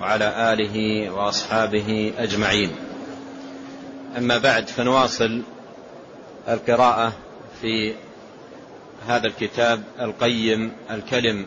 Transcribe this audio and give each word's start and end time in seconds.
وعلى 0.00 0.52
آله 0.52 1.10
وأصحابه 1.10 2.12
أجمعين. 2.18 2.70
أما 4.18 4.38
بعد 4.38 4.68
فنواصل 4.68 5.42
القراءة 6.48 7.12
في 7.60 7.94
هذا 9.08 9.26
الكتاب 9.26 9.82
القيم 10.00 10.72
الكلم 10.90 11.46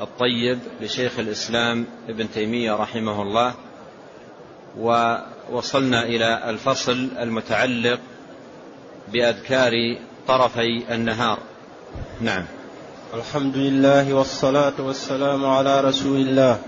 الطيب 0.00 0.58
لشيخ 0.80 1.18
الإسلام 1.18 1.86
ابن 2.08 2.30
تيمية 2.30 2.72
رحمه 2.72 3.22
الله 3.22 3.54
ووصلنا 4.78 6.02
إلى 6.02 6.50
الفصل 6.50 7.08
المتعلق 7.18 8.00
بأذكار 9.12 9.72
طرفي 10.28 10.94
النهار. 10.94 11.38
نعم. 12.20 12.44
الحمد 13.14 13.56
لله 13.56 14.14
والصلاة 14.14 14.72
والسلام 14.78 15.46
على 15.46 15.80
رسول 15.80 16.20
الله. 16.20 16.58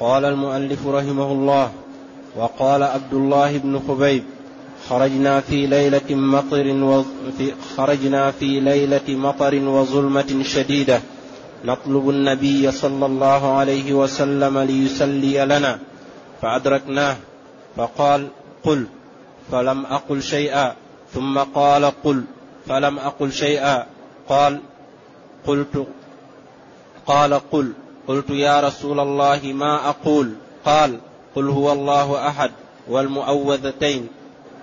قال 0.00 0.24
المؤلف 0.24 0.86
رحمه 0.86 1.32
الله 1.32 1.72
وقال 2.36 2.82
عبد 2.82 3.14
الله 3.14 3.58
بن 3.58 3.80
خبيب 3.88 4.24
خرجنا 4.88 5.40
في 5.40 5.66
ليلة 5.66 6.14
مطر 6.14 6.66
وفي 6.66 7.52
خرجنا 7.76 8.30
في 8.30 8.60
ليلة 8.60 9.08
مطر 9.08 9.54
وظلمة 9.54 10.42
شديدة 10.42 11.00
نطلب 11.64 12.08
النبي 12.10 12.70
صلى 12.70 13.06
الله 13.06 13.56
عليه 13.56 13.92
وسلم 13.92 14.58
ليسلي 14.58 15.44
لنا 15.44 15.78
فأدركناه 16.42 17.16
فقال 17.76 18.28
قل 18.64 18.86
فلم 19.52 19.86
أقل 19.86 20.22
شيئا 20.22 20.74
ثم 21.14 21.38
قال 21.38 21.84
قل 21.84 22.24
فلم 22.66 22.98
أقل 22.98 23.32
شيئا 23.32 23.86
قال 24.28 24.60
قلت 25.46 25.86
قال 27.06 27.34
قل 27.34 27.72
قلت 28.08 28.30
يا 28.30 28.60
رسول 28.60 29.00
الله 29.00 29.40
ما 29.54 29.88
أقول؟ 29.88 30.34
قال 30.64 31.00
قل 31.36 31.48
هو 31.48 31.72
الله 31.72 32.28
أحد 32.28 32.50
والمؤوذتين 32.88 34.08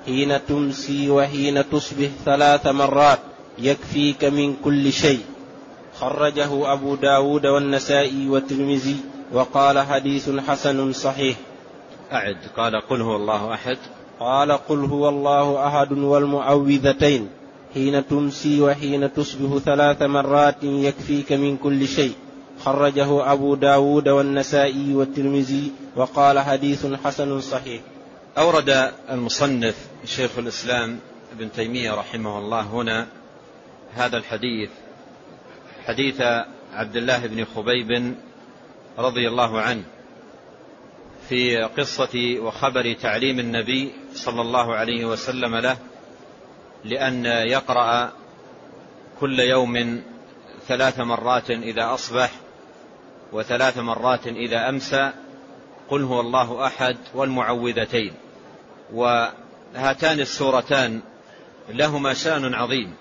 حين 0.06 0.46
تمسي 0.46 1.10
وحين 1.10 1.70
تصبح 1.70 2.10
ثلاث 2.26 2.68
مرات 2.68 3.20
يكفيك 3.60 4.24
من 4.24 4.56
كل 4.64 4.92
شيء. 4.92 5.20
خرجه 6.00 6.74
أبو 6.74 6.96
داود 6.96 7.46
والنسائي 7.46 8.30
والترمذي 8.30 8.98
وقال 9.34 9.80
حديث 9.80 10.30
حسن 10.30 10.94
صحيح. 10.94 11.38
أعد. 12.12 12.38
قال 12.58 12.82
قل 12.90 13.02
هو 13.02 13.16
الله 13.16 13.54
أحد. 13.54 13.78
قال 14.20 14.52
قل 14.52 14.86
هو 14.86 15.10
الله 15.10 15.68
أحد 15.68 15.92
والمعوذتين 15.92 17.30
حين 17.74 18.08
تمسي 18.08 18.62
وحين 18.62 19.14
تصبح 19.14 19.58
ثلاث 19.58 20.02
مرات 20.02 20.64
يكفيك 20.64 21.34
من 21.34 21.58
كل 21.58 21.88
شيء. 21.88 22.14
خرجه 22.66 23.32
أبو 23.32 23.56
داود 23.56 24.10
والنسائي 24.10 24.94
والترمذي 24.94 25.72
وقال 25.96 26.40
حديث 26.40 26.86
حسن 27.04 27.42
صحيح. 27.42 27.82
أورد 28.38 28.92
المصنف 29.10 29.76
شيخ 30.06 30.38
الإسلام 30.38 31.00
ابن 31.32 31.52
تيمية 31.52 31.92
رحمه 31.92 32.40
الله 32.40 32.62
هنا 32.62 33.08
هذا 33.94 34.18
الحديث 34.18 34.70
حديث 35.88 36.22
عبد 36.74 36.96
الله 36.96 37.28
بن 37.28 37.46
خبيب 37.46 38.16
رضي 38.98 39.28
الله 39.28 39.62
عنه 39.62 39.84
في 41.30 41.58
قصة 41.58 42.38
وخبر 42.40 42.94
تعليم 42.94 43.40
النبي 43.40 43.92
صلى 44.14 44.42
الله 44.42 44.76
عليه 44.76 45.06
وسلم 45.06 45.56
له 45.56 45.78
لأن 46.86 47.26
يقرأ 47.26 48.12
كل 49.20 49.40
يوم 49.40 50.04
ثلاث 50.68 51.00
مرات 51.00 51.52
إذا 51.52 51.94
أصبح 51.94 52.32
وثلاث 53.32 53.78
مرات 53.78 54.28
إذا 54.28 54.70
أمسى 54.70 55.12
قل 55.90 56.04
هو 56.04 56.20
الله 56.20 56.68
أحد 56.68 56.98
والمعوذتين. 57.14 58.14
وهاتان 58.94 60.20
السورتان 60.20 61.02
لهما 61.70 62.14
شأن 62.14 62.54
عظيم. 62.54 62.94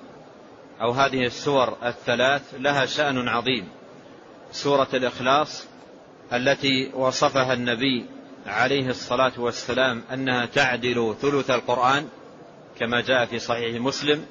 أو 0.80 0.90
هذه 0.90 1.26
السور 1.26 1.76
الثلاث 1.84 2.42
لها 2.58 2.86
شأن 2.86 3.28
عظيم. 3.28 3.68
سورة 4.52 4.88
الإخلاص 4.94 5.66
التي 6.32 6.90
وصفها 6.94 7.52
النبي 7.52 8.06
عليه 8.46 8.88
الصلاة 8.88 9.32
والسلام 9.38 10.02
أنها 10.12 10.46
تعدل 10.46 11.14
ثلث 11.22 11.50
القرآن 11.50 12.08
كما 12.80 13.00
جاء 13.00 13.24
في 13.26 13.38
صحيح 13.38 13.80
مسلم. 13.80 14.26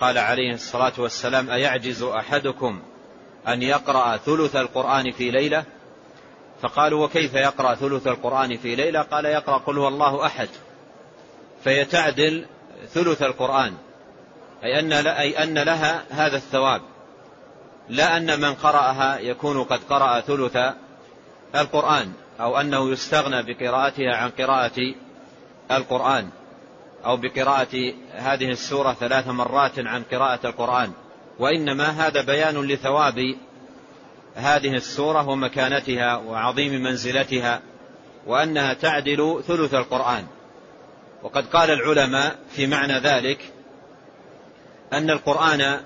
قال 0.00 0.18
عليه 0.18 0.54
الصلاة 0.54 0.92
والسلام 0.98 1.50
أيعجز 1.50 2.02
أحدكم 2.02 2.82
أن 3.48 3.62
يقرأ 3.62 4.16
ثلث 4.16 4.56
القرآن 4.56 5.12
في 5.12 5.30
ليلة؟ 5.30 5.64
فقالوا 6.62 7.04
وكيف 7.04 7.34
يقرأ 7.34 7.74
ثلث 7.74 8.06
القرآن 8.06 8.56
في 8.56 8.74
ليلة؟ 8.74 9.02
قال 9.02 9.24
يقرأ 9.24 9.58
قل 9.58 9.78
هو 9.78 9.88
الله 9.88 10.26
أحد. 10.26 10.48
فيتعدل 11.64 12.46
ثلث 12.88 13.22
القرآن 13.22 13.74
أي 14.64 14.78
أن, 14.78 14.92
أي 14.92 15.42
أن 15.42 15.58
لها 15.58 16.04
هذا 16.10 16.36
الثواب. 16.36 16.80
لا 17.88 18.16
أن 18.16 18.40
من 18.40 18.54
قرأها 18.54 19.18
يكون 19.18 19.64
قد 19.64 19.80
قرأ 19.90 20.20
ثلث 20.20 20.56
القرآن 21.54 22.12
أو 22.40 22.60
أنه 22.60 22.90
يستغنى 22.90 23.42
بقراءتها 23.42 24.16
عن 24.16 24.30
قراءة 24.30 24.94
القرآن 25.70 26.28
أو 27.04 27.16
بقراءة 27.16 27.94
هذه 28.12 28.50
السورة 28.50 28.92
ثلاث 28.92 29.28
مرات 29.28 29.78
عن 29.78 30.02
قراءة 30.02 30.46
القرآن. 30.46 30.92
وإنما 31.38 31.88
هذا 32.06 32.22
بيان 32.22 32.62
لثواب 32.62 33.36
هذه 34.34 34.74
السورة 34.74 35.28
ومكانتها 35.28 36.16
وعظيم 36.16 36.82
منزلتها 36.82 37.62
وأنها 38.26 38.74
تعدل 38.74 39.42
ثلث 39.46 39.74
القرآن. 39.74 40.26
وقد 41.22 41.46
قال 41.46 41.70
العلماء 41.70 42.38
في 42.50 42.66
معنى 42.66 42.98
ذلك 42.98 43.38
أن 44.92 45.10
القرآن 45.10 45.80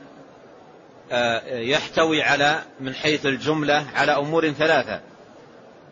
يحتوي 1.46 2.22
على 2.22 2.62
من 2.80 2.94
حيث 2.94 3.26
الجملة 3.26 3.86
على 3.94 4.12
أمور 4.12 4.50
ثلاثة. 4.50 5.00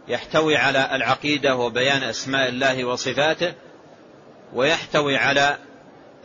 يحتوي 0.09 0.57
على 0.57 0.97
العقيدة 0.97 1.57
وبيان 1.57 2.03
أسماء 2.03 2.49
الله 2.49 2.85
وصفاته 2.85 3.55
ويحتوي 4.53 5.17
على 5.17 5.59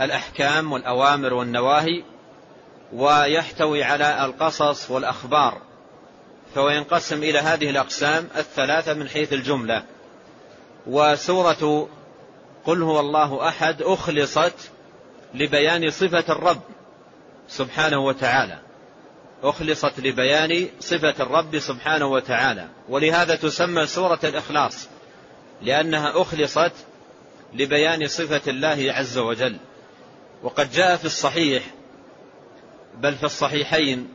الأحكام 0.01 0.71
والأوامر 0.71 1.33
والنواهي 1.33 2.03
ويحتوي 2.93 3.83
على 3.83 4.25
القصص 4.25 4.91
والأخبار. 4.91 5.61
فهو 6.55 6.69
ينقسم 6.69 7.23
إلى 7.23 7.39
هذه 7.39 7.69
الأقسام 7.69 8.27
الثلاثة 8.37 8.93
من 8.93 9.09
حيث 9.09 9.33
الجملة. 9.33 9.83
وسورة 10.87 11.89
قل 12.65 12.83
هو 12.83 12.99
الله 12.99 13.47
أحد 13.47 13.81
أخلصت 13.81 14.71
لبيان 15.33 15.89
صفة 15.89 16.23
الرب 16.29 16.61
سبحانه 17.47 17.99
وتعالى. 17.99 18.59
أخلصت 19.43 19.99
لبيان 19.99 20.67
صفة 20.79 21.15
الرب 21.19 21.59
سبحانه 21.59 22.05
وتعالى. 22.05 22.67
ولهذا 22.89 23.35
تسمى 23.35 23.85
سورة 23.85 24.19
الإخلاص 24.23 24.87
لأنها 25.61 26.21
أخلصت 26.21 26.71
لبيان 27.53 28.07
صفة 28.07 28.41
الله 28.47 28.93
عز 28.93 29.17
وجل. 29.17 29.57
وقد 30.43 30.71
جاء 30.71 30.95
في 30.95 31.05
الصحيح 31.05 31.63
بل 32.99 33.15
في 33.15 33.23
الصحيحين 33.23 34.09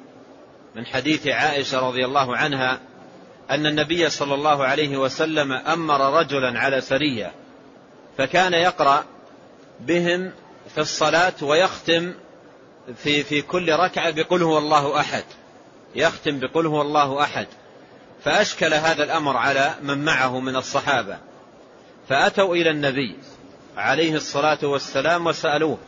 من 0.75 0.87
حديث 0.87 1.27
عائشة 1.27 1.89
رضي 1.89 2.05
الله 2.05 2.37
عنها 2.37 2.81
أن 3.51 3.67
النبي 3.67 4.11
صلى 4.11 4.35
الله 4.35 4.65
عليه 4.65 4.97
وسلم 4.97 5.53
أمر 5.53 6.19
رجلا 6.21 6.59
على 6.59 6.81
سرية 6.81 7.33
فكان 8.19 8.53
يقرأ 8.53 9.05
بهم 9.81 10.33
في 10.75 10.81
الصلاة 10.81 11.33
ويختم 11.43 12.15
في 12.97 13.23
في 13.23 13.43
كل 13.43 13.73
ركعة 13.73 14.11
بقل 14.11 14.43
هو 14.43 14.59
الله 14.59 15.01
أحد 15.01 15.25
يختم 15.95 16.39
بقل 16.39 16.67
هو 16.67 16.83
الله 16.83 17.23
أحد. 17.23 17.47
فأشكل 18.25 18.75
هذا 18.75 19.05
الأمر 19.05 19.37
على 19.37 19.75
من 19.83 20.05
معه 20.05 20.41
من 20.41 20.57
الصحابة 20.57 21.19
فأتوا 22.09 22.55
إلى 22.55 22.71
النبي 22.71 23.17
عليه 23.77 24.15
الصلاة 24.15 24.59
والسلام 24.63 25.27
وسألوه 25.27 25.79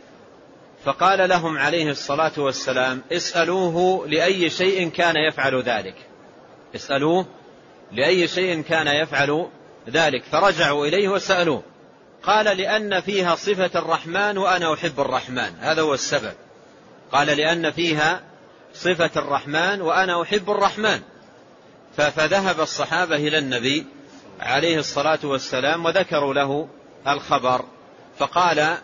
فقال 0.87 1.29
لهم 1.29 1.59
عليه 1.59 1.91
الصلاة 1.91 2.33
والسلام 2.39 3.03
اسألوه 3.13 4.07
لأي 4.09 4.51
شيء 4.51 4.89
كان 4.89 5.15
يفعل 5.17 5.63
ذلك. 5.63 5.95
اسألوه 6.75 7.27
لأي 7.93 8.29
شيء 8.29 8.63
كان 8.63 8.87
يفعل 8.87 9.47
ذلك. 9.89 10.25
فرجعوا 10.25 10.87
إليه 10.87 11.09
وسألوه. 11.09 11.63
قال 12.23 12.57
لأن 12.57 13.01
فيها 13.01 13.35
صفة 13.35 13.71
الرحمن 13.79 14.39
وأنا 14.39 14.75
أحب 14.75 15.01
الرحمن. 15.01 15.51
هذا 15.61 15.83
هو 15.83 15.95
السبب. 15.95 16.35
قال 17.13 17.27
لأن 17.27 17.71
فيها 17.71 18.21
صفة 18.75 19.11
الرحمن 19.17 19.81
وأنا 19.81 20.23
أحب 20.23 20.51
الرحمن. 20.51 21.01
فذهب 21.97 22.61
الصحابة 22.61 23.17
إلى 23.17 23.39
النبي 23.39 23.87
عليه 24.41 24.79
الصلاة 24.79 25.19
والسلام 25.25 25.85
وذكروا 25.85 26.35
له 26.35 26.69
الخبر. 27.09 27.65
فقال 28.19 28.77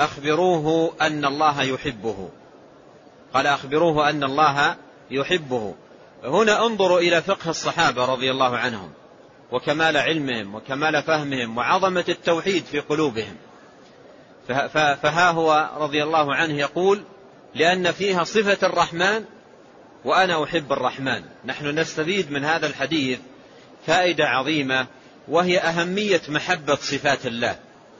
أخبروه 0.00 0.92
أن 1.00 1.24
الله 1.24 1.62
يحبه. 1.62 2.28
قال 3.34 3.46
أخبروه 3.46 4.10
أن 4.10 4.24
الله 4.24 4.76
يحبه. 5.10 5.74
هنا 6.24 6.66
انظروا 6.66 7.00
إلى 7.00 7.22
فقه 7.22 7.50
الصحابة 7.50 8.04
رضي 8.04 8.30
الله 8.30 8.56
عنهم 8.56 8.92
وكمال 9.52 9.96
علمهم 9.96 10.54
وكمال 10.54 11.02
فهمهم 11.02 11.58
وعظمة 11.58 12.04
التوحيد 12.08 12.64
في 12.64 12.80
قلوبهم. 12.80 13.36
فها 15.02 15.30
هو 15.30 15.70
رضي 15.76 16.02
الله 16.02 16.34
عنه 16.34 16.58
يقول 16.58 17.02
لأن 17.54 17.92
فيها 17.92 18.24
صفة 18.24 18.66
الرحمن 18.66 19.24
وأنا 20.04 20.44
أحب 20.44 20.72
الرحمن. 20.72 21.22
نحن 21.44 21.78
نستفيد 21.78 22.32
من 22.32 22.44
هذا 22.44 22.66
الحديث 22.66 23.18
فائدة 23.86 24.28
عظيمة 24.28 24.86
وهي 25.28 25.58
أهمية 25.58 26.20
محبة 26.28 26.74
صفات 26.74 27.26
الله. 27.26 27.58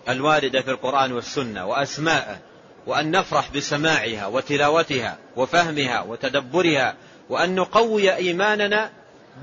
الواردة 0.08 0.62
في 0.62 0.70
القرآن 0.70 1.12
والسنة 1.12 1.67
وأسماءه 1.67 2.38
وأن 2.87 3.11
نفرح 3.11 3.50
بسماعها 3.50 4.26
وتلاوتها 4.26 5.19
وفهمها 5.37 6.00
وتدبرها 6.00 6.94
وأن 7.29 7.55
نقوي 7.55 8.14
إيماننا 8.17 8.91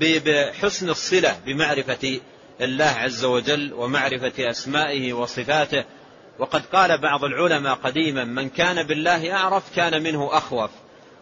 بحسن 0.00 0.90
الصلة 0.90 1.36
بمعرفة 1.46 2.20
الله 2.60 2.84
عز 2.84 3.24
وجل 3.24 3.72
ومعرفة 3.72 4.50
أسمائه 4.50 5.12
وصفاته. 5.12 5.84
وقد 6.38 6.62
قال 6.72 7.00
بعض 7.00 7.24
العلماء 7.24 7.74
قديما 7.74 8.24
من 8.24 8.48
كان 8.48 8.82
بالله 8.82 9.32
أعرف 9.32 9.76
كان 9.76 10.02
منه 10.02 10.28
أخوف 10.32 10.70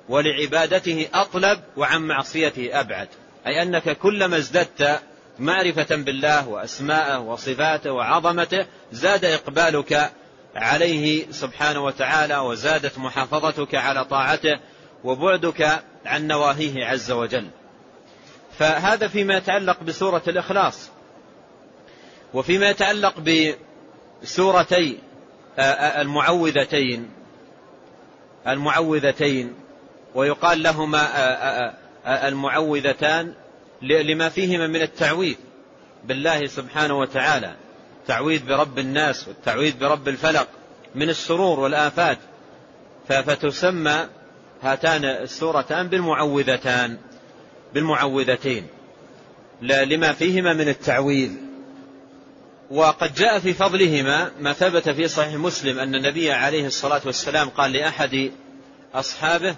ولعبادته 0.08 1.08
أطلب 1.14 1.60
وعن 1.76 2.02
معصيته 2.02 2.80
أبعد. 2.80 3.08
أي 3.46 3.62
أنك 3.62 3.98
كلما 3.98 4.36
ازددت 4.36 5.00
معرفة 5.38 5.96
بالله 5.96 6.48
وأسماءه 6.48 7.20
وصفاته 7.20 7.92
وعظمته 7.92 8.66
زاد 8.92 9.24
إقبالك 9.24 10.10
عليه 10.56 11.30
سبحانه 11.30 11.84
وتعالى 11.84 12.38
وزادت 12.38 12.98
محافظتك 12.98 13.74
على 13.74 14.04
طاعته 14.04 14.60
وبعدك 15.04 15.82
عن 16.06 16.26
نواهيه 16.26 16.86
عز 16.86 17.10
وجل. 17.10 17.48
فهذا 18.58 19.08
فيما 19.08 19.36
يتعلق 19.36 19.82
بسورة 19.82 20.22
الإخلاص 20.28 20.90
وفيما 22.34 22.70
يتعلق 22.70 23.14
بسورتي 24.22 24.98
المعوذتين 25.98 27.10
المعوذتين 28.46 29.54
ويقال 30.14 30.62
لهما 30.62 31.08
المعوذتان 32.06 33.34
لما 33.82 34.28
فيهما 34.28 34.66
من 34.66 34.82
التعويذ 34.82 35.36
بالله 36.04 36.46
سبحانه 36.46 36.98
وتعالى. 36.98 37.54
تعويذ 38.06 38.46
برب 38.46 38.78
الناس 38.78 39.28
والتعويذ 39.28 39.78
برب 39.78 40.08
الفلق 40.08 40.48
من 40.94 41.08
الشرور 41.10 41.60
والآفات. 41.60 42.18
فتسمى 43.08 44.08
هاتان 44.62 45.04
السورتان 45.04 45.88
بالمعوذتان 45.88 46.98
بالمعوذتين. 47.74 48.66
لما 49.62 50.12
فيهما 50.12 50.52
من 50.52 50.68
التعويذ. 50.68 51.30
وقد 52.70 53.14
جاء 53.14 53.38
في 53.38 53.52
فضلهما 53.52 54.30
ما 54.40 54.52
ثبت 54.52 54.88
في 54.88 55.08
صحيح 55.08 55.34
مسلم 55.34 55.78
أن 55.78 55.94
النبي 55.94 56.32
عليه 56.32 56.66
الصلاة 56.66 57.00
والسلام 57.06 57.48
قال 57.48 57.72
لأحد 57.72 58.30
أصحابه 58.94 59.56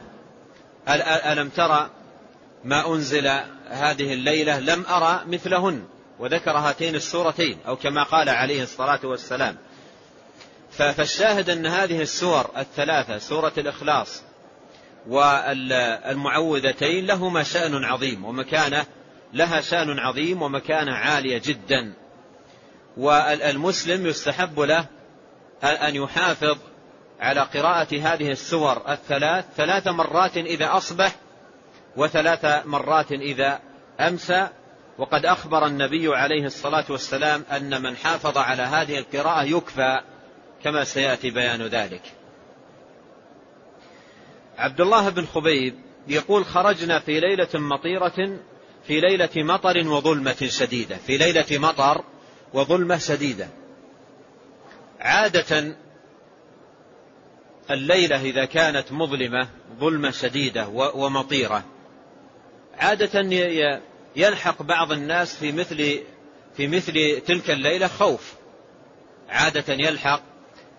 ألم 1.33 1.49
ترى 1.49 1.91
ما 2.65 2.95
أنزل 2.95 3.27
هذه 3.69 4.13
الليلة 4.13 4.59
لم 4.59 4.87
أرى 4.87 5.23
مثلهن 5.27 5.85
وذكر 6.19 6.51
هاتين 6.51 6.95
السورتين 6.95 7.59
أو 7.67 7.77
كما 7.77 8.03
قال 8.03 8.29
عليه 8.29 8.63
الصلاة 8.63 9.01
والسلام. 9.05 9.57
فالشاهد 10.71 11.51
أن 11.51 11.67
هذه 11.67 12.01
السور 12.01 12.51
الثلاثة 12.57 13.19
سورة 13.19 13.53
الإخلاص 13.59 14.23
والمعوذتين 15.09 17.07
لهما 17.07 17.43
شأن 17.43 17.85
عظيم 17.85 18.25
ومكانة 18.25 18.87
لها 19.33 19.61
شأن 19.61 19.99
عظيم 19.99 20.43
ومكانة 20.43 20.93
عالية 20.93 21.43
جدا. 21.45 21.93
والمسلم 22.97 24.07
يستحب 24.07 24.61
له 24.61 24.87
أن 25.63 25.97
يحافظ 25.97 26.59
على 27.21 27.41
قراءة 27.41 27.99
هذه 28.01 28.31
السور 28.31 28.83
الثلاث 28.89 29.45
ثلاث 29.57 29.89
مرات 29.89 30.37
إذا 30.37 30.77
أصبح 30.77 31.15
وثلاث 31.97 32.67
مرات 32.67 33.13
إذا 33.13 33.61
أمسى 34.01 34.49
وقد 34.99 35.27
أخبر 35.27 35.67
النبي 35.67 36.17
عليه 36.17 36.45
الصلاة 36.45 36.85
والسلام 36.89 37.45
أن 37.53 37.83
من 37.83 37.97
حافظ 37.97 38.39
على 38.39 38.63
هذه 38.63 38.99
القراءة 38.99 39.45
يكفى 39.45 40.01
كما 40.65 40.85
سيأتي 40.85 41.31
بيان 41.31 41.63
ذلك. 41.63 42.03
عبد 44.59 44.81
الله 44.81 45.09
بن 45.09 45.27
خبيب 45.27 45.75
يقول 46.09 46.45
خرجنا 46.45 46.99
في 46.99 47.21
ليلة 47.21 47.49
مطيرة 47.55 48.39
في 48.87 49.01
ليلة 49.01 49.31
مطر 49.37 49.89
وظلمة 49.89 50.49
شديدة 50.49 50.97
في 50.97 51.17
ليلة 51.17 51.59
مطر 51.59 52.05
وظلمة 52.55 52.99
شديدة. 52.99 53.49
عادة 55.01 55.77
الليلة 57.71 58.23
إذا 58.23 58.45
كانت 58.45 58.93
مظلمة 58.93 59.49
ظلمة 59.81 60.11
شديدة 60.11 60.69
ومطيرة. 60.95 61.65
عادة 62.79 63.21
يلحق 64.17 64.63
بعض 64.63 64.93
الناس 64.93 65.37
في 65.37 65.53
مثل 65.53 66.01
في 66.57 66.67
مثل 66.67 67.21
تلك 67.27 67.51
الليلة 67.51 67.89
خوف. 67.89 68.35
عادة 69.29 69.75
يلحق 69.75 70.23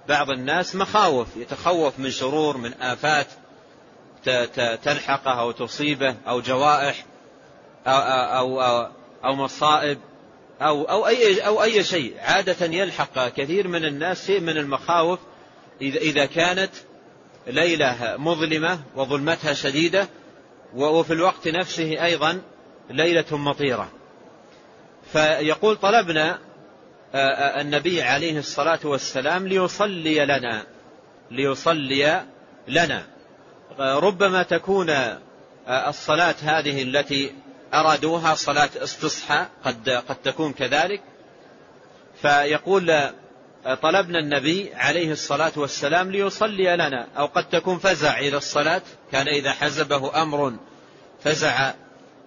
بعض 0.07 0.30
الناس 0.30 0.75
مخاوف 0.75 1.28
يتخوف 1.38 2.00
من 2.00 2.12
شرور 2.12 2.57
من 2.57 2.74
آفات 2.74 3.28
تلحقه 4.84 5.40
أو 5.40 5.51
تصيبه 5.51 6.16
أو 6.28 6.42
جوائح 6.42 7.06
أو, 7.88 7.98
أو, 7.98 8.62
أو, 8.62 8.92
أو 9.25 9.36
مصائب 9.36 9.98
أو, 10.62 10.84
أو, 10.84 11.07
أي, 11.07 11.40
أو 11.40 11.63
أي 11.63 11.84
شيء. 11.84 12.13
عادة 12.19 12.66
يلحق 12.66 13.28
كثير 13.28 13.68
من 13.68 13.86
الناس 13.86 14.25
شيء 14.25 14.40
من 14.40 14.57
المخاوف 14.57 15.20
إذا 15.82 16.25
كانت 16.25 16.72
ليلة 17.48 18.15
مظلمة 18.18 18.79
وظلمتها 18.96 19.53
شديدة 19.53 20.08
وفي 20.75 21.13
الوقت 21.13 21.47
نفسه 21.47 22.05
أيضا 22.05 22.41
ليلة 22.89 23.38
مطيرة. 23.38 23.89
فيقول 25.11 25.77
طلبنا 25.77 26.39
النبي 27.61 28.01
عليه 28.01 28.39
الصلاة 28.39 28.79
والسلام 28.83 29.47
ليصلي 29.47 30.25
لنا 30.25 30.63
ليصلي 31.31 32.25
لنا. 32.67 33.03
ربما 33.79 34.43
تكون 34.43 34.95
الصلاة 35.67 36.35
هذه 36.41 36.81
التي 36.83 37.35
أرادوها 37.73 38.35
صلاة 38.35 38.69
استصحى 38.75 39.45
قد, 39.63 39.89
قد 39.89 40.15
تكون 40.15 40.53
كذلك. 40.53 41.01
فيقول 42.21 43.09
طلبنا 43.82 44.20
النبي 44.20 44.74
عليه 44.74 45.12
الصلاة 45.12 45.51
والسلام 45.56 46.12
ليصلي 46.12 46.75
لنا 46.75 47.08
أو 47.18 47.25
قد 47.25 47.50
تكون 47.50 47.78
فزع 47.78 48.20
إلى 48.20 48.38
الصلاة 48.38 48.82
كان 49.12 49.28
إذا 49.28 49.51
حزبه 49.51 50.22
أمر 50.22 50.54
فزع 51.24 51.74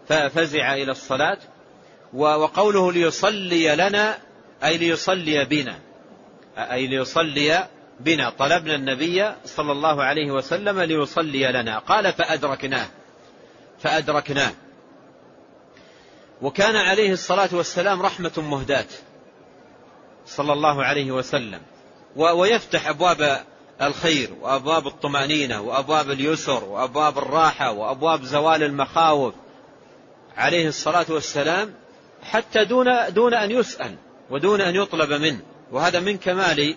ففزع 0.09 0.75
إلى 0.75 0.91
الصلاة 0.91 1.39
وقوله 2.15 2.93
ليصلي 2.93 3.77
لنا 3.77 4.19
أي 4.65 4.79
ليصلي 4.79 5.45
بنا 5.45 5.79
أي 6.57 6.87
ليصلي 6.87 7.69
بنا. 8.01 8.31
طلبنا 8.31 8.75
النبي 8.75 9.33
صلى 9.45 9.73
الله 9.73 10.03
عليه 10.03 10.31
وسلم 10.31 10.81
ليصلي 10.81 11.53
لنا. 11.53 11.79
قال 11.79 12.13
فأدركناه 12.13 12.87
فأدركناه. 13.79 14.53
وكان 16.43 16.77
عليه 16.77 17.13
الصلاة 17.13 17.49
والسلام 17.53 18.03
رحمة 18.03 18.33
مهداة. 18.37 18.87
صلى 20.27 20.53
الله 20.53 20.85
عليه 20.85 21.13
وسلم. 21.13 21.61
ويفتح 22.17 22.89
أبواب 22.89 23.41
الخير 23.83 24.31
وأبواب 24.41 24.87
الطمأنينة 24.87 25.61
وأبواب 25.61 26.11
اليسر 26.11 26.65
وأبواب 26.65 27.19
الراحة 27.19 27.73
وأبواب 27.73 28.23
زوال 28.23 28.63
المخاوف. 28.63 29.35
عليه 30.37 30.69
الصلاة 30.69 31.07
والسلام 31.09 31.75
حتى 32.23 32.65
دون 32.65 32.87
دون 33.09 33.35
أن 33.35 33.51
يسأل 33.51 33.97
ودون 34.31 34.61
أن 34.61 34.77
يطلب 34.77 35.13
منه. 35.13 35.41
وهذا 35.73 36.01
من 36.01 36.19
كمال 36.19 36.77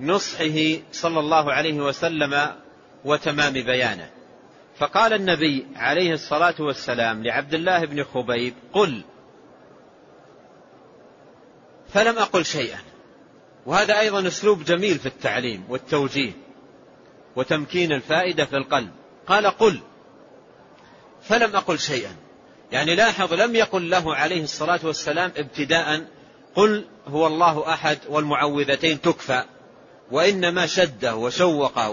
نصحه 0.00 0.80
صلى 0.92 1.20
الله 1.20 1.52
عليه 1.52 1.80
وسلم 1.80 2.52
وتمام 3.04 3.52
بيانه. 3.52 4.10
فقال 4.78 5.12
النبي 5.12 5.66
عليه 5.76 6.12
الصلاة 6.12 6.54
والسلام 6.58 7.24
لعبد 7.24 7.54
الله 7.54 7.84
بن 7.84 8.04
خبيب 8.04 8.54
قل 8.72 9.02
فلم 11.96 12.18
أقل 12.18 12.44
شيئا. 12.44 12.78
وهذا 13.66 14.00
أيضا 14.00 14.28
أسلوب 14.28 14.64
جميل 14.64 14.98
في 14.98 15.06
التعليم 15.06 15.64
والتوجيه 15.68 16.32
وتمكين 17.36 17.92
الفائدة 17.92 18.44
في 18.44 18.56
القلب. 18.56 18.90
قال 19.26 19.46
قل 19.46 19.80
فلم 21.22 21.56
أقل 21.56 21.78
شيئا. 21.78 22.16
يعني 22.72 22.94
لاحظ 22.94 23.32
لم 23.32 23.56
يقل 23.56 23.90
له 23.90 24.14
عليه 24.14 24.42
الصلاة 24.42 24.80
والسلام 24.84 25.32
ابتداء 25.36 26.04
قل 26.54 26.84
هو 27.08 27.26
الله 27.26 27.72
أحد 27.72 27.98
والمعوذتين 28.08 29.00
تكفى 29.00 29.44
وإنما 30.10 30.66
شده 30.66 31.16
وشوقه 31.16 31.90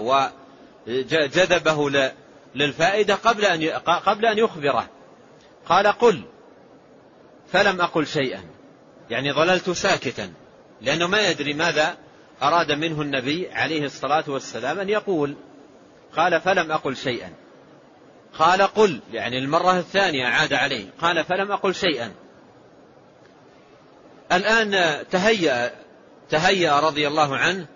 وجذبه 0.86 2.10
للفائدة 2.54 3.14
قبل 3.14 3.44
أن 3.44 3.68
قبل 3.84 4.26
أن 4.26 4.38
يخبره. 4.38 4.88
قال 5.68 5.86
قل 5.86 6.22
فلم 7.52 7.80
أقل 7.80 8.06
شيئا. 8.06 8.53
يعني 9.10 9.32
ظللت 9.32 9.70
ساكتا 9.70 10.32
لأنه 10.82 11.06
ما 11.06 11.28
يدري 11.28 11.54
ماذا 11.54 11.96
أراد 12.42 12.72
منه 12.72 13.02
النبي 13.02 13.48
عليه 13.52 13.84
الصلاة 13.84 14.24
والسلام 14.28 14.80
أن 14.80 14.88
يقول. 14.88 15.36
قال 16.16 16.40
فلم 16.40 16.72
أقل 16.72 16.96
شيئا. 16.96 17.32
قال 18.38 18.62
قل 18.62 19.00
يعني 19.12 19.38
المرة 19.38 19.78
الثانية 19.78 20.26
عاد 20.26 20.52
عليه. 20.52 20.86
قال 21.00 21.24
فلم 21.24 21.52
أقل 21.52 21.74
شيئا. 21.74 22.12
الآن 24.32 25.04
تهيأ 25.10 25.72
تهيأ 26.30 26.80
رضي 26.80 27.08
الله 27.08 27.36
عنه 27.36 27.66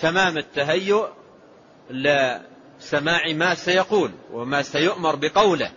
تمام 0.00 0.38
التهيؤ 0.38 1.06
لسماع 1.90 3.32
ما 3.32 3.54
سيقول 3.54 4.10
وما 4.32 4.62
سيؤمر 4.62 5.16
بقوله. 5.16 5.70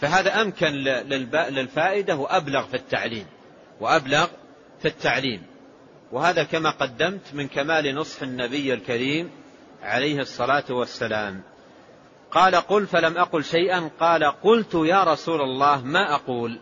فهذا 0.00 0.40
أمكن 0.42 0.66
للفائدة 1.48 2.16
وأبلغ 2.16 2.66
في 2.66 2.74
التعليم. 2.74 3.26
وأبلغ 3.80 4.26
في 4.80 4.88
التعليم. 4.88 5.42
وهذا 6.12 6.44
كما 6.44 6.70
قدمت 6.70 7.34
من 7.34 7.48
كمال 7.48 7.94
نصح 7.94 8.22
النبي 8.22 8.74
الكريم 8.74 9.30
عليه 9.82 10.20
الصلاة 10.20 10.64
والسلام. 10.70 11.42
قال 12.30 12.54
قل 12.54 12.86
فلم 12.86 13.18
أقل 13.18 13.44
شيئا 13.44 13.90
قال 14.00 14.24
قلت 14.24 14.74
يا 14.74 15.04
رسول 15.04 15.40
الله 15.40 15.84
ما 15.84 16.14
أقول؟ 16.14 16.60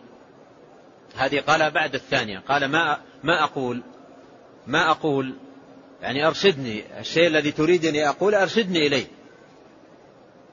هذه 1.15 1.39
قال 1.39 1.71
بعد 1.71 1.95
الثانية. 1.95 2.39
قال 2.39 2.65
ما 2.65 2.97
ما 3.23 3.43
أقول؟ 3.43 3.83
ما 4.67 4.91
أقول؟ 4.91 5.35
يعني 6.01 6.27
أرشدني. 6.27 6.99
الشيء 6.99 7.27
الذي 7.27 7.51
تريدني 7.51 8.09
أقول 8.09 8.35
أرشدني 8.35 8.87
إليه. 8.87 9.07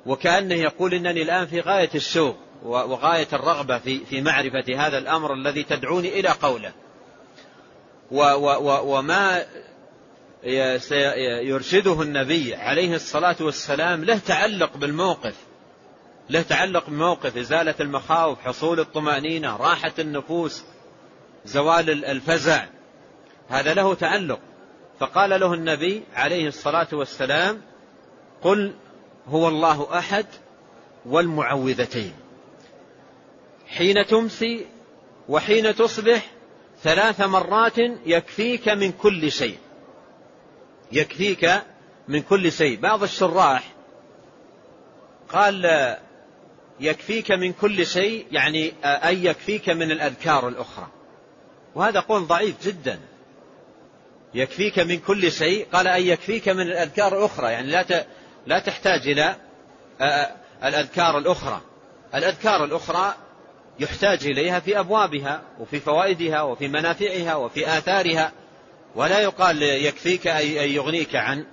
وكأنه 0.07 0.55
يقول 0.55 0.95
إنني 0.95 1.23
الآن 1.23 1.47
في 1.47 1.61
غاية 1.61 1.91
الشوق. 1.95 2.37
وغاية 2.65 3.29
الرغبة 3.33 3.79
في 3.79 4.05
في 4.05 4.21
معرفة 4.21 4.87
هذا 4.87 4.99
الأمر 4.99 5.35
الذي 5.35 5.63
تدعوني 5.63 6.21
إلى 6.21 6.29
قوله. 6.29 6.73
وما 8.11 9.45
يرشده 11.43 12.03
النبي 12.03 12.55
عليه 12.55 12.95
الصلاة 12.95 13.37
والسلام 13.41 14.05
له 14.05 14.19
تعلق 14.19 14.77
بالموقف. 14.77 15.35
له 16.31 16.43
تعلق 16.43 16.91
بموقف 16.91 17.37
إزالة 17.37 17.75
المخاوف 17.81 18.39
حصول 18.41 18.81
الطمأنينة 18.81 19.57
راحة 19.57 19.93
النفوس 19.99 20.65
زوال 21.45 22.05
الفزع. 22.05 22.65
هذا 23.49 23.75
له 23.75 23.95
تعلق. 23.95 24.41
فقال 25.01 25.41
له 25.41 25.55
النبي 25.55 26.03
عليه 26.15 26.49
الصلاة 26.49 26.89
والسلام 26.93 27.63
قل 28.43 28.75
هو 29.29 29.49
الله 29.49 29.99
أحد 29.99 30.27
والمعوذتين. 31.07 32.13
حين 33.77 34.07
تمسي 34.07 34.67
وحين 35.29 35.75
تصبح 35.75 36.31
ثلاث 36.83 37.21
مرات 37.21 37.79
يكفيك 38.07 38.69
من 38.69 38.93
كل 38.93 39.33
شيء. 39.33 39.59
يكفيك 40.93 41.63
من 42.09 42.23
كل 42.23 42.53
شيء. 42.53 42.81
بعض 42.81 43.03
الشراح 43.03 43.75
قال 45.29 45.97
يكفيك 46.81 47.31
من 47.31 47.53
كل 47.53 47.87
شيء 47.87 48.27
يعني 48.31 48.73
أي 48.85 49.25
يكفيك 49.25 49.69
من 49.71 49.91
الأذكار 49.91 50.49
الأخرى. 50.49 50.87
وهذا 51.75 52.01
قول 52.01 52.27
ضعيف 52.27 52.67
جدا. 52.67 53.01
يكفيك 54.35 54.79
من 54.79 54.99
كل 54.99 55.33
شيء. 55.33 55.67
قال 55.73 55.87
أي 55.87 56.09
يكفيك 56.09 56.49
من 56.49 56.61
الأذكار 56.61 57.19
الأخرى. 57.19 57.53
يعني 57.53 57.67
لا 57.67 58.07
لا 58.47 58.59
تحتاج 58.59 59.09
إلى 59.09 59.37
الأذكار 60.65 61.19
الأخرى. 61.19 61.61
الأذكار 62.15 62.65
الأخرى 62.65 63.15
يحتاج 63.79 64.27
إليها 64.27 64.61
في 64.61 64.79
أبوابها 64.79 65.43
وفي 65.61 65.81
فوائدها 65.81 66.43
وفي 66.43 66.69
منافعها 66.69 67.35
وفي 67.35 67.79
آثارها. 67.79 68.33
ولا 68.95 69.21
يقال 69.21 69.63
يكفيك 69.63 70.27
أي 70.27 70.75
يغنيك 70.75 71.17
عن 71.17 71.47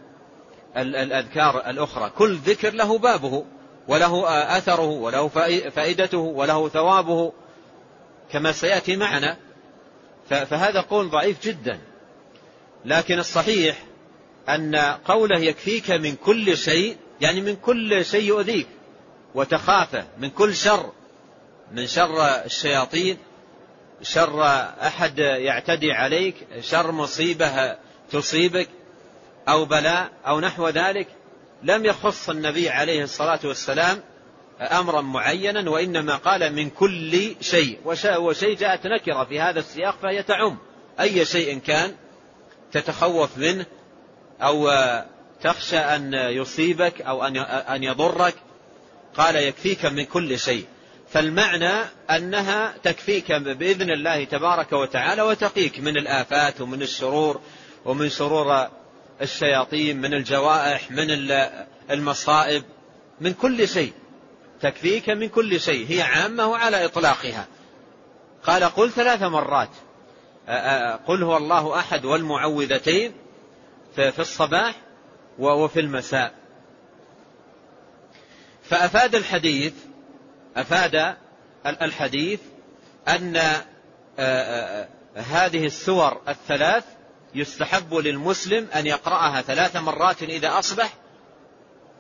الأذكار 0.78 1.70
الأخرى. 1.70 2.10
كل 2.10 2.36
ذكر 2.36 2.74
له 2.74 2.98
بابه 2.98 3.46
وله 3.88 4.30
أثره 4.58 4.90
وله 4.90 5.28
فائدته 5.70 6.18
وله 6.18 6.70
ثوابه. 6.70 7.34
كما 8.32 8.52
سيأتي 8.52 8.96
معنا 8.96 9.38
فهذا 10.30 10.82
قول 10.82 11.10
ضعيف 11.10 11.44
جدا. 11.44 11.80
لكن 12.86 13.20
الصحيح 13.20 13.84
أن 14.50 14.76
قوله 15.06 15.40
يكفيك 15.40 15.92
من 15.92 16.16
كل 16.16 16.58
شيء 16.58 16.98
يعني 17.22 17.42
من 17.42 17.56
كل 17.56 18.06
شيء 18.06 18.24
يؤذيك 18.24 18.68
وتخافه 19.36 20.06
من 20.18 20.30
كل 20.30 20.56
شر 20.56 20.92
من 21.74 21.88
شر 21.88 22.26
الشياطين 22.46 23.18
شر 24.02 24.46
أحد 24.82 25.20
يعتدي 25.20 25.92
عليك 25.92 26.36
شر 26.60 26.92
مصيبة 26.92 27.76
تصيبك 28.12 28.70
أو 29.50 29.66
بلاء 29.66 30.12
أو 30.28 30.40
نحو 30.40 30.70
ذلك 30.70 31.08
لم 31.64 31.86
يخص 31.86 32.30
النبي 32.30 32.70
عليه 32.70 33.04
الصلاة 33.04 33.40
والسلام 33.44 34.02
أمرا 34.62 35.02
معينا 35.02 35.70
وإنما 35.70 36.16
قال 36.16 36.54
من 36.54 36.70
كل 36.70 37.36
شيء. 37.42 37.80
وشيء 38.18 38.56
جاءت 38.56 38.88
نكرة 38.88 39.24
في 39.24 39.40
هذا 39.40 39.60
السياق 39.60 39.98
فهي 40.02 40.24
تعم. 40.24 40.58
أي 41.00 41.26
شيء 41.26 41.60
كان 41.60 41.96
تتخوف 42.72 43.38
منه 43.38 43.66
أو 44.42 44.72
تخشى 45.42 45.78
أن 45.78 46.14
يصيبك 46.14 47.02
أو 47.02 47.24
أن 47.76 47.84
يضرك 47.84 48.36
قال 49.16 49.36
يكفيك 49.36 49.86
من 49.86 50.06
كل 50.06 50.40
شيء. 50.40 50.66
فالمعنى 51.14 51.84
أنها 52.10 52.74
تكفيك 52.84 53.32
بإذن 53.32 53.92
الله 53.92 54.24
تبارك 54.24 54.74
وتعالى 54.74 55.22
وتقيك 55.22 55.80
من 55.80 55.98
الآفات 55.98 56.62
ومن 56.62 56.82
الشرور 56.82 57.42
ومن 57.86 58.10
شرور 58.10 58.68
الشياطين 59.22 60.02
من 60.02 60.14
الجوائح 60.14 60.92
من 60.92 61.08
المصائب 61.92 62.64
من 63.22 63.34
كل 63.34 63.68
شيء. 63.68 63.94
تكفيك 64.62 65.10
من 65.10 65.30
كل 65.30 65.60
شيء. 65.60 65.88
هي 65.90 66.02
عامة 66.02 66.48
وعلى 66.48 66.86
إطلاقها. 66.86 67.48
قال 68.44 68.64
قل 68.64 68.92
ثلاث 68.92 69.24
مرات. 69.24 69.70
قل 71.08 71.24
هو 71.24 71.38
الله 71.38 71.80
أحد 71.80 72.06
والمعوذتين 72.06 73.14
في 73.96 74.20
الصباح 74.20 74.76
وفي 75.40 75.80
المساء. 75.80 76.34
فأفاد 78.64 79.16
الحديث 79.16 79.74
أفاد 80.58 81.16
الحديث 81.66 82.40
أن 83.08 83.38
هذه 85.16 85.66
السور 85.66 86.22
الثلاث 86.28 86.84
يستحب 87.36 87.94
للمسلم 87.94 88.68
أن 88.76 88.88
يقرأها 88.88 89.42
ثلاث 89.42 89.76
مرات 89.76 90.24
إذا 90.24 90.60
أصبح 90.60 90.94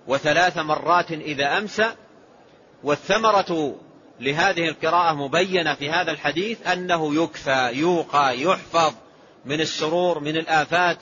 وثلاث 0.07 0.57
مرات 0.57 1.11
إذا 1.11 1.57
أمسى 1.57 1.91
والثمرة 2.83 3.75
لهذه 4.19 4.69
القراءة 4.69 5.13
مبينة 5.13 5.75
في 5.75 5.89
هذا 5.89 6.11
الحديث 6.11 6.67
أنه 6.67 7.23
يكفى 7.23 7.69
يوقى 7.73 8.41
يحفظ 8.41 8.93
من 9.45 9.61
الشرور 9.61 10.19
من 10.19 10.37
الآفات 10.37 10.97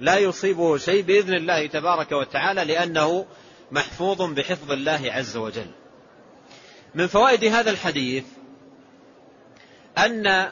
لا 0.00 0.18
يصيبه 0.18 0.76
شيء 0.76 1.02
بإذن 1.02 1.34
الله 1.34 1.66
تبارك 1.66 2.12
وتعالى 2.12 2.64
لأنه 2.64 3.26
محفوظ 3.72 4.22
بحفظ 4.22 4.72
الله 4.72 5.00
عز 5.04 5.36
وجل. 5.36 5.70
من 6.96 7.06
فوائد 7.06 7.44
هذا 7.44 7.70
الحديث 7.70 8.24
أن 9.98 10.48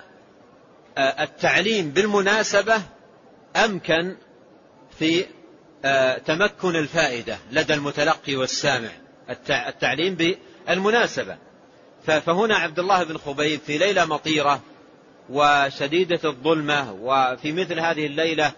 التعليم 0.99 1.91
بالمناسبة 1.91 2.83
أمكن 3.57 4.17
في 4.99 5.25
تمكن 6.27 6.77
الفائدة 6.77 7.39
لدى 7.53 7.75
المتلقي 7.75 8.37
والسامع 8.37 8.89
التعليم 9.51 10.37
بالمناسبة. 10.69 11.37
فهنا 12.07 12.57
عبد 12.57 12.79
الله 12.79 13.05
بن 13.05 13.19
خبيب 13.19 13.61
في 13.67 13.79
ليلة 13.79 14.05
مطيرة 14.05 14.61
وشديدة 15.31 16.21
الظلمة 16.25 16.93
وفي 16.93 17.53
مثل 17.53 17.81
هذه 17.81 18.07
الليلة 18.07 18.53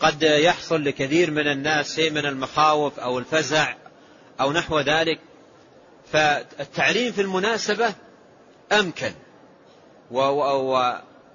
قد 0.00 0.22
يحصل 0.22 0.84
لكثير 0.84 1.30
من 1.30 1.48
الناس 1.48 1.96
شيء 1.96 2.10
من 2.10 2.26
المخاوف 2.26 3.00
أو 3.00 3.18
الفزع 3.18 3.74
أو 4.40 4.52
نحو 4.52 4.80
ذلك 4.80 5.20
فالتعليم 6.12 7.12
في 7.12 7.20
المناسبة 7.20 7.94
أمكن. 8.72 9.12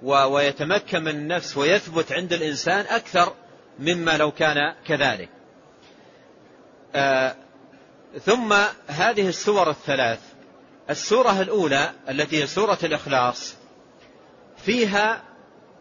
ويتمكن 0.02 1.02
من 1.02 1.08
النفس 1.08 1.56
ويثبت 1.56 2.12
عند 2.12 2.32
الإنسان 2.32 2.84
أكثر 2.88 3.32
مما 3.78 4.16
لو 4.16 4.30
كان 4.32 4.74
كذلك. 4.86 5.28
آه 6.94 7.34
ثم 8.24 8.54
هذه 8.86 9.28
السور 9.28 9.70
الثلاث. 9.70 10.18
السورة 10.90 11.40
الأولى 11.40 11.92
التي 12.08 12.42
هي 12.42 12.46
سورة 12.46 12.78
الإخلاص 12.82 13.54
فيها 14.56 15.22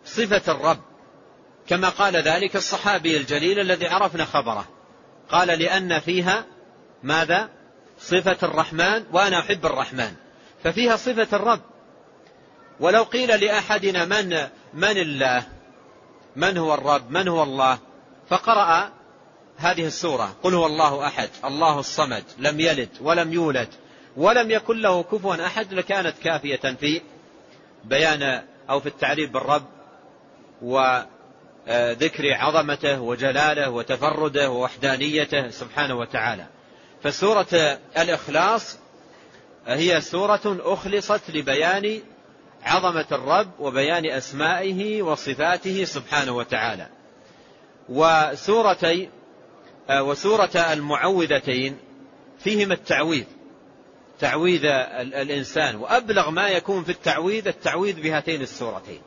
صفة 0.05 0.51
الرب. 0.51 0.79
كما 1.67 1.89
قال 1.89 2.15
ذلك 2.15 2.55
الصحابي 2.55 3.17
الجليل 3.17 3.59
الذي 3.59 3.87
عرفنا 3.87 4.25
خبره. 4.25 4.67
قال 5.29 5.47
لأن 5.47 5.99
فيها 5.99 6.45
ماذا؟ 7.03 7.49
صفة 7.99 8.37
الرحمن 8.43 9.03
وأنا 9.11 9.39
أحب 9.39 9.65
الرحمن. 9.65 10.13
ففيها 10.63 10.95
صفة 10.95 11.27
الرب. 11.33 11.61
ولو 12.79 13.03
قيل 13.03 13.45
لأحدنا 13.45 14.05
من 14.05 14.29
من 14.73 14.97
الله؟ 14.97 15.43
من 16.35 16.57
هو 16.57 16.73
الرب؟ 16.73 17.11
من 17.11 17.27
هو 17.27 17.43
الله؟ 17.43 17.79
فقرأ 18.29 18.91
هذه 19.57 19.85
السورة. 19.85 20.35
قل 20.43 20.53
هو 20.53 20.65
الله 20.65 21.07
أحد. 21.07 21.29
الله 21.45 21.79
الصمد. 21.79 22.23
لم 22.37 22.59
يلد 22.59 22.89
ولم 23.01 23.33
يولد 23.33 23.69
ولم 24.17 24.51
يكن 24.51 24.81
له 24.81 25.03
كفوا 25.03 25.45
أحد 25.45 25.73
لكانت 25.73 26.17
كافية 26.23 26.75
في 26.79 27.01
بيان 27.83 28.43
أو 28.69 28.79
في 28.79 28.87
التعريف 28.87 29.31
بالرب 29.31 29.65
وذكر 30.61 32.33
عظمته 32.33 33.01
وجلاله 33.01 33.69
وتفرده 33.69 34.49
ووحدانيته 34.49 35.49
سبحانه 35.49 35.95
وتعالى. 35.95 36.45
فسورة 37.03 37.79
الإخلاص 37.97 38.77
هي 39.67 40.01
سورة 40.01 40.41
أخلصت 40.45 41.21
لبيان 41.29 42.01
عظمة 42.63 43.05
الرب 43.11 43.51
وبيان 43.59 44.05
أسمائه 44.05 45.01
وصفاته 45.01 45.83
سبحانه 45.83 46.31
وتعالى. 46.31 46.87
وسورتي 47.89 49.09
وسورة 49.91 50.55
المعوذتين 50.55 51.77
فيهما 52.39 52.73
التعويذ 52.73 53.25
تعويذ 54.19 54.65
الإنسان. 54.65 55.75
وأبلغ 55.75 56.29
ما 56.29 56.49
يكون 56.49 56.83
في 56.83 56.91
التعويذ 56.91 57.47
التعويذ 57.47 58.01
بهاتين 58.01 58.41
السورتين. 58.41 59.01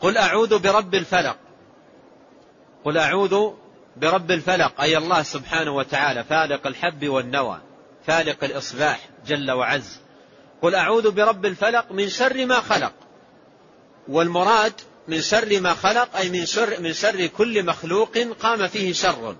قل 0.00 0.16
أعوذ 0.16 0.58
برب 0.58 0.94
الفلق. 0.94 1.36
قل 2.84 2.98
أعوذ 2.98 3.52
برب 3.96 4.30
الفلق 4.30 4.80
أي 4.80 4.96
الله 4.96 5.22
سبحانه 5.22 5.70
وتعالى 5.70 6.24
فالق 6.24 6.66
الحب 6.66 7.08
والنوى 7.08 7.60
فالق 8.06 8.44
الإصباح 8.44 9.08
جل 9.26 9.50
وعز. 9.50 10.00
قل 10.62 10.74
أعوذ 10.74 11.10
برب 11.10 11.46
الفلق 11.46 11.92
من 11.92 12.08
شر 12.08 12.46
ما 12.46 12.60
خلق. 12.60 12.92
والمراد 14.08 14.72
من 15.08 15.20
شر 15.20 15.60
ما 15.60 15.74
خلق 15.74 16.16
أي 16.16 16.30
من 16.30 16.46
شر, 16.46 16.80
من 16.80 16.92
شر 16.92 17.26
كل 17.26 17.64
مخلوق 17.64 18.18
قام 18.18 18.68
فيه 18.68 18.92
شر. 18.92 19.36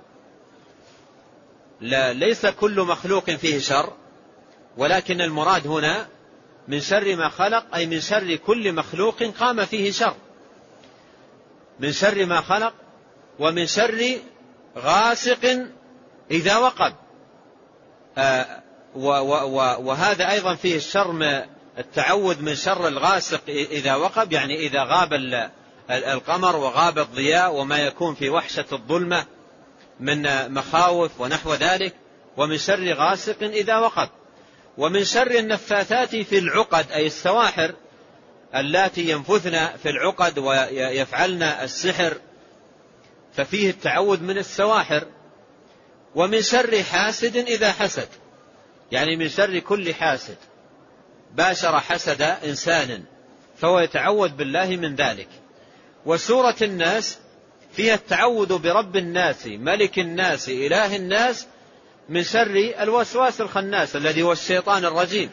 لا 1.81 2.13
ليس 2.13 2.47
كل 2.47 2.81
مخلوق 2.81 3.31
فيه 3.31 3.59
شر 3.59 3.93
ولكن 4.77 5.21
المراد 5.21 5.67
هنا 5.67 6.07
من 6.69 6.81
شر 6.81 7.17
ما 7.17 7.29
خلق 7.29 7.75
أي 7.75 7.87
من 7.87 8.01
شر 8.01 8.37
كل 8.37 8.73
مخلوق 8.73 9.23
قام 9.23 9.65
فيه 9.65 9.91
شر. 9.91 10.15
من 11.81 11.93
شر 11.93 12.27
ما 12.27 12.41
خلق 12.41 12.75
ومن 13.39 13.67
شر 13.67 14.19
غاسق 14.79 15.67
إذا 16.31 16.57
وقب. 16.57 16.95
آه 18.19 18.63
وهذا 18.95 20.31
أيضا 20.31 20.55
فيه 20.55 20.77
الشر 20.77 21.45
التعوذ 21.79 22.43
من 22.43 22.55
شر 22.55 22.89
الغاسق 22.89 23.41
إذا 23.49 23.95
وقب 23.95 24.33
يعني 24.33 24.59
إذا 24.59 24.85
غاب 24.85 25.41
القمر 25.91 26.57
وغاب 26.57 26.99
الضياء 26.99 27.55
وما 27.55 27.79
يكون 27.79 28.15
في 28.15 28.31
وحشة 28.31 28.65
الظلمة 28.73 29.27
من 30.01 30.53
مخاوف 30.53 31.21
ونحو 31.21 31.55
ذلك 31.55 31.95
ومن 32.37 32.59
شر 32.59 32.93
غاسق 32.93 33.43
إذا 33.43 33.79
وقب. 33.79 34.09
ومن 34.79 35.05
شر 35.05 35.31
النفاثات 35.31 36.17
في 36.17 36.39
العقد 36.39 36.93
أي 36.93 37.07
السواحر 37.07 37.75
اللاتي 38.55 39.11
ينفثن 39.11 39.67
في 39.83 39.89
العقد 39.89 40.39
ويفعلن 40.39 41.43
السحر 41.43 42.15
ففيه 43.33 43.71
التعوذ 43.71 44.23
من 44.23 44.39
السواحر 44.39 45.05
ومن 46.15 46.43
شر 46.43 46.83
حاسد 46.83 47.37
إذا 47.37 47.73
حسد. 47.73 48.09
يعني 48.93 49.17
من 49.17 49.29
شر 49.29 49.59
كل 49.59 49.95
حاسد. 49.95 50.37
باشر 51.35 51.81
حسد 51.81 52.23
إنسان 52.23 53.05
فهو 53.57 53.81
يتعوذ 53.81 54.29
بالله 54.29 54.77
من 54.77 54.95
ذلك. 54.95 55.29
وسورة 56.07 56.57
الناس 56.63 57.19
فيها 57.73 57.95
التعوذ 57.95 58.59
برب 58.59 58.97
الناس 58.97 59.47
ملك 59.47 59.99
الناس 59.99 60.49
إله 60.49 60.97
الناس 60.97 61.47
من 62.09 62.23
شر 62.23 62.75
الوسواس 62.81 63.41
الخناس 63.41 63.97
الذي 63.97 64.23
هو 64.23 64.33
الشيطان 64.33 64.85
الرجيم. 64.85 65.31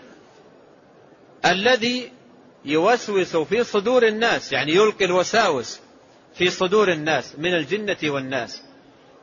الذي 1.46 2.12
يوسوس 2.66 3.38
في 3.38 3.64
صدور 3.64 4.08
الناس 4.08 4.52
يعني 4.52 4.72
يلقي 4.72 5.06
الوساوس. 5.06 5.80
في 6.34 6.50
صدور 6.50 6.92
الناس 6.92 7.36
من 7.38 7.54
الجنة 7.54 7.98
والناس. 8.04 8.63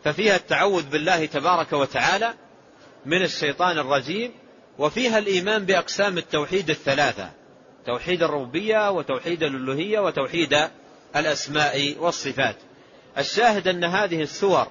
ففيها 0.05 0.37
التعوذ 0.37 0.83
بالله 0.83 1.27
تبارك 1.27 1.73
وتعالى 1.73 2.35
من 3.07 3.23
الشيطان 3.23 3.79
الرجيم 3.79 4.33
وفيها 4.79 5.19
الإيمان 5.19 5.64
بأقسام 5.64 6.19
التوحيد 6.19 6.71
الثلاثة 6.71 7.31
توحيد 7.87 8.23
الربوبية 8.23 8.90
وتوحيد 8.90 9.42
الألوهية 9.42 9.99
وتوحيد 9.99 10.69
الأسماء 11.16 11.97
والصفات. 11.99 12.57
الشاهد 13.19 13.69
أن 13.69 13.85
هذه 13.85 14.23
السور 14.23 14.66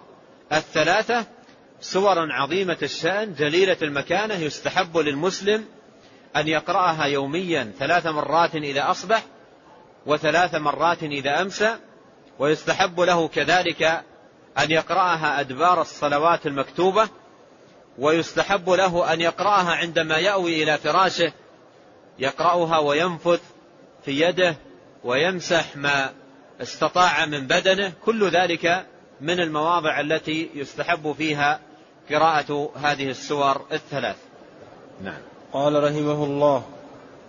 الثلاثة 0.54 1.26
سور 1.82 2.32
عظيمة 2.32 2.78
الشأن 2.84 3.34
جليلة 3.34 3.78
المكانة 3.82 4.36
يستحب 4.36 4.98
للمسلم 4.98 5.66
أن 6.36 6.48
يقرأها 6.48 7.06
يوميا 7.06 7.72
ثلاث 7.80 8.08
مرات 8.08 8.56
إذا 8.56 8.92
أصبح 8.92 9.24
وثلاث 10.06 10.56
مرات 10.56 11.04
إذا 11.04 11.42
أمسى 11.42 11.76
ويستحب 12.40 13.00
له 13.00 13.28
كذلك 13.28 13.84
أن 14.58 14.72
يقرأها 14.72 15.40
أدبار 15.40 15.82
الصلوات 15.82 16.48
المكتوبة 16.48 17.10
ويستحب 18.00 18.70
له 18.70 19.14
أن 19.14 19.22
يقرأها 19.22 19.72
عندما 19.72 20.18
يأوي 20.18 20.64
إلى 20.64 20.78
فراشه 20.78 21.32
يقرأها 22.20 22.80
وينفث 22.80 23.42
في 24.06 24.22
يده 24.22 24.56
ويمسح 25.04 25.78
ما 25.78 26.10
استطاع 26.62 27.26
من 27.26 27.48
بدنه. 27.48 27.94
كل 28.06 28.30
ذلك 28.30 28.86
من 29.22 29.40
المواضع 29.40 30.00
التي 30.00 30.50
يستحب 30.54 31.16
فيها 31.18 31.60
قراءة 32.10 32.72
هذه 32.76 33.10
السور 33.10 33.66
الثلاث. 33.72 34.16
نعم. 35.04 35.22
قال 35.54 35.84
رحمه 35.84 36.24
الله 36.24 36.64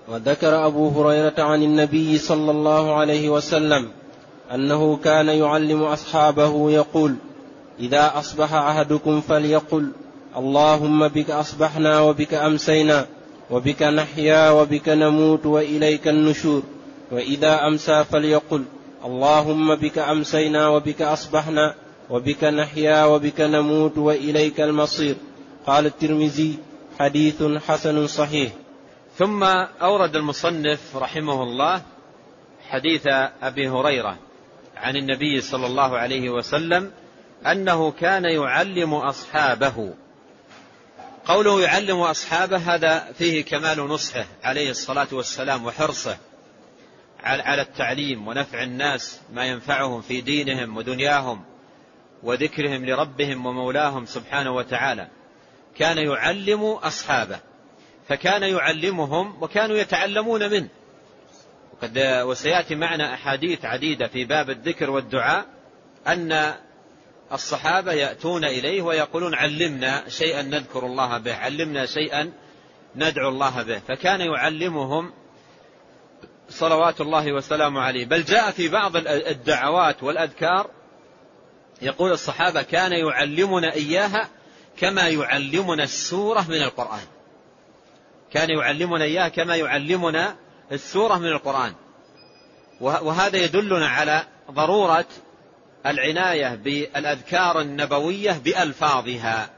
وذكر 0.08 0.66
أبو 0.66 0.88
هريرة 0.88 1.34
عن 1.38 1.62
النبي 1.62 2.18
صلى 2.18 2.50
الله 2.50 2.94
عليه 2.94 3.28
وسلم 3.28 3.92
أنه 4.54 4.96
كان 4.96 5.28
يعلم 5.28 5.82
أصحابه 5.82 6.70
يقول 6.70 7.14
إذا 7.80 8.12
أصبح 8.18 8.52
أحدكم 8.52 9.20
فليقل 9.20 9.92
اللهم 10.36 11.08
بك 11.08 11.30
أصبحنا 11.30 12.00
وبك 12.00 12.34
أمسينا 12.34 13.06
وبك 13.50 13.82
نحيا 13.82 14.50
وبك 14.50 14.88
نموت 14.88 15.46
وإليك 15.46 16.08
النشور 16.08 16.62
وإذا 17.12 17.66
أمسى 17.66 18.04
فليقل 18.04 18.64
اللهم 19.04 19.74
بك 19.74 19.98
أمسينا 19.98 20.68
وبك 20.68 21.02
أصبحنا 21.02 21.74
وبك 22.10 22.44
نحيا 22.44 23.04
وبك 23.04 23.40
نموت 23.40 23.98
وإليك 23.98 24.60
المصير 24.60 25.16
قال 25.66 25.86
الترمذي 25.86 26.58
حديث 26.98 27.42
حسن 27.42 28.06
صحيح 28.06 28.52
ثم 29.18 29.44
أورد 29.82 30.16
المصنف 30.16 30.96
رحمه 30.96 31.42
الله 31.42 31.82
حديث 32.68 33.06
أبي 33.42 33.68
هريرة. 33.68 34.25
عن 34.76 34.96
النبي 34.96 35.40
صلى 35.40 35.66
الله 35.66 35.98
عليه 35.98 36.30
وسلم 36.30 36.92
أنه 37.46 37.90
كان 37.90 38.24
يعلم 38.24 38.94
أصحابه. 38.94 39.94
قوله 41.24 41.60
يعلم 41.62 42.00
أصحابه 42.00 42.56
هذا 42.56 43.12
فيه 43.18 43.44
كمال 43.44 43.78
نصحه 43.78 44.24
عليه 44.44 44.70
الصلاة 44.70 45.08
والسلام 45.12 45.64
وحرصه 45.64 46.16
على 47.24 47.62
التعليم 47.62 48.28
ونفع 48.28 48.62
الناس 48.62 49.20
ما 49.32 49.44
ينفعهم 49.44 50.00
في 50.00 50.20
دينهم 50.20 50.76
ودنياهم 50.76 51.44
وذكرهم 52.22 52.86
لربهم 52.86 53.46
ومولاهم 53.46 54.06
سبحانه 54.06 54.50
وتعالى. 54.50 55.08
كان 55.76 55.98
يعلم 55.98 56.64
أصحابه 56.64 57.40
فكان 58.08 58.42
يعلمهم 58.42 59.42
وكانوا 59.42 59.76
يتعلمون 59.76 60.50
منه. 60.50 60.68
وقد 61.76 61.98
وسيأتي 61.98 62.74
معنا 62.74 63.14
أحاديث 63.14 63.64
عديدة 63.64 64.06
في 64.06 64.24
باب 64.24 64.50
الذكر 64.50 64.90
والدعاء 64.90 65.46
أن 66.06 66.54
الصحابة 67.32 67.92
يأتون 67.92 68.44
إليه 68.44 68.82
ويقولون 68.82 69.34
علمنا 69.34 70.08
شيئا 70.08 70.42
نذكر 70.42 70.86
الله 70.86 71.18
به 71.18 71.34
علمنا 71.34 71.86
شيئا 71.86 72.32
ندعو 72.96 73.28
الله 73.28 73.62
به. 73.62 73.78
فكان 73.78 74.20
يعلمهم 74.20 75.12
صلوات 76.48 77.00
الله 77.00 77.32
وسلامه 77.32 77.80
عليه. 77.80 78.06
بل 78.06 78.24
جاء 78.24 78.50
في 78.50 78.68
بعض 78.68 78.96
الدعوات 79.06 80.02
والأذكار 80.02 80.70
يقول 81.82 82.12
الصحابة 82.12 82.62
كان 82.62 82.92
يعلمنا 82.92 83.72
إياها 83.72 84.28
كما 84.78 85.08
يعلمنا 85.08 85.82
السورة 85.82 86.46
من 86.48 86.62
القرآن. 86.62 87.06
كان 88.32 88.50
يعلمنا 88.50 89.04
إياها 89.04 89.28
كما 89.28 89.56
يعلمنا 89.56 90.36
السورة 90.72 91.18
من 91.18 91.28
القرآن. 91.28 91.74
وهذا 92.80 93.36
يدلنا 93.36 93.88
على 93.88 94.22
ضرورة 94.50 95.06
العناية 95.86 96.54
بالأذكار 96.54 97.60
النبوية 97.60 98.32
بألفاظها 98.32 99.50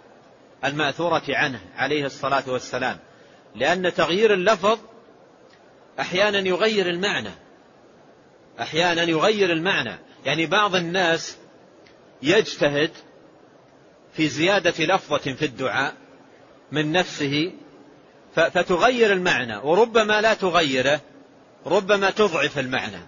المأثورة 0.65 1.23
عنه 1.29 1.61
عليه 1.77 2.05
الصلاة 2.05 2.45
والسلام. 2.47 2.99
لأن 3.55 3.95
تغيير 3.95 4.35
اللفظ 4.35 4.79
أحيانا 6.01 6.39
يغير 6.39 6.91
المعنى. 6.91 7.31
أحيانا 8.61 9.03
يغير 9.03 9.53
المعنى. 9.53 9.99
يعني 10.25 10.47
بعض 10.47 10.75
الناس 10.75 11.37
يجتهد 12.23 12.91
في 14.13 14.29
زيادة 14.29 14.85
لفظة 14.85 15.19
في 15.19 15.45
الدعاء 15.45 15.95
من 16.73 16.93
نفسه 16.93 17.53
فتغير 18.35 19.13
المعنى 19.13 19.57
وربما 19.57 20.21
لا 20.21 20.35
تغيره 20.35 21.01
ربما 21.67 22.11
تضعف 22.11 22.59
المعنى. 22.59 23.07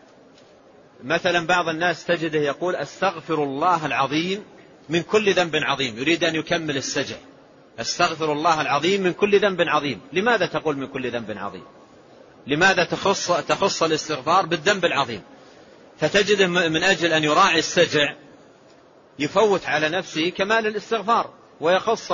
مثلا 1.04 1.46
بعض 1.46 1.68
الناس 1.68 2.04
تجده 2.04 2.38
يقول 2.38 2.76
أستغفر 2.76 3.42
الله 3.42 3.86
العظيم 3.86 4.44
من 4.88 5.02
كل 5.02 5.32
ذنب 5.34 5.56
عظيم 5.56 5.98
يريد 5.98 6.24
أن 6.24 6.34
يكمل 6.34 6.76
السجع. 6.76 7.16
أستغفر 7.80 8.32
الله 8.32 8.60
العظيم 8.60 9.02
من 9.02 9.12
كل 9.12 9.40
ذنب 9.40 9.60
عظيم. 9.60 10.00
لماذا 10.12 10.46
تقول 10.46 10.76
من 10.76 10.86
كل 10.86 11.10
ذنب 11.10 11.38
عظيم؟ 11.38 11.64
لماذا 12.46 12.84
تخص, 12.84 13.32
تخص 13.32 13.82
الاستغفار 13.82 14.46
بالذنب 14.46 14.84
العظيم؟ 14.84 15.22
فتجده 16.00 16.46
من 16.46 16.82
أجل 16.82 17.12
أن 17.12 17.24
يراعي 17.24 17.58
السجع 17.58 18.14
يفوت 19.18 19.66
على 19.66 19.88
نفسه 19.88 20.28
كمال 20.28 20.66
الاستغفار 20.66 21.30
ويخص 21.60 22.12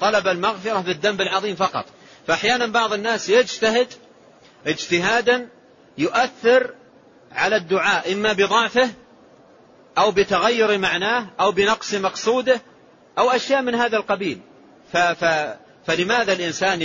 طلب 0.00 0.28
المغفرة 0.28 0.80
بالذنب 0.80 1.20
العظيم 1.20 1.56
فقط. 1.56 1.84
فأحيانا 2.28 2.66
بعض 2.66 2.92
الناس 2.92 3.28
يجتهد 3.28 3.88
اجتهادا 4.66 5.48
يؤثر 5.98 6.74
على 7.32 7.56
الدعاء 7.56 8.12
إما 8.12 8.32
بضعفه 8.32 8.90
أو 9.98 10.10
بتغير 10.10 10.78
معناه 10.78 11.26
أو 11.40 11.52
بنقص 11.52 11.94
مقصوده 11.94 12.60
أو 13.18 13.30
أشياء 13.30 13.62
من 13.62 13.74
هذا 13.74 13.96
القبيل. 13.96 14.40
ف 14.92 14.96
ف 14.96 15.54
فلماذا 15.86 16.32
الإنسان 16.32 16.82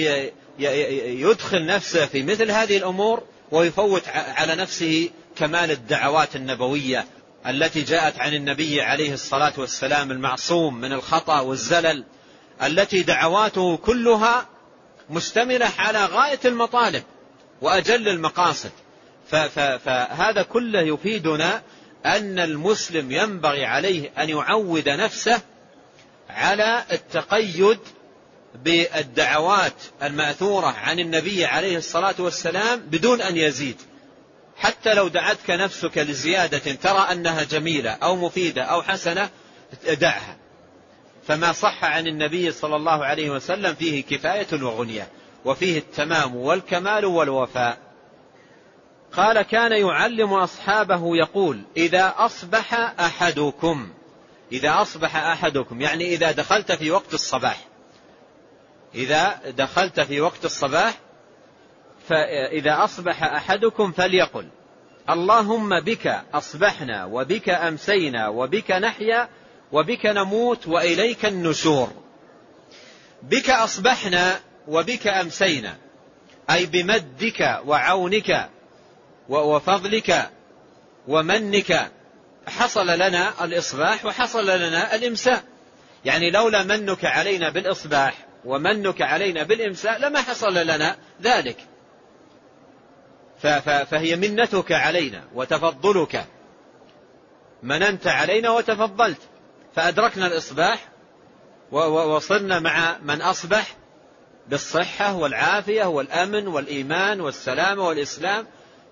يدخل 1.20 1.66
نفسه 1.66 2.06
في 2.06 2.24
مثل 2.24 2.52
هذه 2.52 2.78
الأمور 2.78 3.24
ويفوت 3.52 4.08
على 4.08 4.56
نفسه 4.56 5.10
كمال 5.36 5.72
الدعوات 5.72 6.36
النبوية 6.36 7.06
التي 7.48 7.82
جاءت 7.82 8.20
عن 8.20 8.34
النبي 8.34 8.82
عليه 8.82 9.14
الصلاة 9.14 9.54
والسلام 9.58 10.12
المعصوم 10.12 10.82
من 10.82 10.94
الخطأ 10.94 11.40
والزلل 11.40 12.04
التي 12.64 13.04
دعواته 13.04 13.78
كلها 13.78 14.53
مشتملة 15.10 15.72
على 15.78 16.06
غاية 16.06 16.40
المطالب 16.46 17.04
وأجل 17.62 18.10
المقاصد. 18.10 18.72
فهذا 19.30 20.44
كله 20.44 20.82
يفيدنا 20.82 21.62
أن 22.06 22.40
المسلم 22.40 23.12
ينبغي 23.12 23.66
عليه 23.66 24.12
أن 24.18 24.30
يعود 24.30 24.90
نفسه 24.90 25.42
على 26.30 26.84
التقيد 26.92 27.80
بالدعوات 28.56 29.74
المأثورة 30.04 30.68
عن 30.68 31.00
النبي 31.00 31.46
عليه 31.46 31.78
الصلاة 31.78 32.16
والسلام 32.20 32.80
بدون 32.80 33.22
أن 33.22 33.38
يزيد. 33.38 33.82
حتى 34.58 34.94
لو 34.94 35.08
دعتك 35.08 35.50
نفسك 35.50 35.98
لزيادة 35.98 36.74
ترى 36.74 37.08
أنها 37.12 37.44
جميلة 37.44 37.92
أو 37.92 38.16
مفيدة 38.16 38.64
أو 38.64 38.82
حسنة 38.82 39.30
دعها. 39.88 40.43
فما 41.28 41.52
صح 41.52 41.84
عن 41.84 42.08
النبي 42.08 42.52
صلى 42.52 42.76
الله 42.76 43.06
عليه 43.06 43.30
وسلم 43.30 43.74
فيه 43.74 44.04
كفاية 44.04 44.64
وغنية 44.64 45.08
وفيه 45.46 45.78
التمام 45.78 46.36
والكمال 46.36 47.06
والوفاء. 47.06 47.78
قال 49.14 49.42
كان 49.42 49.72
يعلم 49.72 50.34
أصحابه 50.34 51.16
يقول 51.18 51.62
إذا 51.78 52.14
أصبح 52.18 52.74
أحدكم 53.00 53.90
إذا 54.52 54.82
أصبح 54.82 55.16
أحدكم 55.16 55.82
يعني 55.82 56.14
إذا 56.14 56.32
دخلت 56.32 56.72
في 56.72 56.92
وقت 56.92 57.14
الصباح 57.14 57.58
إذا 58.96 59.40
دخلت 59.58 60.00
في 60.00 60.22
وقت 60.22 60.46
الصباح 60.46 60.94
فإذا 62.10 62.84
أصبح 62.84 63.24
أحدكم 63.24 63.92
فليقل 63.92 64.48
اللهم 65.10 65.80
بك 65.80 66.22
أصبحنا 66.34 67.06
وبك 67.06 67.50
أمسينا 67.50 68.28
وبك 68.28 68.72
نحيا 68.72 69.30
وبك 69.74 70.06
نموت 70.06 70.68
وإليك 70.68 71.26
النشور. 71.26 71.92
بك 73.22 73.50
أصبحنا 73.50 74.40
وبك 74.68 75.08
أمسينا. 75.08 75.78
أي 76.50 76.66
بمدك 76.66 77.62
وعونك 77.66 78.50
وفضلك 79.30 80.30
ومنك. 81.08 81.92
حصل 82.48 82.88
لنا 82.88 83.46
الإصباح 83.46 84.06
وحصل 84.06 84.46
لنا 84.46 84.96
الإمساء. 84.96 85.44
يعني 86.06 86.32
لولا 86.32 86.64
منك 86.64 87.06
علينا 87.06 87.50
بالإصباح 87.50 88.14
ومنك 88.46 89.02
علينا 89.02 89.44
بالإمساء 89.44 90.00
لما 90.00 90.22
حصل 90.22 90.54
لنا 90.54 90.96
ذلك. 91.22 91.58
فهي 93.90 94.16
منتك 94.16 94.72
علينا 94.72 95.24
وتفضلك. 95.34 96.26
مننت 97.64 98.08
علينا 98.08 98.50
وتفضلت. 98.50 99.22
فأدركنا 99.76 100.28
الإصباح 100.28 100.90
وصرنا 101.72 102.60
مع 102.60 102.98
من 103.04 103.22
أصبح 103.22 103.76
بالصحة 104.48 105.16
والعافية 105.16 105.84
والأمن 105.86 106.48
والإيمان 106.48 107.22
والسلامة 107.22 107.88
والإسلام 107.88 108.48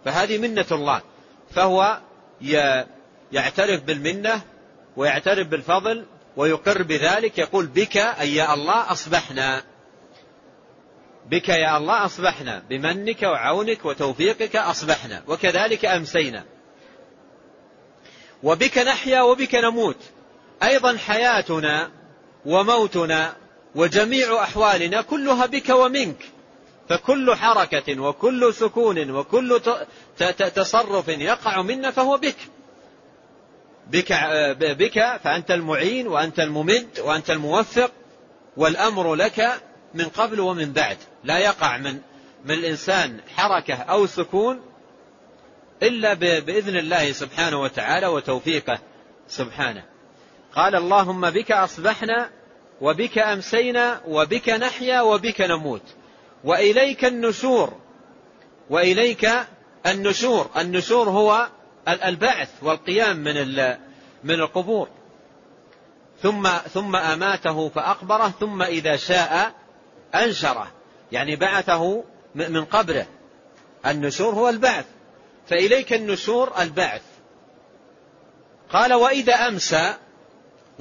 فهذه 0.05 0.37
منة 0.37 0.65
الله. 0.71 1.01
فهو 1.51 1.99
يعترف 3.31 3.83
بالمنة 3.83 4.41
ويعترف 4.97 5.47
بالفضل 5.47 6.05
ويقر 6.37 6.83
بذلك 6.83 7.37
يقول 7.37 7.67
بك 7.67 7.97
أي 7.97 8.35
يا 8.35 8.53
الله 8.53 8.91
أصبحنا. 8.91 9.63
بك 11.25 11.49
يا 11.49 11.77
الله 11.77 12.05
أصبحنا. 12.05 12.63
بمنك 12.69 13.23
وعونك 13.23 13.85
وتوفيقك 13.85 14.55
أصبحنا. 14.55 15.23
وكذلك 15.27 15.85
أمسينا. 15.85 16.43
وبك 18.43 18.77
نحيا 18.77 19.21
وبك 19.21 19.55
نموت. 19.55 19.97
أيضا 20.63 20.97
حياتنا 20.97 21.91
وموتنا 22.45 23.35
وجميع 23.75 24.43
أحوالنا 24.43 25.01
كلها 25.01 25.45
بك 25.45 25.69
ومنك. 25.69 26.23
فكل 26.89 27.35
حركة 27.35 27.99
وكل 28.01 28.53
سكون 28.53 29.11
وكل 29.11 29.61
تصرف 30.37 31.07
يقع 31.07 31.61
منا 31.61 31.91
فهو 31.91 32.17
بك. 32.17 32.35
بك, 33.87 34.13
بك 34.59 35.19
فأنت 35.23 35.51
المعين 35.51 36.07
وأنت 36.07 36.39
الممد 36.39 36.99
وأنت 36.99 37.31
الموفق 37.31 37.91
والأمر 38.57 39.15
لك 39.15 39.61
من 39.93 40.05
قبل 40.05 40.39
ومن 40.39 40.71
بعد. 40.73 40.97
لا 41.23 41.37
يقع 41.37 41.77
من 41.77 41.99
من 42.45 42.51
الإنسان 42.51 43.19
حركة 43.35 43.75
أو 43.75 44.05
سكون 44.05 44.61
إلا 45.83 46.13
بإذن 46.13 46.77
الله 46.77 47.11
سبحانه 47.11 47.61
وتعالى 47.61 48.07
وتوفيقه 48.07 48.79
سبحانه. 49.27 49.90
قال 50.55 50.75
اللهم 50.75 51.29
بك 51.29 51.51
أصبحنا 51.51 52.29
وبك 52.81 53.17
أمسينا 53.17 54.01
وبك 54.07 54.49
نحيا 54.49 55.01
وبك 55.01 55.41
نموت. 55.41 55.81
وإليك 56.43 57.05
النشور. 57.05 57.73
وإليك 58.69 59.29
النشور. 59.85 60.49
النشور 60.57 61.09
هو 61.09 61.47
البعث 61.87 62.49
والقيام 62.61 63.17
من 63.17 63.57
من 64.23 64.35
القبور. 64.35 64.87
ثم 66.21 66.47
ثم 66.47 66.95
أماته 66.95 67.69
فأقبره 67.69 68.33
ثم 68.39 68.61
إذا 68.61 68.95
شاء 68.95 69.53
أنشره. 70.15 70.71
يعني 71.11 71.35
بعثه 71.35 72.03
من 72.35 72.65
قبره. 72.65 73.05
النشور 73.85 74.33
هو 74.33 74.49
البعث. 74.49 74.85
فإليك 75.47 75.93
النشور 75.93 76.51
البعث. 76.59 77.01
قال 78.69 78.93
وإذا 78.93 79.33
أمسى 79.33 79.93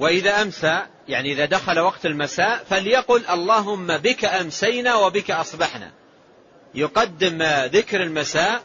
وإذا 0.01 0.41
أمسى 0.41 0.85
يعني 1.07 1.31
إذا 1.31 1.45
دخل 1.45 1.79
وقت 1.79 2.05
المساء 2.05 2.63
فليقل 2.69 3.25
اللهم 3.29 3.97
بك 3.97 4.25
أمسينا 4.25 4.95
وبك 4.95 5.31
أصبحنا. 5.31 5.91
يقدم 6.75 7.43
ذكر 7.65 8.03
المساء 8.03 8.63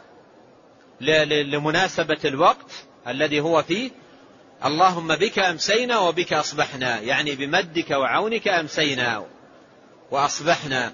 لمناسبة 1.01 2.17
الوقت 2.25 2.71
الذي 3.07 3.39
هو 3.39 3.63
فيه. 3.63 3.91
اللهم 4.65 5.15
بك 5.15 5.39
أمسينا 5.39 5.99
وبك 5.99 6.33
أصبحنا 6.33 6.99
يعني 6.99 7.35
بمدك 7.35 7.91
وعونك 7.91 8.47
أمسينا 8.47 9.25
وأصبحنا. 10.11 10.93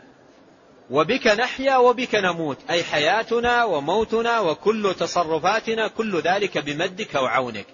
وبك 0.90 1.28
نحيا 1.28 1.78
وبك 1.78 2.16
نموت 2.16 2.58
أي 2.70 2.84
حياتنا 2.84 3.64
وموتنا 3.64 4.40
وكل 4.40 4.96
تصرفاتنا 5.00 5.88
كل 5.88 6.20
ذلك 6.20 6.58
بمدك 6.58 7.16
وعونك. 7.16 7.66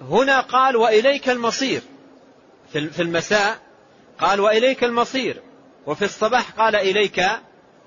هنا 0.00 0.40
قال 0.40 0.76
وإليك 0.76 1.28
المصير. 1.28 1.82
في 2.72 3.02
المساء 3.02 3.58
قال 4.18 4.40
وإليك 4.40 4.84
المصير. 4.84 5.42
وفي 5.86 6.04
الصباح 6.04 6.50
قال 6.50 6.76
إليك 6.76 7.22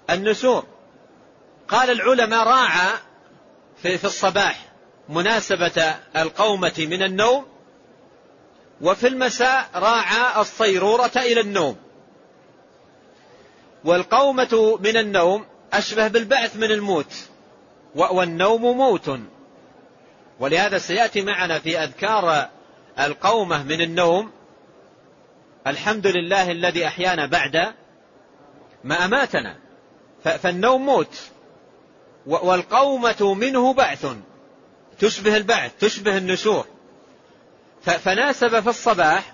النشور 0.10 0.66
قال 1.68 1.90
العلماء 1.90 2.48
راعى 2.48 2.98
في 3.78 4.06
الصباح 4.06 4.66
مناسبة 5.10 5.96
القومة 6.16 6.74
من 6.78 7.04
النوم. 7.04 7.46
وفي 8.82 9.08
المساء 9.08 9.70
راعى 9.76 10.42
الصيرورة 10.42 11.12
إلى 11.16 11.42
النوم. 11.42 11.76
والقومة 13.84 14.80
من 14.82 14.98
النوم 14.98 15.46
أشبه 15.74 16.08
بالبعث 16.08 16.56
من 16.56 16.72
الموت. 16.72 17.14
والنوم 17.96 18.78
موت. 18.78 19.20
ولهذا 20.40 20.78
سيأتي 20.78 21.22
معنا 21.22 21.60
في 21.60 21.80
أذكار 21.80 22.50
القومة 23.00 23.64
من 23.64 23.82
النوم 23.82 24.32
الحمد 25.68 26.08
لله 26.08 26.52
الذي 26.52 26.88
أحيانا 26.88 27.26
بعد 27.26 27.74
ما 28.84 29.06
أماتنا 29.06 29.58
فالنوم 30.24 30.86
موت 30.86 31.20
والقومة 32.26 33.34
منه 33.34 33.74
بعث 33.74 34.08
تشبه 35.00 35.38
البعث 35.38 35.72
تشبه 35.80 36.18
النشور 36.18 36.66
فناسب 37.82 38.60
في 38.60 38.70
الصباح 38.70 39.34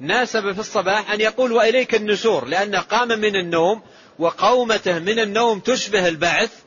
ناسب 0.00 0.52
في 0.52 0.58
الصباح 0.58 1.10
أن 1.10 1.20
يقول 1.20 1.52
وإليك 1.52 1.94
النشور 1.94 2.44
لأنه 2.44 2.80
قام 2.80 3.08
من 3.08 3.36
النوم 3.36 3.82
وقومته 4.18 4.98
من 4.98 5.18
النوم 5.18 5.60
تشبه 5.60 6.08
البعث 6.08 6.62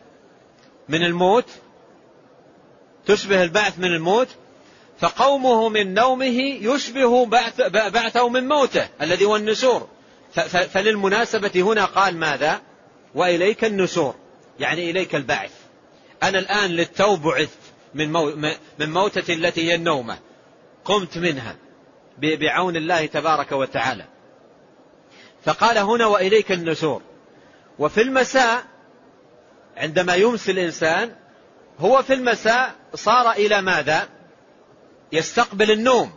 من 0.90 1.04
الموت 1.04 1.50
تشبه 3.06 3.44
البعث 3.44 3.80
من 3.80 3.86
الموت 3.86 4.28
فقومه 5.00 5.70
من 5.70 5.94
نومه 5.94 6.40
يشبه 6.62 7.26
بعث 7.26 7.62
بعثه 7.72 8.30
من 8.30 8.48
موته 8.48 8.90
الذي 9.02 9.26
هو 9.26 9.36
النشور. 9.36 9.88
فللمناسبة 10.74 11.52
هنا 11.56 11.86
قال 11.86 12.18
ماذا؟ 12.18 12.62
وإليك 13.16 13.66
النشور 13.66 14.16
يعني 14.60 14.90
إليك 14.90 15.16
البعث. 15.16 15.52
أنا 16.24 16.40
الآن 16.40 16.72
للتو 16.72 17.16
بعثت 17.16 17.60
من, 17.94 18.12
من 18.80 18.92
موتة 18.92 19.34
التي 19.34 19.72
هي 19.72 19.76
النومة. 19.76 20.18
قمت 20.86 21.18
منها 21.18 21.56
بعون 22.18 22.76
الله 22.76 23.06
تبارك 23.06 23.52
وتعالى. 23.52 24.06
فقال 25.46 25.78
هنا 25.78 26.06
وإليك 26.06 26.52
النشور. 26.52 27.02
وفي 27.80 28.02
المساء 28.02 28.64
عندما 29.78 30.16
يمسي 30.16 30.52
الإنسان 30.52 31.16
هو 31.80 32.04
في 32.04 32.14
المساء 32.14 32.76
صار 32.95 33.32
إلى 33.32 33.62
ماذا؟ 33.62 34.10
يستقبل 35.12 35.71
النوم. 35.71 36.12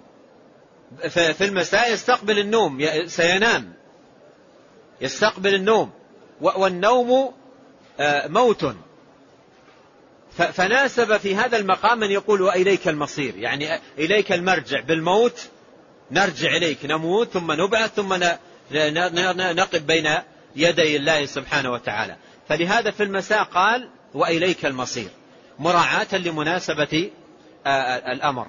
في 1.09 1.45
المساء 1.45 1.93
يستقبل 1.93 2.39
النوم 2.39 2.89
سينام. 3.07 3.73
يستقبل 5.01 5.55
النوم. 5.55 5.91
والنوم 6.41 7.33
آه، 8.01 8.27
موت. 8.27 8.77
فناسب 10.33 11.17
في 11.17 11.37
هذا 11.37 11.57
المقام 11.57 12.03
أن 12.03 12.11
يقول 12.11 12.43
وإليك 12.43 12.89
المصير. 12.89 13.37
يعني 13.37 13.81
إليك 13.99 14.33
المرجع. 14.33 14.81
بالموت 14.81 15.49
نرجع 16.11 16.57
إليك. 16.57 16.79
نموت 16.85 17.29
ثم 17.29 17.53
نبعث 17.53 17.95
ثم 17.95 18.15
نقف 18.73 19.83
بين 19.83 20.19
يدي 20.57 20.97
الله 20.97 21.27
سبحانه 21.27 21.73
وتعالى. 21.73 22.17
فلهذا 22.49 22.91
في 22.91 23.03
المساء 23.03 23.43
قال 23.43 23.89
وإليك 24.15 24.67
المصير. 24.67 25.09
مراعاة 25.59 26.17
لمناسبة 26.17 27.11
آه، 27.67 28.13
الأمر. 28.13 28.47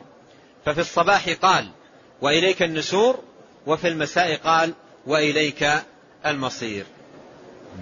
ففي 0.66 0.82
الصباح 0.82 1.30
قال 1.30 1.68
وإليك 2.22 2.64
النشور 2.64 3.20
وفي 3.68 3.88
المساء 3.88 4.36
قال 4.36 4.74
وإليك 5.08 5.68
المصير 6.26 6.86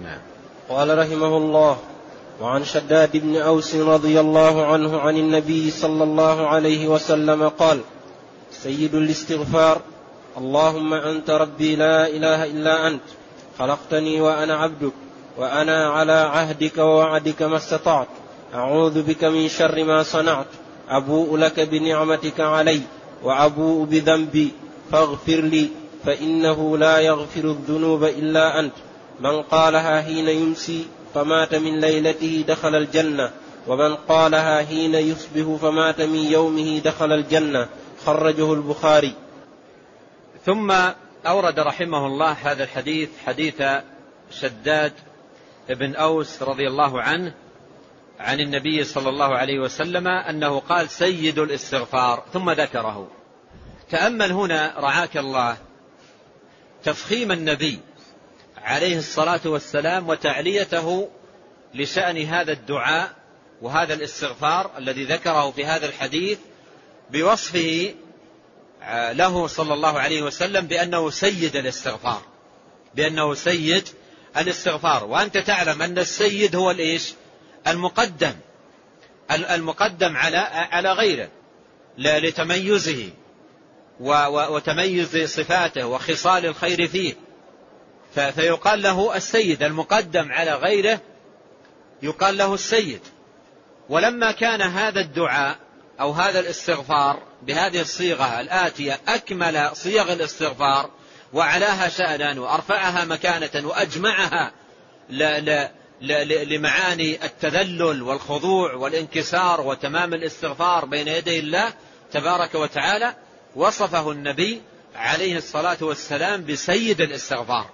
نعم. 0.02 0.20
قال 0.68 0.98
رحمه 0.98 1.36
الله 1.36 1.78
وعن 2.40 2.64
شداد 2.64 3.16
بن 3.16 3.36
أوس 3.36 3.74
رضي 3.74 4.20
الله 4.20 4.66
عنه 4.66 5.00
عن 5.00 5.16
النبي 5.16 5.70
صلى 5.70 6.04
الله 6.04 6.48
عليه 6.48 6.88
وسلم 6.88 7.48
قال 7.48 7.80
سيد 8.52 8.94
الاستغفار 8.94 9.80
اللهم 10.38 10.94
أنت 10.94 11.30
ربي 11.30 11.76
لا 11.76 12.06
إله 12.06 12.44
إلا 12.44 12.88
أنت 12.88 13.02
خلقتني 13.58 14.20
وأنا 14.20 14.56
عبدك 14.56 14.92
وأنا 15.38 15.90
على 15.90 16.12
عهدك 16.12 16.78
ووعدك 16.78 17.42
ما 17.42 17.56
استطعت 17.56 18.08
أعوذ 18.54 19.02
بك 19.02 19.24
من 19.24 19.48
شر 19.48 19.84
ما 19.84 20.02
صنعت. 20.02 20.46
أبوء 20.88 21.36
لك 21.36 21.60
بنعمتك 21.60 22.40
علي 22.40 22.80
وأبوء 23.22 23.84
بذنبي. 23.84 24.52
فاغفر 24.92 25.40
لي 25.40 25.68
فإنه 26.04 26.78
لا 26.78 26.98
يغفر 26.98 27.44
الذنوب 27.44 28.04
إلا 28.04 28.60
أنت. 28.60 28.72
من 29.20 29.42
قالها 29.42 30.02
حين 30.02 30.28
يمسي 30.28 30.86
فمات 31.14 31.54
من 31.54 31.80
ليلته 31.80 32.44
دخل 32.48 32.74
الجنة. 32.74 33.30
ومن 33.66 33.94
قالها 33.94 34.64
حين 34.64 34.94
يصبح 34.94 35.56
فمات 35.62 36.00
من 36.00 36.24
يومه 36.32 36.78
دخل 36.78 37.12
الجنة. 37.12 37.68
خرجه 38.06 38.52
البخاري. 38.52 39.14
ثم 40.46 40.72
أورد 41.26 41.60
رحمه 41.60 42.06
الله 42.06 42.32
هذا 42.32 42.64
الحديث 42.64 43.08
حديث 43.26 43.62
شداد 44.40 44.92
بن 45.68 45.94
أوس 45.94 46.42
رضي 46.42 46.68
الله 46.68 47.02
عنه 47.02 47.34
عن 48.22 48.40
النبي 48.40 48.84
صلى 48.84 49.08
الله 49.08 49.36
عليه 49.36 49.58
وسلم 49.58 50.08
أنه 50.08 50.58
قال 50.60 50.90
سيد 50.90 51.38
الاستغفار 51.38 52.24
ثم 52.32 52.50
ذكره. 52.50 53.10
تأمل 53.90 54.32
هنا 54.32 54.74
رعاك 54.76 55.16
الله 55.16 55.56
تفخيم 56.84 57.32
النبي 57.32 57.78
عليه 58.56 58.98
الصلاة 58.98 59.40
والسلام 59.44 60.08
وتعليته 60.08 61.08
لشأن 61.74 62.22
هذا 62.22 62.52
الدعاء 62.52 63.12
وهذا 63.62 63.94
الاستغفار 63.94 64.70
الذي 64.78 65.04
ذكره 65.04 65.50
في 65.50 65.64
هذا 65.64 65.86
الحديث 65.86 66.38
بوصفه 67.10 67.94
آه، 68.82 69.12
له 69.12 69.46
صلى 69.46 69.74
الله 69.74 70.00
عليه 70.00 70.22
وسلم 70.22 70.66
بأنه 70.66 71.10
سيد 71.10 71.56
الاستغفار 71.56 72.22
بأنه 72.94 73.34
سيد 73.34 73.88
الاستغفار. 74.36 75.04
وأنت 75.04 75.38
تعلم 75.38 75.82
أن 75.82 75.98
السيد 75.98 76.56
هو 76.56 76.70
الإيش؟ 76.70 77.14
المقدم 77.66 78.34
المقدم 79.30 80.16
على 80.16 80.36
على 80.72 80.92
غيره 80.92 81.28
لتميزه 81.98 83.10
وتميز 84.00 85.16
صفاته 85.16 85.86
وخصال 85.86 86.46
الخير 86.46 86.88
فيه. 86.88 87.14
فيقال 88.14 88.82
له 88.82 89.16
السيد 89.16 89.62
المقدم 89.62 90.32
على 90.32 90.54
غيره 90.54 91.00
يقال 92.02 92.36
له 92.36 92.54
السيد. 92.54 93.00
ولما 93.88 94.32
كان 94.32 94.62
هذا 94.62 95.00
الدعاء 95.00 95.58
أو 96.00 96.12
هذا 96.12 96.40
الاستغفار 96.40 97.22
بهذه 97.42 97.80
الصيغة 97.80 98.40
الآتية 98.40 99.00
أكمل 99.08 99.70
صيغ 99.72 100.12
الاستغفار 100.12 100.90
وعلاها 101.32 101.88
شأنا 101.88 102.40
وأرفعها 102.40 103.04
مكانة 103.04 103.68
وأجمعها 103.68 104.52
لمعاني 106.02 107.24
التذلل 107.24 108.02
والخضوع 108.02 108.74
والانكسار 108.74 109.60
وتمام 109.60 110.14
الاستغفار 110.14 110.84
بين 110.84 111.08
يدي 111.08 111.38
الله 111.38 111.72
تبارك 112.12 112.54
وتعالى 112.54 113.14
وصفه 113.56 114.10
النبي 114.10 114.62
عليه 114.94 115.36
الصلاة 115.36 115.76
والسلام 115.80 116.44
بسيد 116.44 117.00
الاستغفار. 117.00 117.66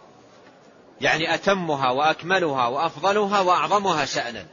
يعني 1.01 1.35
أتمها 1.35 1.91
وأكملها 1.91 2.67
وأفضلها 2.67 3.41
وأعظمها 3.41 4.05
شأنا. 4.05 4.47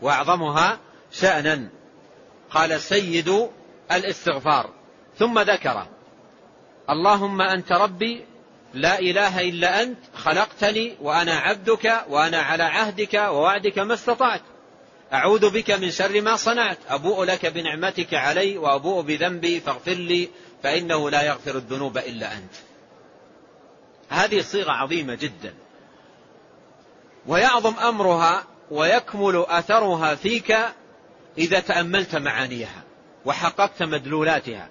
وأعظمها 0.00 0.78
شأنا. 1.12 1.68
قال 2.50 2.80
سيد 2.80 3.48
الاستغفار. 3.92 4.70
ثم 5.18 5.38
ذكر 5.38 5.86
اللهم 6.90 7.42
أنت 7.42 7.72
ربي 7.72 8.24
لا 8.74 8.98
إله 8.98 9.40
إلا 9.40 9.82
أنت 9.82 9.98
خلقتني 10.14 10.96
وأنا 11.00 11.34
عبدك 11.34 12.04
وأنا 12.08 12.38
على 12.38 12.62
عهدك 12.62 13.14
ووعدك 13.14 13.78
ما 13.78 13.94
استطعت. 13.94 14.40
أعوذ 15.12 15.50
بك 15.50 15.70
من 15.70 15.90
شر 15.90 16.20
ما 16.20 16.36
صنعت. 16.36 16.78
أبوء 16.88 17.24
لك 17.24 17.46
بنعمتك 17.46 18.14
علي 18.14 18.58
وأبوء 18.58 19.02
بذنبي 19.02 19.60
فاغفر 19.60 19.92
لي 19.92 20.28
فإنه 20.62 21.10
لا 21.10 21.22
يغفر 21.22 21.56
الذنوب 21.56 21.98
إلا 21.98 22.32
أنت. 22.32 22.54
هذه 24.08 24.40
صيغة 24.40 24.72
عظيمة 24.72 25.14
جدا. 25.14 25.54
ويعظم 27.26 27.74
أمرها 27.74 28.44
ويكمل 28.70 29.44
أثرها 29.48 30.14
فيك 30.14 30.56
إذا 31.38 31.60
تأملت 31.60 32.16
معانيها 32.16 32.82
وحققت 33.24 33.82
مدلولاتها. 33.82 34.68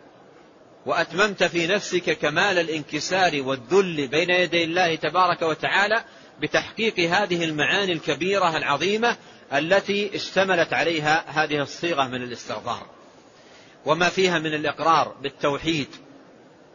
وأتممت 0.86 1.44
في 1.44 1.68
نفسك 1.68 2.18
كمال 2.18 2.60
الانكسار 2.60 3.42
والذل 3.42 4.08
بين 4.08 4.30
يدي 4.30 4.64
الله 4.64 4.96
تبارك 4.96 5.42
وتعالى 5.42 6.04
بتحقيق 6.42 7.00
هذه 7.00 7.44
المعاني 7.44 7.92
الكبيرة 7.92 8.58
العظيمة 8.58 9.18
التي 9.54 10.16
اشتملت 10.16 10.74
عليها 10.74 11.24
هذه 11.28 11.62
الصيغة 11.62 12.08
من 12.08 12.24
الاستغفار. 12.24 12.88
وما 13.86 14.10
فيها 14.10 14.40
من 14.40 14.54
الإقرار 14.54 15.16
بالتوحيد 15.22 15.88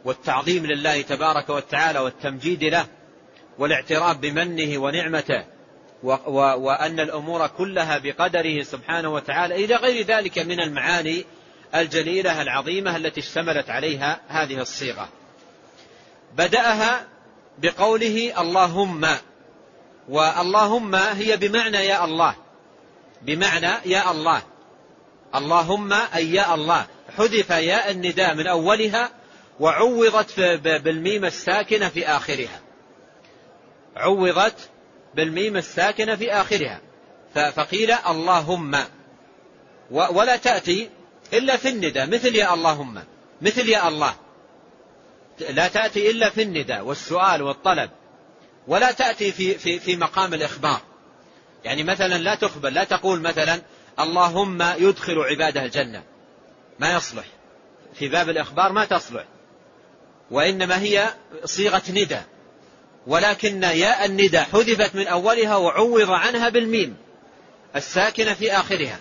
والتعظيم 0.04 0.66
لله 0.66 1.02
تبارك 1.02 1.50
وتعالى 1.50 1.98
والتمجيد 1.98 2.64
له 2.64 2.86
والاعتراف 3.58 4.16
بمنه 4.16 4.78
ونعمته 4.78 5.44
وأن 6.02 7.00
الأمور 7.00 7.46
كلها 7.46 7.98
بقدره 7.98 8.62
سبحانه 8.62 9.08
وتعالى 9.08 9.64
إلى 9.64 9.74
غير 9.76 10.06
ذلك 10.06 10.38
من 10.38 10.60
المعاني 10.60 11.24
الجليلة 11.80 12.42
العظيمة 12.42 12.96
التي 12.96 13.20
اشتملت 13.20 13.70
عليها 13.70 14.20
هذه 14.28 14.60
الصيغة. 14.60 15.08
بدأها 16.34 17.06
بقوله 17.58 18.40
اللهم 18.40 19.06
واللهم 20.08 20.94
هي 20.94 21.36
بمعنى 21.36 21.76
يا 21.76 22.04
الله 22.04 22.34
بمعنى 23.22 23.70
يا 23.84 24.10
الله. 24.10 24.42
اللهم 25.34 25.92
أي 25.92 26.34
يا 26.34 26.54
الله. 26.54 26.86
حذف 27.16 27.50
ياء 27.50 27.90
النداء 27.90 28.34
من 28.34 28.46
أولها 28.46 29.10
وعوضت 29.60 30.40
بالميم 30.40 31.24
الساكنة 31.24 31.88
في 31.88 32.06
آخرها. 32.06 32.60
عوضت 33.96 34.70
بالميم 35.14 35.56
الساكنة 35.56 36.16
في 36.16 36.32
آخرها. 36.32 36.80
فقيل 37.34 37.90
اللهم. 37.90 38.76
ولا 39.90 40.36
تأتي 40.36 40.90
إلا 41.32 41.56
في 41.56 41.68
النداء. 41.68 42.06
مثل 42.06 42.34
يا 42.34 42.54
اللهم 42.54 43.02
مثل 43.42 43.68
يا 43.68 43.88
الله. 43.88 44.14
لا 45.50 45.68
تأتي 45.68 46.10
إلا 46.10 46.30
في 46.30 46.42
النداء 46.42 46.84
والسؤال 46.84 47.42
والطلب 47.42 47.90
ولا 48.68 48.92
تأتي 48.92 49.32
في, 49.32 49.54
في, 49.54 49.78
في 49.78 49.96
مقام 49.96 50.34
الإخبار. 50.34 50.80
يعني 51.64 51.82
مثلا 51.82 52.18
لا 52.18 52.34
تخبر 52.34 52.68
لا 52.68 52.84
تقول 52.84 53.20
مثلا 53.20 53.60
اللهم 54.00 54.62
يدخل 54.62 55.18
عباده 55.18 55.64
الجنة. 55.64 56.02
ما 56.78 56.94
يصلح. 56.94 57.24
في 57.94 58.08
باب 58.08 58.28
الإخبار 58.28 58.72
ما 58.72 58.84
تصلح. 58.84 59.24
وإنما 60.30 60.80
هي 60.80 61.08
صيغة 61.44 61.82
ندى 61.90 62.20
ولكن 63.06 63.62
ياء 63.62 64.06
الندى 64.06 64.40
حذفت 64.40 64.94
من 64.94 65.06
أولها 65.06 65.56
وعوض 65.56 66.10
عنها 66.10 66.48
بالميم 66.48 66.96
الساكنة 67.76 68.34
في 68.34 68.52
آخرها. 68.52 69.00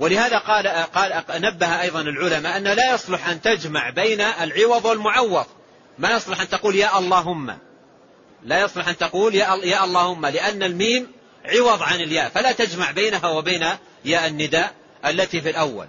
ولهذا 0.00 0.38
قال, 0.38 0.66
قال 0.66 1.24
نبه 1.42 1.80
أيضا 1.80 2.00
العلماء 2.00 2.56
أن 2.56 2.64
لا 2.64 2.94
يصلح 2.94 3.28
أن 3.28 3.42
تجمع 3.42 3.90
بين 3.90 4.20
العوض 4.20 4.84
والمعوض. 4.84 5.46
ما 5.98 6.10
يصلح 6.10 6.40
أن 6.40 6.48
تقول 6.48 6.76
يا 6.76 6.98
اللهم. 6.98 7.58
لا 8.44 8.60
يصلح 8.60 8.88
أن 8.88 8.96
تقول 8.96 9.34
يا, 9.34 9.54
يا 9.64 9.84
اللهم 9.84 10.26
لأن 10.26 10.62
الميم 10.62 11.06
عوض 11.44 11.82
عن 11.82 12.00
الياء 12.00 12.28
فلا 12.28 12.52
تجمع 12.52 12.90
بينها 12.90 13.28
وبين 13.28 13.66
ياء 14.04 14.26
النداء 14.26 14.72
التي 15.06 15.40
في 15.40 15.50
الأول. 15.50 15.86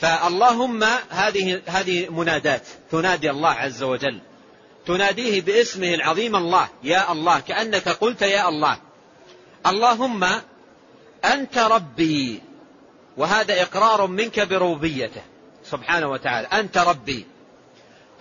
فاللهم 0.00 0.84
هذه 1.10 1.62
هذه 1.66 2.08
منادات 2.08 2.62
تنادي 2.90 3.30
الله 3.30 3.50
عز 3.50 3.82
وجل. 3.82 4.20
تناديه 4.86 5.40
باسمه 5.40 5.94
العظيم 5.94 6.36
الله 6.36 6.68
يا 6.82 7.12
الله 7.12 7.40
كأنك 7.40 7.88
قلت 7.88 8.22
يا 8.22 8.48
الله. 8.48 8.78
اللهم 9.66 10.24
أنت 11.24 11.58
ربي. 11.58 12.49
وهذا 13.16 13.62
إقرار 13.62 14.06
منك 14.06 14.40
بربوبيته. 14.40 15.22
سبحانه 15.64 16.08
وتعالى. 16.10 16.46
أنت 16.46 16.78
ربي. 16.78 17.26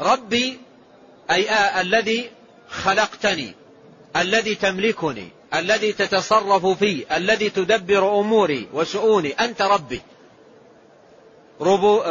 ربي 0.02 0.60
أي 1.32 1.50
آه 1.50 1.82
الذي 1.82 2.32
خلقتني 2.70 3.56
الذي 4.16 4.56
تملكني 4.56 5.30
الذي 5.54 5.94
تتصرف 5.94 6.66
في 6.66 7.18
الذي 7.18 7.50
تدبر 7.50 8.20
أموري 8.20 8.68
وشؤوني. 8.74 9.32
أنت 9.34 9.62
ربي. 9.62 10.02
ربو 11.62 12.04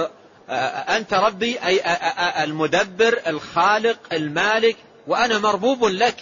أنت 0.49 1.15
ربي 1.15 1.59
أي 1.59 1.81
المدبر 2.45 3.21
الخالق 3.27 3.99
المالك. 4.13 4.77
وأنا 5.07 5.39
مربوب 5.39 5.85
لك 5.85 6.17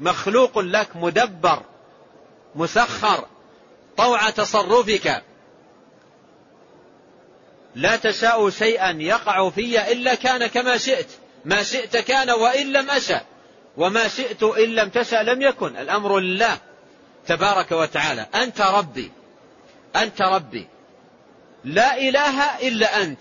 مخلوق 0.00 0.58
لك 0.58 0.96
مدبر 0.96 1.62
مسخر 2.54 3.24
طوع 3.96 4.30
تصرفك. 4.30 5.22
لا 7.74 7.96
تشاء 7.96 8.50
شيئا 8.50 8.90
يقع 8.90 9.50
في 9.50 9.92
إلا 9.92 10.14
كان 10.14 10.46
كما 10.46 10.78
شئت. 10.78 11.06
ما 11.44 11.62
شئت 11.62 11.96
كان 11.96 12.30
وإن 12.30 12.72
لم 12.72 12.90
أشأ. 12.90 13.20
وما 13.76 14.08
شئت 14.08 14.42
إن 14.42 14.74
لم 14.74 14.88
تشأ 14.88 15.16
لم 15.16 15.42
يكن. 15.42 15.76
الأمر 15.76 16.18
لله 16.18 16.58
تبارك 17.26 17.72
وتعالى. 17.72 18.26
أنت 18.34 18.60
ربي. 18.60 19.10
أنت 19.96 20.22
ربي. 20.22 20.66
لا 21.64 21.96
إله 22.00 22.68
إلا 22.68 23.02
أنت. 23.02 23.20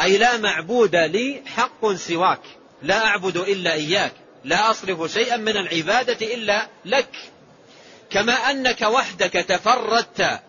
أي 0.00 0.18
لا 0.18 0.36
معبود 0.36 0.96
لي 0.96 1.42
حق 1.46 1.92
سواك. 1.92 2.42
لا 2.82 3.06
أعبد 3.06 3.36
إلا 3.36 3.72
إياك. 3.72 4.12
لا 4.44 4.70
أصرف 4.70 5.12
شيئا 5.12 5.36
من 5.36 5.56
العبادة 5.56 6.34
إلا 6.34 6.68
لك. 6.84 7.10
كما 8.10 8.32
أنك 8.32 8.82
وحدك 8.82 9.32
تفردت 9.32 10.40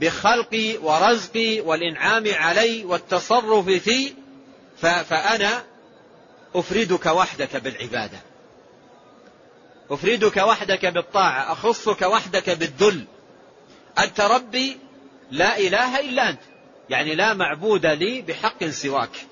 بخلقي 0.00 0.76
ورزقي 0.76 1.60
والإنعام 1.60 2.24
علي 2.34 2.84
والتصرف 2.84 3.68
في 3.68 4.14
فأنا 4.80 5.64
أفردك 6.54 7.06
وحدك 7.06 7.56
بالعبادة. 7.56 8.18
أفردك 9.90 10.36
وحدك 10.36 10.86
بالطاعة 10.86 11.52
أخصك 11.52 12.02
وحدك 12.02 12.50
بالذل. 12.50 13.04
أنت 13.98 14.20
ربي 14.20 14.78
لا 15.30 15.58
إله 15.58 16.00
إلا 16.00 16.30
أنت. 16.30 16.40
يعني 16.90 17.14
لا 17.14 17.34
معبود 17.34 17.86
لي 17.86 18.22
بحق 18.22 18.64
سواك. 18.64 19.26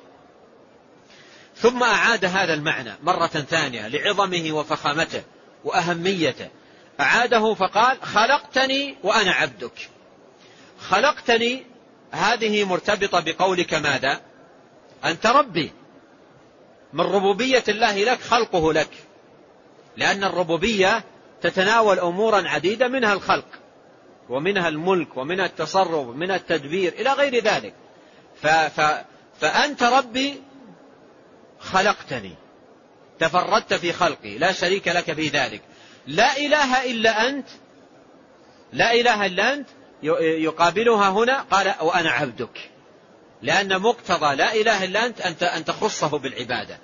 ثم 1.57 1.83
أعاد 1.83 2.25
هذا 2.25 2.55
المعنى 2.55 2.93
مرة 3.03 3.27
ثانية 3.27 3.89
لعظمه 3.89 4.53
وفخامته 4.53 5.23
وأهميته. 5.65 6.49
أعاده 7.01 7.55
فقال 7.55 8.03
خلقتني 8.03 8.97
وأنا 9.03 9.33
عبدك. 9.33 9.91
خلقتني 10.91 11.65
هذه 12.11 12.65
مرتبطة 12.65 13.21
بقولك 13.21 13.75
ماذا؟ 13.75 14.21
أنت 15.05 15.27
ربي. 15.27 15.73
من 16.93 17.01
ربوبية 17.01 17.65
الله 17.69 18.05
لك 18.05 18.21
خلقه 18.21 18.73
لك. 18.73 18.91
لأن 19.97 20.25
الربوبية 20.25 21.05
تتناول 21.43 21.99
أمورا 21.99 22.49
عديدة 22.49 22.89
منها 22.89 23.13
الخلق 23.13 23.49
ومنها 24.29 24.69
الملك 24.69 25.17
ومنها 25.17 25.47
التصرف 25.47 26.07
ومنها 26.07 26.37
التدبير 26.37 26.93
إلى 26.93 27.13
غير 27.13 27.43
ذلك. 27.45 27.75
ف 28.43 28.47
ف 28.47 29.05
فأنت 29.41 29.83
ربي 29.83 30.43
خلقتني. 31.61 32.35
تفردت 33.19 33.75
في 33.75 33.93
خلقي. 33.93 34.39
لا 34.39 34.53
شريك 34.53 34.89
لك 34.89 35.13
في 35.13 35.29
ذلك. 35.29 35.63
لا 36.07 36.37
إله 36.37 36.91
إلا 36.91 37.29
أنت. 37.29 37.49
لا 38.73 38.93
إله 38.93 39.27
إلا 39.27 39.55
أنت. 39.55 39.69
يقابلها 40.03 41.09
هنا 41.09 41.41
قال 41.41 41.75
وأنا 41.81 42.11
عبدك. 42.11 42.71
لأن 43.43 43.81
مقتضى 43.81 44.35
لا 44.35 44.55
إله 44.55 44.85
إلا 44.85 45.07
أنت 45.07 45.43
أن 45.43 45.65
تخصه 45.65 46.19
بالعبادة. 46.19 46.79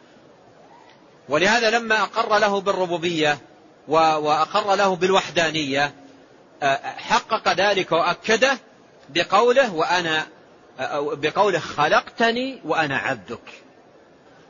ولهذا 1.29 1.70
لما 1.70 2.03
أقر 2.03 2.38
له 2.38 2.61
بالربوبية 2.61 3.38
وأقر 3.88 4.75
له 4.75 4.96
بالوحدانية 4.96 5.94
حقق 6.83 7.53
ذلك 7.53 7.92
وأكده 7.92 8.59
بقوله 9.09 9.75
وأنا 9.75 10.27
بقوله 11.12 11.59
خلقتني 11.59 12.61
وأنا 12.64 12.98
عبدك. 12.98 13.53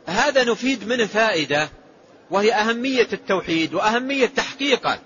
هذا 0.06 0.44
نفيد 0.44 0.88
منه 0.88 1.06
فائدة 1.06 1.68
وهي 2.30 2.54
أهمية 2.54 3.08
التوحيد 3.12 3.74
وأهمية 3.74 4.26
تحقيقه. 4.26 4.98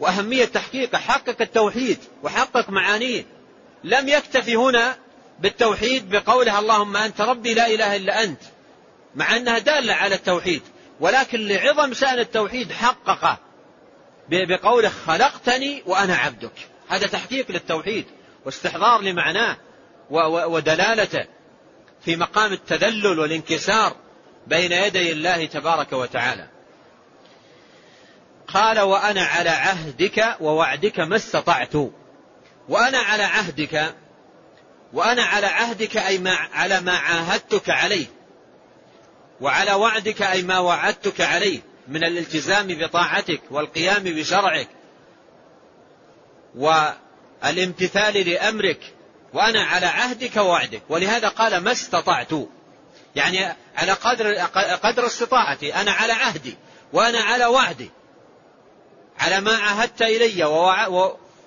وأهمية 0.00 0.44
تحقيقه 0.44 0.98
حقق 0.98 1.36
التوحيد 1.40 1.98
وحقق 2.22 2.70
معانيه. 2.70 3.24
لم 3.84 4.08
يكتفي 4.08 4.56
هنا 4.56 4.96
بالتوحيد 5.40 6.10
بقوله 6.10 6.58
اللهم 6.58 6.96
أنت 6.96 7.20
ربي 7.20 7.54
لا 7.54 7.66
إله 7.66 7.96
إلا 7.96 8.24
أنت 8.24 8.40
مع 9.14 9.36
أنها 9.36 9.58
دالة 9.58 9.94
على 9.94 10.14
التوحيد 10.14 10.62
ولكن 11.00 11.48
لعظم 11.48 11.94
شأن 11.94 12.18
التوحيد 12.18 12.72
حققه 12.72 13.38
بقوله 14.28 14.88
خلقتني 14.88 15.82
وأنا 15.86 16.16
عبدك. 16.16 16.52
هذا 16.88 17.06
تحقيق 17.06 17.50
للتوحيد 17.50 18.04
واستحضار 18.44 19.00
لمعناه 19.00 19.56
ودلالته 20.26 21.24
في 22.04 22.16
مقام 22.16 22.52
التذلل 22.52 23.18
والانكسار 23.18 23.96
بين 24.46 24.72
يدي 24.72 25.12
الله 25.12 25.46
تبارك 25.46 25.92
وتعالى. 25.92 26.59
قال 28.54 28.80
وأنا 28.80 29.22
على 29.22 29.50
عهدك 29.50 30.36
ووعدك 30.40 31.00
ما 31.00 31.16
استطعت. 31.16 31.74
وأنا 32.68 32.98
على 32.98 33.22
عهدك 33.22 33.94
وأنا 34.92 35.22
على 35.22 35.46
عهدك 35.46 35.96
أي 35.96 36.18
ما 36.18 36.34
على 36.34 36.80
ما 36.80 36.96
عاهدتك 36.96 37.70
عليه. 37.70 38.06
وعلى 39.40 39.72
وعدك 39.72 40.22
أي 40.22 40.42
ما 40.42 40.58
وعدتك 40.58 41.20
عليه 41.20 41.60
من 41.88 42.04
الالتزام 42.04 42.66
بطاعتك 42.66 43.40
والقيام 43.50 44.02
بشرعك 44.02 44.68
والامتثال 46.54 48.30
لأمرك. 48.30 48.94
وأنا 49.34 49.64
على 49.64 49.86
عهدك 49.86 50.36
ووعدك. 50.36 50.82
ولهذا 50.88 51.28
قال 51.28 51.56
ما 51.56 51.72
استطعت. 51.72 52.32
يعني 53.16 53.56
على 53.76 53.92
قدر 53.92 54.34
قدر 54.82 55.06
استطاعتي. 55.06 55.74
أنا 55.74 55.92
على 55.92 56.12
عهدي. 56.12 56.56
وأنا 56.92 57.18
على 57.18 57.46
وعدي. 57.46 57.90
على 59.20 59.40
ما 59.40 59.56
عهدت 59.56 60.02
إلي 60.02 60.44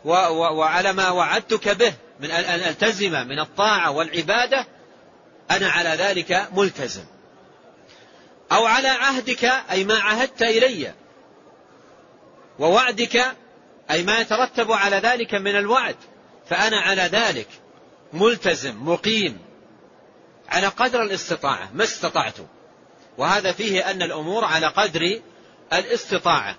وعلى 0.05 0.93
ما 0.93 1.09
وعدتك 1.09 1.69
به 1.69 1.93
من 2.19 2.31
أن 2.31 2.59
ألتزم 2.59 3.11
من 3.11 3.39
الطاعة 3.39 3.91
والعبادة 3.91 4.67
أنا 5.51 5.69
على 5.69 5.89
ذلك 5.89 6.47
ملتزم. 6.51 7.05
أو 8.51 8.65
على 8.65 8.87
عهدك 8.87 9.45
أي 9.71 9.83
ما 9.83 9.99
عهدت 9.99 10.41
إلي 10.41 10.93
ووعدك 12.59 13.35
أي 13.91 14.03
ما 14.03 14.19
يترتب 14.19 14.71
على 14.71 14.95
ذلك 14.95 15.33
من 15.33 15.55
الوعد 15.55 15.95
فأنا 16.49 16.79
على 16.79 17.01
ذلك 17.01 17.47
ملتزم 18.13 18.89
مقيم 18.89 19.39
على 20.49 20.67
قدر 20.67 21.03
الاستطاعة 21.03 21.69
ما 21.73 21.83
استطعت. 21.83 22.35
وهذا 23.17 23.51
فيه 23.51 23.91
أن 23.91 24.01
الأمور 24.01 24.45
على 24.45 24.67
قدر 24.67 25.21
الاستطاعة. 25.73 26.55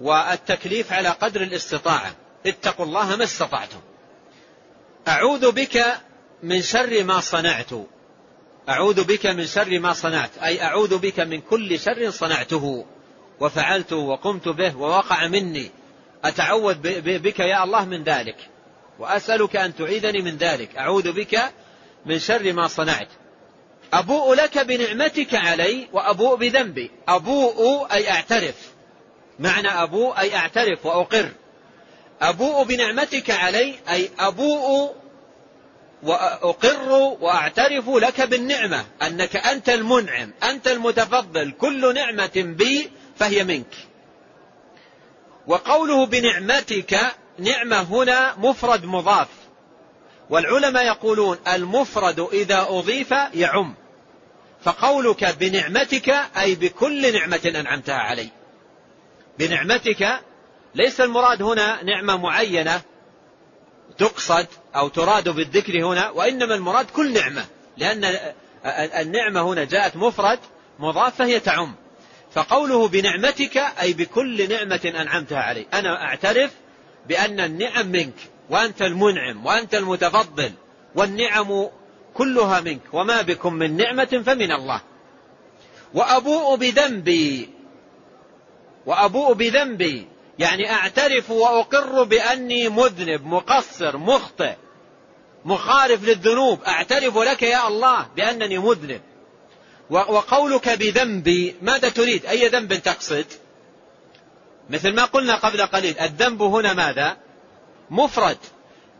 والتكليف 0.00 0.92
على 0.92 1.08
قدر 1.08 1.42
الاستطاعة. 1.42 2.14
اتقوا 2.46 2.86
الله 2.86 3.16
ما 3.16 3.24
استطعتم. 3.24 3.80
أعوذ 5.08 5.52
بك 5.52 5.84
من 6.42 6.62
شر 6.62 7.04
ما 7.04 7.20
صنعت. 7.20 7.70
أعوذ 8.68 9.04
بك 9.04 9.26
من 9.26 9.46
شر 9.46 9.78
ما 9.78 9.92
صنعت. 9.92 10.38
أي 10.38 10.62
أعوذ 10.62 10.98
بك 10.98 11.20
من 11.20 11.40
كل 11.40 11.78
شر 11.78 12.10
صنعته. 12.10 12.84
وفعلته 13.40 13.96
وقمت 13.96 14.48
به 14.48 14.76
ووقع 14.76 15.26
مني. 15.26 15.70
أتعوذ 16.24 16.74
بك 17.18 17.38
يا 17.40 17.64
الله 17.64 17.84
من 17.84 18.04
ذلك. 18.04 18.36
وأسألك 18.98 19.56
أن 19.56 19.76
تعيذني 19.76 20.22
من 20.22 20.36
ذلك. 20.36 20.76
أعوذ 20.76 21.12
بك 21.12 21.52
من 22.06 22.18
شر 22.18 22.52
ما 22.52 22.68
صنعت. 22.68 23.08
أبوء 23.92 24.34
لك 24.34 24.58
بنعمتك 24.58 25.34
علي 25.34 25.88
وأبوء 25.92 26.36
بذنبي. 26.36 26.90
أبوء 27.08 27.86
أي 27.92 28.10
أعترف. 28.10 28.77
معنى 29.38 29.68
أبوء 29.68 30.18
أي 30.18 30.36
أعترف 30.36 30.86
وأقر. 30.86 31.32
أبوء 32.22 32.64
بنعمتك 32.64 33.30
علي 33.30 33.74
أي 33.90 34.10
أبوء 34.18 34.94
وأقر 36.02 36.92
وأعترف 37.20 37.88
لك 37.88 38.20
بالنعمة 38.20 38.84
أنك 39.02 39.36
أنت 39.36 39.68
المنعم 39.68 40.32
أنت 40.42 40.68
المتفضل 40.68 41.50
كل 41.50 41.94
نعمة 41.94 42.30
بي 42.34 42.90
فهي 43.16 43.44
منك. 43.44 43.74
وقوله 45.46 46.06
بنعمتك 46.06 47.00
نعمة 47.38 47.80
هنا 47.82 48.34
مفرد 48.38 48.84
مضاف. 48.84 49.28
والعلماء 50.30 50.86
يقولون 50.86 51.38
المفرد 51.48 52.28
إذا 52.32 52.66
أضيف 52.68 53.10
يعم. 53.34 53.74
فقولك 54.62 55.24
بنعمتك 55.24 56.08
أي 56.40 56.54
بكل 56.54 57.12
نعمة 57.12 57.52
أنعمتها 57.54 57.94
علي. 57.94 58.37
بنعمتك 59.38 60.20
ليس 60.74 61.00
المراد 61.00 61.42
هنا 61.42 61.82
نعمة 61.82 62.16
معينة 62.16 62.80
تقصد 63.98 64.46
أو 64.76 64.88
تراد 64.88 65.28
بالذكر 65.28 65.84
هنا 65.84 66.10
وإنما 66.10 66.54
المراد 66.54 66.86
كل 66.90 67.12
نعمة 67.12 67.44
لأن 67.76 68.18
النعمة 69.00 69.40
هنا 69.40 69.64
جاءت 69.64 69.96
مفرد 69.96 70.38
مضاف 70.78 71.16
فهي 71.16 71.40
تعم. 71.40 71.74
فقوله 72.32 72.88
بنعمتك 72.88 73.56
أي 73.56 73.92
بكل 73.92 74.48
نعمة 74.48 74.80
أنعمتها 74.84 75.38
علي 75.38 75.66
أنا 75.74 76.04
أعترف 76.04 76.50
بأن 77.08 77.40
النعم 77.40 77.86
منك 77.86 78.14
وأنت 78.50 78.82
المنعم 78.82 79.46
وأنت 79.46 79.74
المتفضل 79.74 80.52
والنعم 80.94 81.66
كلها 82.14 82.60
منك 82.60 82.80
وما 82.92 83.22
بكم 83.22 83.54
من 83.54 83.76
نعمة 83.76 84.22
فمن 84.26 84.52
الله. 84.52 84.80
وأبوء 85.94 86.56
بذنبي 86.56 87.48
وأبوء 88.88 89.32
بذنبي. 89.32 90.06
يعني 90.38 90.70
أعترف 90.70 91.30
وأقر 91.30 92.02
بأني 92.02 92.68
مذنب 92.68 93.26
مقصر 93.26 93.96
مخطئ 93.96 94.54
مخالف 95.44 96.04
للذنوب. 96.04 96.62
أعترف 96.62 97.18
لك 97.18 97.42
يا 97.42 97.68
الله 97.68 98.06
بأنني 98.16 98.58
مذنب. 98.58 99.00
وقولك 99.90 100.68
بذنبي 100.68 101.56
ماذا 101.62 101.88
تريد؟ 101.88 102.26
أي 102.26 102.48
ذنب 102.48 102.74
تقصد؟ 102.74 103.26
مثل 104.70 104.94
ما 104.94 105.04
قلنا 105.04 105.36
قبل 105.36 105.66
قليل 105.66 105.98
الذنب 105.98 106.42
هنا 106.42 106.72
ماذا؟ 106.72 107.16
مفرد. 107.90 108.38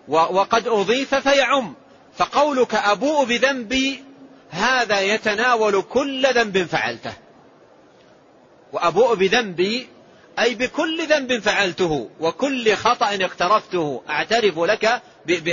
وقد 0.08 0.68
أضيف 0.68 1.14
فيعم. 1.14 1.74
فقولك 2.16 2.74
أبوء 2.74 3.24
بذنبي 3.24 4.04
هذا 4.50 5.00
يتناول 5.00 5.82
كل 5.82 6.34
ذنب 6.34 6.64
فعلته. 6.64 7.27
وأبوء 8.72 9.14
بذنبي 9.14 9.88
أي 10.38 10.54
بكل 10.54 11.06
ذنب 11.06 11.38
فعلته 11.38 12.10
وكل 12.20 12.74
خطأ 12.74 13.14
اقترفته 13.14 14.02
أعترف 14.10 14.58
لك 14.58 15.02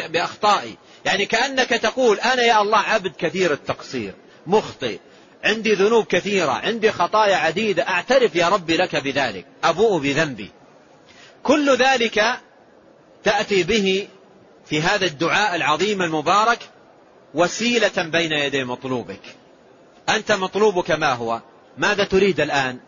بأخطائي. 0.10 0.78
يعني 1.06 1.26
كأنك 1.26 1.70
تقول 1.70 2.20
أنا 2.20 2.42
يا 2.42 2.62
الله 2.62 2.78
عبد 2.78 3.14
كثير 3.18 3.54
التقصير 3.54 4.14
مخطئ 4.48 5.00
عندي 5.44 5.74
ذنوب 5.74 6.06
كثيرة 6.06 6.52
عندي 6.52 6.92
خطايا 6.92 7.36
عديدة 7.36 7.90
أعترف 7.90 8.36
يا 8.36 8.50
ربي 8.50 8.78
لك 8.78 8.96
بذلك 8.96 9.46
أبوء 9.64 10.00
بذنبي. 10.00 10.52
كل 11.44 11.76
ذلك 11.76 12.24
تأتي 13.24 13.64
به 13.64 14.08
في 14.66 14.82
هذا 14.82 15.06
الدعاء 15.06 15.56
العظيم 15.56 16.02
المبارك 16.02 16.60
وسيلة 17.34 18.04
بين 18.04 18.32
يدي 18.32 18.64
مطلوبك. 18.64 19.22
أنت 20.10 20.32
مطلوبك 20.32 20.92
ما 20.92 21.14
هو؟ 21.14 21.42
ماذا 21.78 22.04
تريد 22.04 22.40
الآن؟ 22.40 22.80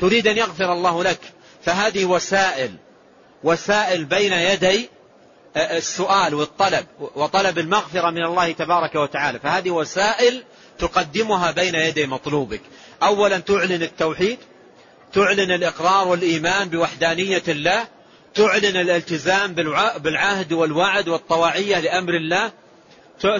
تريد 0.00 0.26
أن 0.26 0.36
يغفر 0.36 0.72
الله 0.72 1.04
لك. 1.04 1.20
فهذه 1.64 2.04
وسائل 2.04 2.70
وسائل 3.44 4.04
بين 4.04 4.32
يدي 4.32 4.88
السؤال 5.56 6.34
والطلب 6.34 6.86
وطلب 6.98 7.58
المغفرة 7.58 8.10
من 8.10 8.24
الله 8.24 8.52
تبارك 8.52 8.94
وتعالى. 8.94 9.38
فهذه 9.38 9.70
وسائل 9.70 10.42
تقدمها 10.78 11.50
بين 11.50 11.74
يدي 11.74 12.06
مطلوبك. 12.06 12.60
أولا 13.02 13.38
تعلن 13.38 13.82
التوحيد 13.82 14.38
تعلن 15.12 15.50
الإقرار 15.50 16.08
والإيمان 16.08 16.68
بوحدانية 16.68 17.42
الله 17.48 17.84
تعلن 18.34 18.76
الالتزام 18.76 19.54
بالعهد 19.98 20.52
والوعد 20.52 21.08
والطواعية 21.08 21.80
لأمر 21.80 22.14
الله 22.14 22.52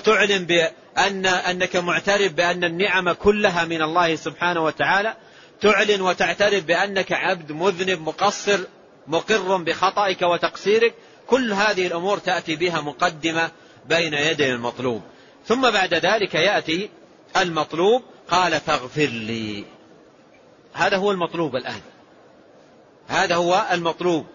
تعلن 0.05 0.47
بأن 0.47 1.27
أنك 1.27 1.77
معترف 1.77 2.33
بأن 2.33 2.65
النعم 2.65 3.13
كلها 3.13 3.65
من 3.65 3.83
الله 3.83 4.17
سبحانه 4.17 4.65
وتعالى. 4.65 5.15
تعلن 5.61 6.01
وتعترف 6.01 6.65
بأنك 6.65 7.13
عبد 7.13 7.53
مذنب 7.53 8.01
مقصر 8.01 8.61
مقر 9.07 9.57
بخطئك 9.57 10.23
وتقصيرك. 10.23 10.95
كل 11.27 11.53
هذه 11.53 11.87
الأمور 11.87 12.19
تأتي 12.19 12.57
بها 12.57 12.81
مقدمة 12.81 13.51
بين 13.89 14.15
يدي 14.15 14.53
المطلوب. 14.53 15.03
ثم 15.47 15.71
بعد 15.71 15.95
ذلك 15.95 16.35
يأتي 16.35 16.91
المطلوب 17.37 18.03
قال 18.29 18.61
فاغفر 18.61 19.07
لي. 19.07 19.65
هذا 20.73 20.97
هو 20.97 21.11
المطلوب 21.11 21.57
الآن. 21.57 21.81
هذا 23.09 23.35
هو 23.35 23.67
المطلوب. 23.73 24.27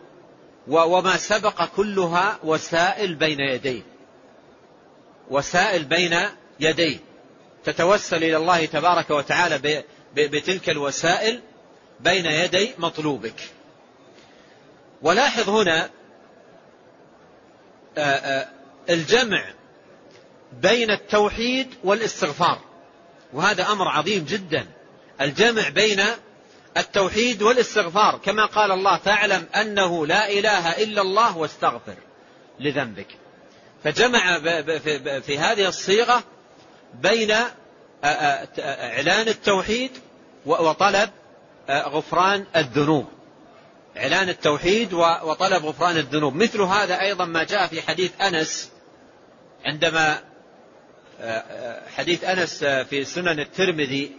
وما 0.67 1.17
سبق 1.17 1.65
كلها 1.65 2.39
وسائل 2.43 3.15
بين 3.15 3.39
يديه 3.39 3.81
وسائل 5.29 5.83
بين 5.83 6.17
يديه 6.59 6.97
تتوسل 7.63 8.17
إلى 8.17 8.37
الله 8.37 8.65
تبارك 8.65 9.09
وتعالى 9.09 9.83
بتلك 10.15 10.69
الوسائل 10.69 11.41
بين 11.99 12.25
يدي 12.25 12.71
مطلوبك. 12.77 13.49
ولاحظ 15.01 15.49
هنا 15.49 15.89
الجمع 18.89 19.43
بين 20.61 20.91
التوحيد 20.91 21.67
والاستغفار. 21.83 22.61
وهذا 23.33 23.71
أمر 23.71 23.87
عظيم 23.87 24.25
جدا. 24.25 24.67
الجمع 25.21 25.69
بين 25.69 26.01
التوحيد 26.77 27.41
والاستغفار. 27.41 28.17
كما 28.17 28.45
قال 28.45 28.71
الله 28.71 28.97
فاعلم 28.97 29.45
أنه 29.55 30.07
لا 30.07 30.29
إله 30.29 30.83
إلا 30.83 31.01
الله 31.01 31.37
واستغفر 31.37 31.95
لذنبك. 32.59 33.07
فجمع 33.83 34.39
في 35.19 35.37
هذه 35.39 35.67
الصيغة 35.67 36.23
بين 36.93 37.35
إعلان 38.03 39.27
التوحيد 39.27 39.91
وطلب 40.45 41.09
غفران 41.69 42.45
الذنوب. 42.55 43.05
إعلان 43.97 44.29
التوحيد 44.29 44.93
وطلب 44.93 45.65
غفران 45.65 45.97
الذنوب. 45.97 46.35
مثل 46.35 46.61
هذا 46.61 47.01
أيضا 47.01 47.25
ما 47.25 47.43
جاء 47.43 47.67
في 47.67 47.81
حديث 47.81 48.11
أنس 48.21 48.71
عندما 49.65 50.19
حديث 51.97 52.23
أنس 52.23 52.63
في 52.63 53.05
سنن 53.05 53.39
الترمذي 53.39 54.11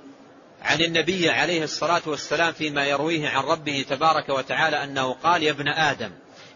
عن 0.62 0.80
النبي 0.80 1.30
عليه 1.30 1.64
الصلاة 1.64 2.02
والسلام 2.06 2.52
فيما 2.52 2.86
يرويه 2.86 3.28
عن 3.28 3.44
ربه 3.44 3.84
تبارك 3.90 4.28
وتعالى 4.28 4.84
أنه 4.84 5.12
قال 5.12 5.42
يا 5.42 5.50
ابن 5.50 5.68
آدم 5.68 6.10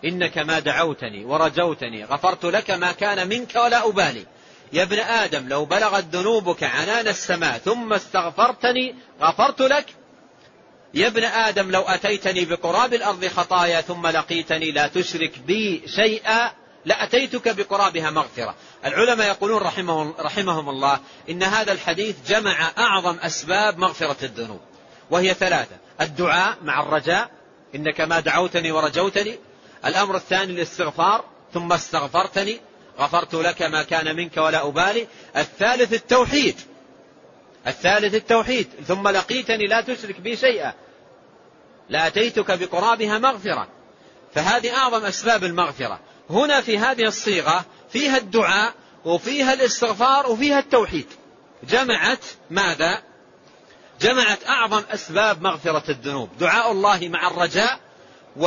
إنك 0.04 0.38
ما 0.38 0.58
دعوتني 0.58 1.24
ورجوتني 1.24 2.04
غفرت 2.04 2.44
لك 2.44 2.70
ما 2.70 2.92
كان 2.92 3.28
منك 3.28 3.56
ولا 3.56 3.88
أبالي. 3.88 4.26
يا 4.72 4.82
ابن 4.82 4.98
آدم 4.98 5.48
لو 5.48 5.64
بلغت 5.64 6.04
ذنوبك 6.04 6.62
عنان 6.62 7.08
السماء 7.08 7.58
ثم 7.58 7.92
استغفرتني 7.92 8.94
غفرت 9.20 9.60
لك. 9.60 9.86
يا 10.94 11.06
ابن 11.06 11.24
آدم 11.24 11.70
لو 11.70 11.82
أتيتني 11.82 12.44
بقراب 12.44 12.94
الأرض 12.94 13.26
خطايا 13.26 13.80
ثم 13.80 14.06
لقيتني 14.06 14.70
لا 14.70 14.86
تشرك 14.86 15.38
بي 15.38 15.82
شيئا 15.86 16.50
لأتيتك 16.84 17.56
بقرابها 17.56 18.10
مغفرة. 18.10 18.54
العلماء 18.84 19.28
يقولون 19.28 19.62
رحمهم, 19.62 20.14
رحمهم 20.18 20.68
الله 20.68 21.00
إن 21.30 21.42
هذا 21.42 21.72
الحديث 21.72 22.16
جمع 22.26 22.70
أعظم 22.78 23.16
أسباب 23.18 23.78
مغفرة 23.78 24.16
الذنوب 24.22 24.60
وهي 25.10 25.34
ثلاثة 25.34 25.76
الدعاء 26.00 26.56
مع 26.62 26.80
الرجاء 26.82 27.30
إنك 27.74 28.00
ما 28.00 28.20
دعوتني 28.20 28.72
ورجوتني. 28.72 29.38
الأمر 29.86 30.16
الثاني 30.16 30.52
الاستغفار 30.52 31.24
ثم 31.54 31.72
استغفرتني. 31.72 32.60
غفرت 32.98 33.34
لك 33.34 33.62
ما 33.62 33.82
كان 33.82 34.16
منك 34.16 34.36
ولا 34.36 34.68
أبالي. 34.68 35.06
الثالث 35.36 35.92
التوحيد. 35.92 36.60
الثالث 37.66 38.14
التوحيد. 38.14 38.68
ثم 38.86 39.08
لقيتني 39.08 39.66
لا 39.66 39.80
تشرك 39.80 40.20
بي 40.20 40.36
شيئا. 40.36 40.72
لأتيتك 41.88 42.58
بقرابها 42.58 43.18
مغفرة. 43.18 43.68
فهذه 44.34 44.76
أعظم 44.76 45.04
أسباب 45.04 45.44
المغفرة. 45.44 46.00
هنا 46.30 46.60
في 46.60 46.78
هذه 46.78 47.04
الصيغة 47.06 47.64
فيها 47.90 48.16
الدعاء 48.16 48.74
وفيها 49.04 49.52
الاستغفار 49.52 50.30
وفيها 50.30 50.58
التوحيد. 50.58 51.06
جمعت 51.68 52.24
ماذا؟ 52.50 53.02
جمعت 54.00 54.46
أعظم 54.48 54.82
أسباب 54.90 55.42
مغفرة 55.42 55.90
الذنوب. 55.90 56.28
دعاء 56.38 56.72
الله 56.72 57.08
مع 57.08 57.28
الرجاء 57.28 57.80
و 58.36 58.46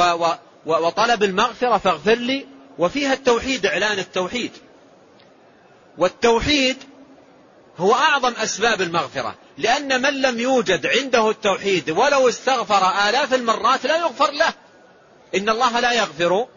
و 0.66 0.88
وطلب 0.88 1.24
المغفرة 1.24 1.78
فاغفر 1.78 2.16
لي 2.16 2.46
وفيها 2.80 3.14
التوحيد 3.14 3.66
إعلان 3.66 4.00
التوحيد. 4.00 4.52
والتوحيد 5.98 6.78
هو 7.78 7.94
أعظم 7.94 8.34
أسباب 8.34 8.82
المغفرة 8.82 9.36
لأن 9.58 10.02
من 10.02 10.22
لم 10.22 10.40
يوجد 10.40 10.88
عنده 10.88 11.30
التوحيد 11.30 11.90
ولو 11.90 12.30
استغفر 12.30 13.10
آلاف 13.10 13.34
المرات 13.34 13.86
لا 13.86 13.98
يغفر 13.98 14.32
له. 14.32 14.54
إن 15.36 15.50
الله 15.50 15.80
لا 15.80 15.92
يغفر 15.92 16.48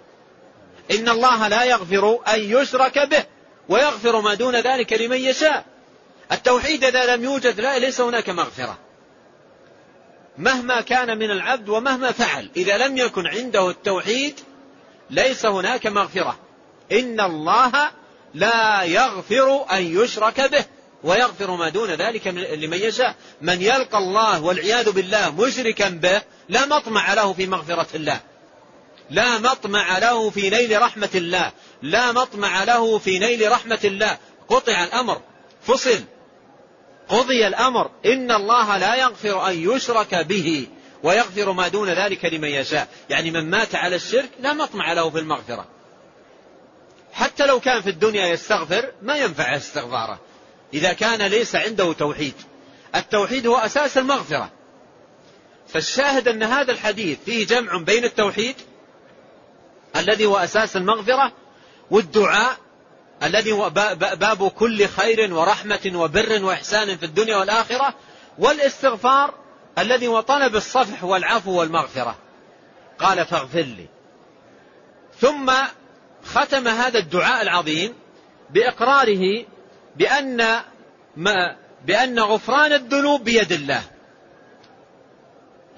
إن 0.91 1.09
الله 1.09 1.49
لا 1.49 1.65
يغفر 1.65 2.19
أن 2.35 2.41
يشرك 2.41 2.99
به 2.99 3.25
ويغفر 3.69 4.21
ما 4.21 4.35
دون 4.35 4.57
ذلك 4.57 4.93
لمن 4.93 5.17
يشاء. 5.17 5.65
التوحيد 6.33 6.85
إذا 6.85 7.17
لم 7.17 7.25
يوجد 7.25 7.61
لا 7.61 7.79
ليس 7.79 8.01
هناك 8.01 8.29
مغفرة. 8.29 8.79
مهما 10.39 10.81
كان 10.81 11.19
من 11.19 11.31
العبد 11.31 11.69
ومهما 11.69 12.13
فعل 12.13 12.51
إذا 12.57 12.79
لم 12.79 12.97
يكن 12.97 13.27
عنده 13.27 13.71
التوحيد 13.71 14.41
ليس 15.11 15.47
هناك 15.47 15.87
مغفرة. 15.87 16.39
إن 16.93 17.21
الله 17.21 17.73
لا 18.35 18.83
يغفر 18.83 19.67
أن 19.73 20.03
يشرك 20.03 20.41
به 20.41 20.65
ويغفر 21.05 21.51
ما 21.57 21.69
دون 21.69 21.91
ذلك 21.91 22.27
لمن 22.27 22.79
يشاء. 22.79 23.15
من 23.41 23.63
يلقى 23.63 23.99
الله 23.99 24.43
والعياذ 24.43 24.93
بالله 24.93 25.31
مشركا 25.31 25.89
به 25.89 26.23
لا 26.49 26.67
مطمع 26.67 27.15
له 27.15 27.33
في 27.33 27.47
مغفرة 27.47 27.87
الله. 27.95 28.21
لا 29.11 29.39
مطمع 29.39 29.99
له 29.99 30.31
في 30.31 30.51
نيل 30.51 30.83
رحمة 30.83 31.11
الله. 31.15 31.53
لا 31.83 32.13
مطمع 32.13 32.65
له 32.65 32.99
في 32.99 33.19
نيل 33.19 33.53
رحمة 33.53 33.81
الله. 33.85 34.19
قطع 34.49 34.85
الأمر. 34.85 35.21
فصل. 35.63 36.01
قضي 37.09 37.47
الأمر. 37.47 37.91
إن 38.07 38.31
الله 38.31 38.77
لا 38.77 38.95
يغفر 38.95 39.49
أن 39.49 39.71
يشرك 39.71 40.15
به. 40.15 40.67
ويغفر 41.03 41.53
ما 41.53 41.69
دون 41.69 41.89
ذلك 41.89 42.25
لمن 42.25 42.49
يشاء. 42.49 42.89
يعني 43.11 43.31
من 43.31 43.51
مات 43.51 43.75
على 43.75 43.97
الشرك 43.97 44.31
لا 44.41 44.53
مطمع 44.53 44.93
له 44.93 45.11
في 45.11 45.19
المغفرة. 45.19 45.67
حتى 47.13 47.47
لو 47.47 47.61
كان 47.61 47.83
في 47.83 47.91
الدنيا 47.91 48.27
يستغفر 48.27 48.93
ما 49.03 49.17
ينفع 49.17 49.57
استغفاره. 49.57 50.21
إذا 50.75 50.93
كان 50.93 51.23
ليس 51.23 51.57
عنده 51.57 51.93
توحيد. 51.93 52.35
التوحيد 52.95 53.47
هو 53.47 53.57
أساس 53.57 53.99
المغفرة. 53.99 54.51
فالشاهد 55.69 56.29
أن 56.29 56.43
هذا 56.43 56.73
الحديث 56.73 57.19
فيه 57.25 57.47
جمع 57.47 57.77
بين 57.77 58.05
التوحيد 58.05 58.57
الذي 59.97 60.27
هو 60.27 60.37
أساس 60.37 60.77
المغفرة 60.77 61.33
والدعاء 61.91 62.57
الذي 63.23 63.53
هو 63.53 63.71
باب 64.01 64.49
كل 64.49 64.89
خير 64.89 65.35
ورحمة 65.35 65.93
وبر 65.95 66.45
وإحسان 66.45 66.97
في 66.97 67.07
الدنيا 67.07 67.37
والآخرة 67.37 67.95
والاستغفار 68.39 69.35
الذي 69.79 70.07
هو 70.07 70.21
طلب 70.21 70.57
الصفح 70.57 71.05
والعفو 71.05 71.61
والمغفرة. 71.61 72.17
قال 72.99 73.27
فاغفر 73.27 73.61
لي. 73.61 73.87
ثم 75.21 75.53
ختم 76.25 76.69
هذا 76.69 76.99
الدعاء 76.99 77.43
العظيم 77.43 77.95
بإقراره 78.51 79.45
بأن 79.97 80.61
ما 81.17 81.57
بأن 81.87 82.21
غفران 82.21 82.73
الذنوب 82.73 83.25
بيد 83.25 83.53
الله. 83.53 83.83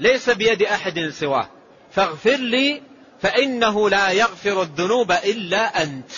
ليس 0.00 0.30
بيد 0.30 0.62
أحد 0.62 1.08
سواه. 1.08 1.48
فاغفر 1.92 2.36
لي 2.36 2.82
فإنه 3.22 3.90
لا 3.90 4.10
يغفر 4.10 4.62
الذنوب 4.62 5.12
إلا 5.12 5.82
أنت. 5.82 6.10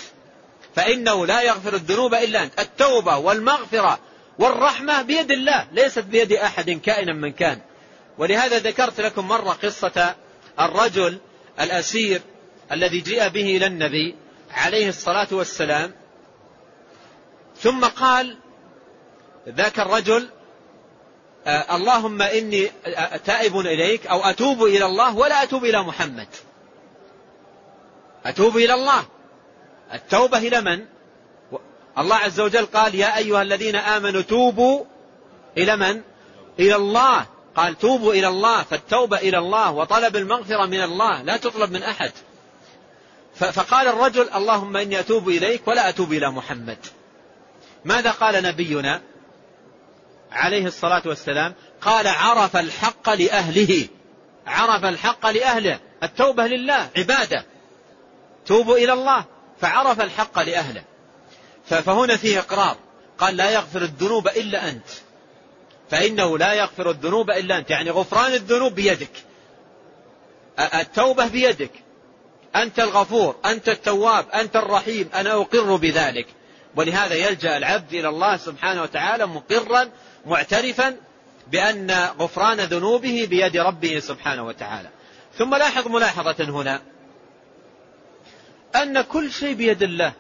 فإنه 0.75 1.27
لا 1.27 1.43
يغفر 1.43 1.75
الذنوب 1.75 2.15
إلا 2.15 2.43
أنت. 2.43 2.61
التوبة 2.61 3.17
والمغفرة 3.17 3.99
والرحمة 4.39 5.03
بيد 5.03 5.31
الله 5.31 5.67
ليست 5.73 5.99
بيد 5.99 6.33
أحد 6.33 6.71
كائنا 6.71 7.13
من 7.13 7.33
كان. 7.33 7.61
ولهذا 8.19 8.59
ذكرت 8.59 9.01
لكم 9.01 9.29
مرة 9.29 9.51
قصة 9.51 10.15
الرجل 10.61 11.19
الأسير 11.61 12.21
الذي 12.73 13.01
جاء 13.01 13.29
به 13.29 13.57
إلى 13.57 13.67
النبي 13.67 14.15
عليه 14.51 14.89
الصلاة 14.89 15.29
والسلام 15.31 15.93
ثم 17.57 17.85
قال 17.85 18.37
ذاك 19.49 19.81
الرجل 19.81 20.29
آه 21.47 21.77
اللهم 21.77 22.23
إني 22.23 22.71
تائب 23.25 23.59
إليك 23.59 24.07
أو 24.07 24.21
أتوب 24.21 24.65
إلى 24.65 24.87
الله 24.87 25.17
ولا 25.17 25.43
أتوب 25.43 25.65
إلى 25.65 25.83
محمد. 25.83 26.29
أتوب 28.25 28.57
إلى 28.57 28.75
الله. 28.75 29.07
التوبة 29.95 30.39
إلى 30.39 30.61
من؟ 30.61 30.87
الله 31.99 32.17
عز 32.17 32.41
وجل 32.41 32.67
قال 32.67 32.95
يا 32.95 33.17
أيها 33.17 33.43
الذين 33.43 33.77
آمنوا 33.77 34.23
توبوا 34.23 34.85
إلى 35.59 35.77
من؟ 35.77 36.03
إلى 36.61 36.77
الله. 36.77 37.27
قال 37.57 37.79
توبوا 37.79 38.13
إلى 38.13 38.29
الله 38.29 38.63
فالتوبة 38.63 39.17
إلى 39.17 39.39
الله 39.39 39.71
وطلب 39.71 40.17
المغفرة 40.17 40.67
من 40.67 40.83
الله 40.83 41.23
لا 41.23 41.37
تطلب 41.37 41.73
من 41.73 41.83
أحد. 41.83 42.13
فقال 43.35 43.89
الرجل 43.89 44.29
اللهم 44.35 44.77
إني 44.77 45.01
أتوب 45.01 45.29
إليك 45.29 45.69
ولا 45.69 45.89
أتوب 45.89 46.13
إلى 46.13 46.31
محمد. 46.31 46.79
ماذا 47.85 48.11
قال 48.11 48.43
نبينا 48.43 49.01
عليه 50.33 50.67
الصلاة 50.67 51.03
والسلام؟ 51.07 51.55
قال 51.81 52.07
عرف 52.07 52.57
الحق 52.57 53.11
لأهله. 53.11 53.89
عرف 54.47 54.85
الحق 54.85 55.27
لأهله. 55.31 55.81
التوبة 56.03 56.47
لله 56.47 56.89
عبادة. 56.97 57.45
توبوا 58.47 58.77
إلى 58.77 58.93
الله 58.93 59.25
فعرف 59.61 60.01
الحق 60.01 60.39
لأهله. 60.39 60.85
فهنا 61.69 62.17
فيه 62.17 62.39
إقرار. 62.39 62.77
قال 63.19 63.37
لا 63.37 63.51
يغفر 63.51 63.83
الذنوب 63.83 64.29
إلا 64.29 64.69
أنت. 64.69 64.89
فإنه 65.91 66.39
لا 66.39 66.53
يغفر 66.53 66.91
الذنوب 66.91 67.31
إلا 67.31 67.59
أنت. 67.59 67.71
يعني 67.71 67.91
غفران 67.91 68.33
الذنوب 68.33 68.75
بيدك. 68.75 69.11
التوبة 70.59 71.29
بيدك. 71.29 71.71
أنت 72.57 72.81
الغفور 72.81 73.37
أنت 73.45 73.69
التواب 73.69 74.31
أنت 74.31 74.57
الرحيم. 74.57 75.11
أنا 75.15 75.33
أقر 75.33 75.77
بذلك. 75.77 76.27
ولهذا 76.77 77.15
يلجأ 77.15 77.57
العبد 77.57 77.95
إلى 77.95 78.09
الله 78.09 78.37
سبحانه 78.37 78.83
وتعالى 78.83 79.27
مقرا 79.27 79.91
معترفا 80.27 80.97
بأن 81.47 81.91
غفران 82.19 82.61
ذنوبه 82.61 83.27
بيد 83.31 83.57
ربه 83.57 83.99
سبحانه 83.99 84.43
وتعالى. 84.43 84.89
ثم 85.39 85.55
لاحظ 85.55 85.89
ملاحظة 85.89 86.45
هنا. 86.45 86.83
أن 88.77 89.01
كل 89.01 89.33
شيء 89.33 89.55
بيد 89.55 89.83
الله. 89.83 90.13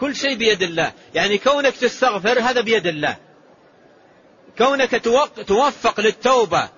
كل 0.00 0.16
شيء 0.16 0.34
بيد 0.34 0.62
الله. 0.62 0.92
يعني 1.14 1.38
كونك 1.38 1.76
تستغفر 1.76 2.40
هذا 2.40 2.60
بيد 2.60 2.86
الله. 2.86 3.16
كونك 4.58 5.02
توفق 5.46 6.00
للتوبة 6.00 6.68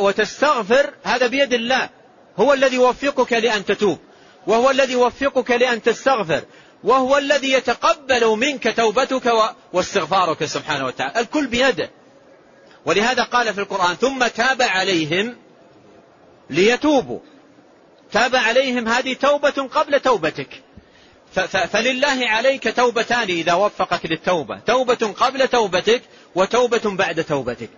وتستغفر 0.00 0.94
هذا 1.04 1.26
بيد 1.26 1.52
الله. 1.52 1.88
هو 2.36 2.52
الذي 2.52 2.76
يوفقك 2.76 3.32
لأن 3.32 3.64
تتوب. 3.64 3.98
وهو 4.46 4.70
الذي 4.70 4.92
يوفقك 4.92 5.50
لأن 5.50 5.82
تستغفر. 5.82 6.44
وهو 6.84 7.18
الذي 7.18 7.52
يتقبل 7.52 8.26
منك 8.26 8.76
توبتك 8.76 9.32
واستغفارك 9.72 10.44
سبحانه 10.44 10.86
وتعالى. 10.86 11.20
الكل 11.20 11.46
بيده. 11.46 11.90
ولهذا 12.86 13.22
قال 13.22 13.54
في 13.54 13.60
القرآن 13.60 13.94
ثم 13.94 14.26
تاب 14.26 14.62
عليهم 14.62 15.36
ليتوبوا. 16.50 17.20
تاب 18.12 18.36
عليهم 18.36 18.88
هذه 18.88 19.14
توبة 19.14 19.68
قبل 19.74 20.00
توبتك. 20.00 20.63
فلله 21.40 22.28
عليك 22.28 22.76
توبتان 22.76 23.28
إذا 23.28 23.52
وفقك 23.52 24.06
للتوبة. 24.06 24.58
توبة 24.58 25.14
قبل 25.18 25.48
توبتك 25.48 26.02
وتوبة 26.34 26.96
بعد 26.96 27.24
توبتك. 27.24 27.70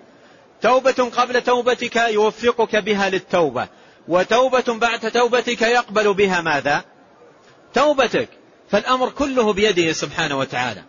توبة 0.63 1.11
قبل 1.17 1.41
توبتك 1.43 1.97
يوفقك 1.97 2.77
بها 2.77 3.11
للتوبة. 3.11 3.69
وتوبة 4.09 4.79
بعد 4.79 5.11
توبتك 5.11 5.63
يقبل 5.63 6.15
بها 6.15 6.41
ماذا؟ 6.41 6.85
توبتك. 7.75 8.29
فالأمر 8.71 9.11
كله 9.11 9.53
بيده 9.53 9.93
سبحانه 9.93 10.39
وتعالى. 10.39 10.83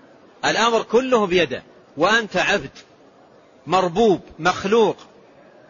الأمر 0.45 0.83
كله 0.83 1.25
بيده. 1.25 1.63
وأنت 1.97 2.37
عبد 2.37 2.71
مربوب 3.67 4.21
مخلوق 4.39 4.97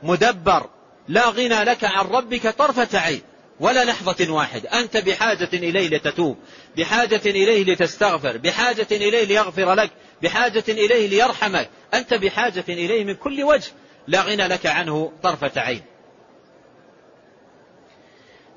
مدبر 0.04 0.70
لا 1.08 1.30
غنى 1.30 1.64
لك 1.64 1.84
عن 1.84 2.06
ربك 2.06 2.48
طرفة 2.48 3.00
عين. 3.00 3.22
ولا 3.60 3.86
لحظة 3.86 4.34
واحدة 4.34 4.80
أنت 4.80 4.98
بحاجة 4.98 5.50
إليه 5.54 5.88
لتتوب 5.88 6.38
بحاجة 6.78 7.22
إليه 7.26 7.74
لتستغفر 7.74 8.38
بحاجة 8.38 8.88
إليه 8.92 9.24
ليغفر 9.24 9.74
لك 9.74 9.92
بحاجة 10.22 10.64
إليه 10.68 11.08
ليرحمك. 11.08 11.70
أنت 11.94 12.14
بحاجة 12.14 12.64
إليه 12.70 13.04
من 13.04 13.16
كل 13.16 13.44
وجه. 13.44 13.72
لا 14.08 14.22
غنى 14.22 14.48
لك 14.48 14.66
عنه 14.66 15.12
طرفة 15.24 15.52
عين. 15.56 15.82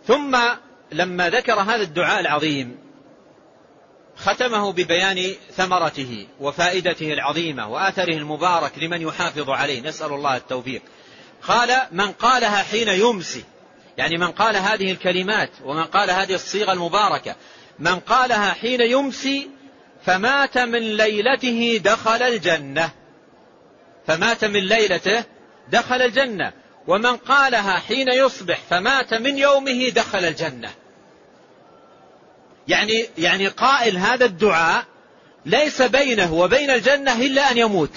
ثم 0.06 0.38
لما 0.92 1.30
ذكر 1.30 1.54
هذا 1.54 1.82
الدعاء 1.82 2.20
العظيم 2.20 2.78
ختمه 4.16 4.72
ببيان 4.72 5.34
ثمرته 5.52 6.26
وفائدته 6.40 7.12
العظيمة 7.12 7.68
وآثره 7.68 8.14
المبارك 8.14 8.78
لمن 8.78 9.02
يحافظ 9.02 9.50
عليه. 9.50 9.80
نسأل 9.80 10.12
الله 10.12 10.36
التوفيق. 10.36 10.82
قال 11.42 11.80
من 11.92 12.12
قالها 12.12 12.62
حين 12.62 12.88
يمسي 12.88 13.44
يعني 14.00 14.18
من 14.18 14.30
قال 14.30 14.56
هذه 14.56 14.92
الكلمات 14.92 15.50
ومن 15.64 15.84
قال 15.84 16.10
هذه 16.10 16.34
الصيغة 16.34 16.72
المباركة 16.72 17.36
من 17.78 18.00
قالها 18.00 18.52
حين 18.52 18.80
يمسي 18.80 19.50
فمات 20.06 20.58
من 20.58 20.96
ليلته 20.96 21.80
دخل 21.84 22.22
الجنة. 22.22 22.90
فمات 24.06 24.44
من 24.44 24.60
ليلته 24.60 25.24
دخل 25.68 26.02
الجنة. 26.02 26.52
ومن 26.86 27.16
قالها 27.16 27.78
حين 27.78 28.08
يصبح 28.08 28.58
فمات 28.70 29.14
من 29.14 29.38
يومه 29.38 29.88
دخل 29.88 30.24
الجنة. 30.24 30.70
يعني 32.68 33.06
يعني 33.18 33.48
قائل 33.48 33.96
هذا 33.96 34.24
الدعاء 34.24 34.84
ليس 35.46 35.82
بينه 35.82 36.34
وبين 36.34 36.70
الجنة 36.70 37.20
إلا 37.20 37.50
أن 37.50 37.58
يموت. 37.58 37.94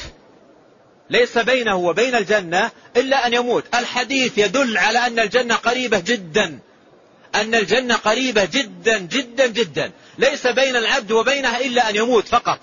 ليس 1.10 1.38
بينه 1.38 1.76
وبين 1.76 2.16
الجنة 2.16 2.72
إلا 2.98 3.28
أن 3.28 3.34
يموت. 3.34 3.76
الحديث 3.76 4.38
يدل 4.38 4.78
على 4.78 5.00
أن 5.00 5.20
الجنة 5.20 5.56
قريبة 5.56 6.00
جدا. 6.00 6.60
أن 7.36 7.56
الجنة 7.56 7.96
قريبة 7.96 8.46
جدا 8.46 8.98
جدا 8.98 9.48
جدا. 9.48 9.92
ليس 10.18 10.48
بين 10.48 10.76
العبد 10.76 11.12
وبينها 11.12 11.60
إلا 11.60 11.90
أن 11.90 11.96
يموت 11.96 12.28
فقط. 12.28 12.60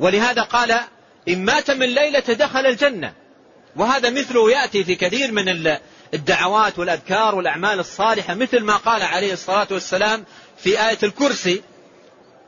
ولهذا 0.00 0.42
قال 0.42 0.80
إن 1.28 1.44
مات 1.44 1.70
من 1.70 1.86
ليلة 1.86 2.20
دخل 2.20 2.66
الجنة. 2.66 3.12
وهذا 3.76 4.10
مثله 4.10 4.50
يأتي 4.50 4.84
في 4.84 4.94
كثير 4.94 5.32
من 5.32 5.76
الدعوات 6.14 6.78
والأذكار 6.78 7.34
والأعمال 7.34 7.78
الصالحة 7.78 8.34
مثل 8.34 8.60
ما 8.60 8.76
قال 8.76 9.02
عليه 9.02 9.32
الصلاة 9.32 9.68
والسلام 9.70 10.24
في 10.58 10.88
آية 10.88 10.98
الكرسي. 11.02 11.62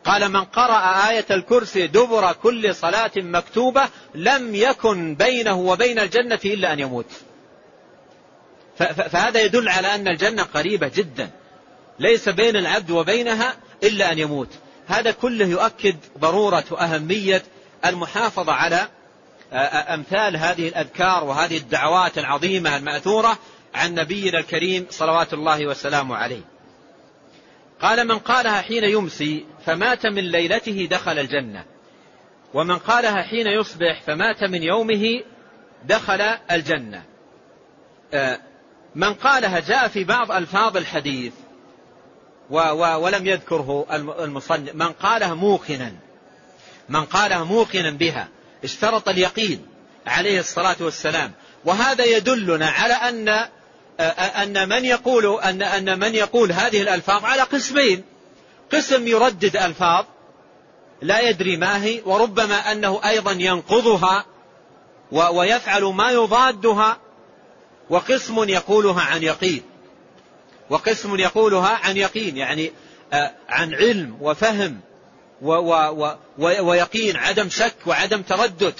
قال 0.04 0.28
من 0.28 0.44
قرأ 0.44 1.08
آية 1.10 1.26
الكرسي 1.30 1.86
دبر 1.86 2.32
كل 2.32 2.74
صلاة 2.74 3.10
مكتوبة 3.16 3.88
لم 4.14 4.54
يكن 4.54 5.14
بينه 5.14 5.58
وبين 5.58 5.98
الجنة 5.98 6.40
إلا 6.44 6.72
أن 6.72 6.80
يموت. 6.80 7.06
فهذا 8.76 9.42
يدل 9.42 9.68
على 9.68 9.94
أن 9.94 10.08
الجنة 10.08 10.42
قريبة 10.42 10.88
جدا. 10.88 11.30
ليس 11.98 12.28
بين 12.28 12.56
العبد 12.56 12.90
وبينها 12.90 13.56
إلا 13.82 14.12
أن 14.12 14.18
يموت. 14.18 14.48
هذا 14.86 15.10
كله 15.10 15.46
يؤكد 15.46 15.96
ضرورة 16.18 16.64
وأهمية 16.70 17.42
المحافظة 17.84 18.52
على 18.52 18.88
أمثال 19.94 20.36
هذه 20.36 20.68
الأذكار 20.68 21.24
وهذه 21.24 21.56
الدعوات 21.56 22.18
العظيمة 22.18 22.76
المأثورة 22.76 23.38
عن 23.74 23.94
نبينا 23.94 24.38
الكريم 24.38 24.86
صلوات 24.90 25.32
الله 25.34 25.66
وسلامه 25.66 26.16
عليه. 26.16 26.42
قال 27.80 28.08
من 28.08 28.18
قالها 28.18 28.62
حين 28.62 28.84
يمسي 28.84 29.46
فمات 29.68 30.06
من 30.06 30.24
ليلته 30.24 30.88
دخل 30.90 31.18
الجنة. 31.18 31.64
ومن 32.54 32.78
قالها 32.78 33.22
حين 33.22 33.46
يصبح 33.46 34.02
فمات 34.06 34.44
من 34.44 34.62
يومه 34.62 35.22
دخل 35.84 36.20
الجنة. 36.50 37.02
من 38.94 39.14
قالها 39.14 39.60
جاء 39.60 39.88
في 39.88 40.04
بعض 40.04 40.32
ألفاظ 40.32 40.76
الحديث 40.76 41.32
ولم 42.50 43.26
يذكره 43.26 43.86
المصنف 44.24 44.74
من 44.74 44.92
قالها 44.92 45.34
موقنا. 45.34 45.92
من 46.88 47.04
قالها 47.04 47.44
موقنا 47.44 47.90
بها 47.90 48.28
اشترط 48.64 49.08
اليقين 49.08 49.66
عليه 50.06 50.40
الصلاة 50.40 50.76
والسلام. 50.80 51.32
وهذا 51.64 52.04
يدلنا 52.04 52.68
على 52.68 52.94
أن 52.94 53.48
أن 54.42 54.68
من 54.68 54.84
يقول 54.84 55.40
أن 55.40 55.62
أن 55.62 55.98
من 55.98 56.14
يقول 56.14 56.52
هذه 56.52 56.82
الألفاظ 56.82 57.24
على 57.24 57.42
قسمين. 57.42 58.04
قسم 58.72 59.06
يردد 59.06 59.56
ألفاظ 59.56 60.04
لا 61.02 61.20
يدري 61.20 61.56
ما 61.56 61.84
هي 61.84 62.02
وربما 62.04 62.72
أنه 62.72 63.00
أيضا 63.04 63.32
ينقضها 63.32 64.24
ويفعل 65.12 65.82
ما 65.82 66.10
يضادها 66.10 66.96
وقسم 67.90 68.48
يقولها 68.48 69.02
عن 69.02 69.22
يقين. 69.22 69.62
وقسم 70.70 71.16
يقولها 71.16 71.80
عن 71.82 71.96
يقين 71.96 72.36
يعني 72.36 72.72
عن 73.48 73.74
علم 73.74 74.16
وفهم 74.20 74.80
و 75.42 75.52
و 75.52 76.16
و 76.38 76.68
ويقين 76.68 77.16
عدم 77.16 77.48
شك 77.48 77.74
وعدم 77.86 78.22
تردد. 78.22 78.74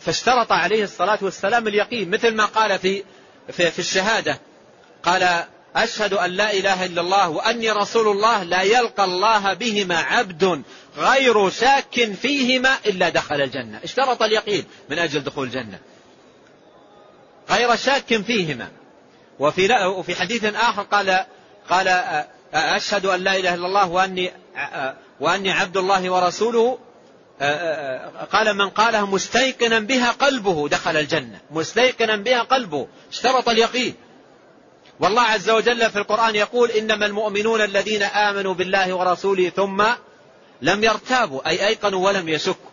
فاشترط 0.00 0.52
عليه 0.52 0.84
الصلاة 0.84 1.18
والسلام 1.22 1.68
اليقين 1.68 2.10
مثل 2.10 2.34
ما 2.34 2.44
قال 2.44 2.78
في 2.78 3.04
في, 3.52 3.70
في 3.70 3.78
الشهادة. 3.78 4.38
قال 5.02 5.44
أشهد 5.76 6.12
أن 6.12 6.30
لا 6.30 6.52
إله 6.52 6.84
إلا 6.84 7.00
الله 7.00 7.28
وأني 7.28 7.70
رسول 7.70 8.08
الله 8.08 8.42
لا 8.42 8.62
يلقى 8.62 9.04
الله 9.04 9.54
بهما 9.54 9.96
عبد 9.98 10.62
غير 10.98 11.50
شاك 11.50 12.12
فيهما 12.22 12.78
إلا 12.86 13.08
دخل 13.08 13.40
الجنة. 13.40 13.80
اشترط 13.84 14.22
اليقين 14.22 14.64
من 14.88 14.98
أجل 14.98 15.20
دخول 15.20 15.46
الجنة. 15.46 15.78
غير 17.50 17.76
شاك 17.76 18.22
فيهما. 18.22 18.68
وفي 19.38 19.68
وفي 19.96 20.14
حديث 20.14 20.44
آخر 20.44 20.82
قال 20.82 21.24
قال 21.70 21.88
أشهد 22.54 23.06
أن 23.06 23.24
لا 23.24 23.36
إله 23.36 23.54
إلا 23.54 23.66
الله 23.66 23.88
وأني 23.88 24.32
وأني 25.20 25.52
عبد 25.52 25.76
الله 25.76 26.10
ورسوله. 26.10 26.78
قال 28.32 28.54
من 28.56 28.68
قالها 28.68 29.04
مستيقنا 29.04 29.78
بها 29.78 30.10
قلبه 30.10 30.68
دخل 30.68 30.96
الجنة. 30.96 31.40
مستيقنا 31.50 32.16
بها 32.16 32.42
قلبه. 32.42 32.88
اشترط 33.10 33.48
اليقين. 33.48 33.94
والله 35.00 35.22
عز 35.22 35.50
وجل 35.50 35.90
في 35.90 35.98
القرآن 35.98 36.34
يقول 36.34 36.70
إنما 36.70 37.06
المؤمنون 37.06 37.60
الذين 37.60 38.02
آمنوا 38.02 38.54
بالله 38.54 38.94
ورسوله 38.94 39.48
ثم 39.48 39.84
لم 40.62 40.84
يرتابوا 40.84 41.48
أي 41.48 41.66
أيقنوا 41.66 42.06
ولم 42.06 42.28
يشكوا. 42.28 42.70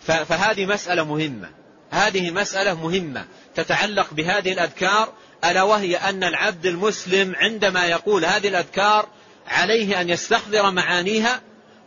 فهذه 0.00 0.66
مسألة 0.66 1.04
مهمة. 1.04 1.50
هذه 1.90 2.30
مسألة 2.30 2.74
مهمة 2.74 3.24
تتعلق 3.54 4.14
بهذه 4.14 4.52
الأذكار 4.52 5.12
ألا 5.44 5.62
وهي 5.62 5.96
أن 5.96 6.24
العبد 6.24 6.66
المسلم 6.66 7.34
عندما 7.36 7.86
يقول 7.86 8.24
هذه 8.24 8.48
الأذكار 8.48 9.08
عليه 9.46 10.00
أن 10.00 10.10
يستحضر 10.10 10.70
معانيها 10.70 11.40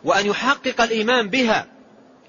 وأن 0.03 0.25
يحقق 0.25 0.81
الإيمان 0.81 1.29
بها 1.29 1.65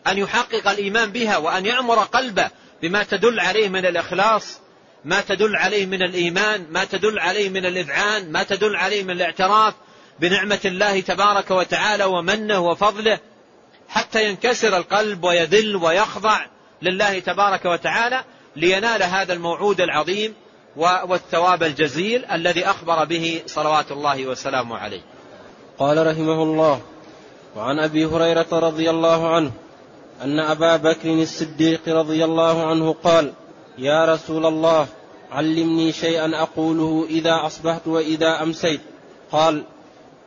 أن 0.06 0.18
يحقق 0.18 0.68
الإيمان 0.68 1.12
بها 1.12 1.36
وأن 1.36 1.66
يعمر 1.66 1.98
قلبه 1.98 2.50
بما 2.82 3.02
تدل 3.02 3.40
عليه 3.40 3.68
من 3.68 3.86
الإخلاص 3.86 4.60
ما 5.04 5.20
تدل 5.20 5.56
عليه 5.56 5.86
من 5.86 6.02
الإيمان 6.02 6.66
ما 6.70 6.84
تدل 6.84 7.18
عليه 7.18 7.48
من 7.48 7.66
الإذعان 7.66 8.32
ما 8.32 8.42
تدل 8.42 8.76
عليه 8.76 9.02
من 9.02 9.10
الاعتراف 9.10 9.74
بنعمة 10.20 10.60
الله 10.64 11.00
تبارك 11.00 11.50
وتعالى 11.50 12.04
ومنه 12.04 12.58
وفضله 12.58 13.18
حتى 13.88 14.28
ينكسر 14.28 14.76
القلب 14.76 15.24
ويذل 15.24 15.76
ويخضع 15.76 16.38
لله 16.82 17.18
تبارك 17.18 17.64
وتعالى 17.64 18.24
لينال 18.56 19.02
هذا 19.02 19.32
الموعود 19.32 19.80
العظيم 19.80 20.34
والثواب 20.76 21.62
الجزيل 21.62 22.24
الذي 22.24 22.66
أخبر 22.66 23.04
به 23.04 23.42
صلوات 23.46 23.92
الله 23.92 24.26
وسلامه 24.26 24.78
عليه. 24.78 25.00
قال 25.78 26.06
رحمه 26.06 26.42
الله 26.42 26.80
وعن 27.56 27.78
أبي 27.78 28.04
هريرة 28.04 28.46
رضي 28.52 28.90
الله 28.90 29.34
عنه 29.34 29.50
أن 30.22 30.40
أبا 30.40 30.76
بكر 30.76 31.10
الصديق 31.10 31.80
رضي 31.88 32.24
الله 32.24 32.66
عنه 32.66 32.92
قال 32.92 33.32
يا 33.80 34.04
رسول 34.04 34.46
الله 34.46 34.86
علمني 35.32 35.92
شيئا 35.92 36.42
أقوله 36.42 37.06
إذا 37.10 37.46
أصبحت 37.46 37.86
وإذا 37.86 38.42
أمسيت. 38.42 38.80
قال 39.32 39.62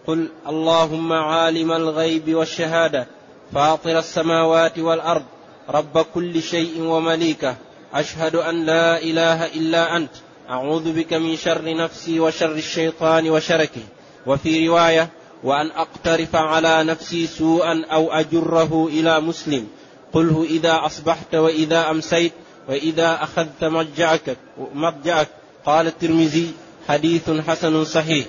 قل 0.07 0.27
اللهم 0.47 1.13
عالم 1.13 1.71
الغيب 1.71 2.35
والشهادة 2.35 3.07
فاطر 3.53 3.99
السماوات 3.99 4.79
والأرض 4.79 5.23
رب 5.69 6.05
كل 6.13 6.41
شيء 6.41 6.81
ومليكه 6.81 7.55
أشهد 7.93 8.35
أن 8.35 8.65
لا 8.65 9.01
إله 9.01 9.45
إلا 9.45 9.95
أنت 9.97 10.11
أعوذ 10.49 10.93
بك 10.93 11.13
من 11.13 11.35
شر 11.35 11.75
نفسي 11.77 12.19
وشر 12.19 12.51
الشيطان 12.51 13.29
وشركه. 13.29 13.81
وفي 14.27 14.67
رواية 14.67 15.09
وأن 15.43 15.71
أقترف 15.71 16.35
على 16.35 16.83
نفسي 16.83 17.27
سوءا 17.27 17.85
أو 17.91 18.11
أجره 18.11 18.87
إلى 18.87 19.19
مسلم 19.21 19.67
قله 20.13 20.43
إذا 20.49 20.85
أصبحت 20.85 21.35
وإذا 21.35 21.89
أمسيت. 21.89 22.33
وإذا 22.67 23.23
أخذت 23.23 23.63
مضجعك 23.63 24.37
مضجعك 24.73 25.27
قال 25.65 25.87
الترمذي 25.87 26.53
حديث 26.87 27.29
حسن 27.29 27.83
صحيح. 27.85 28.25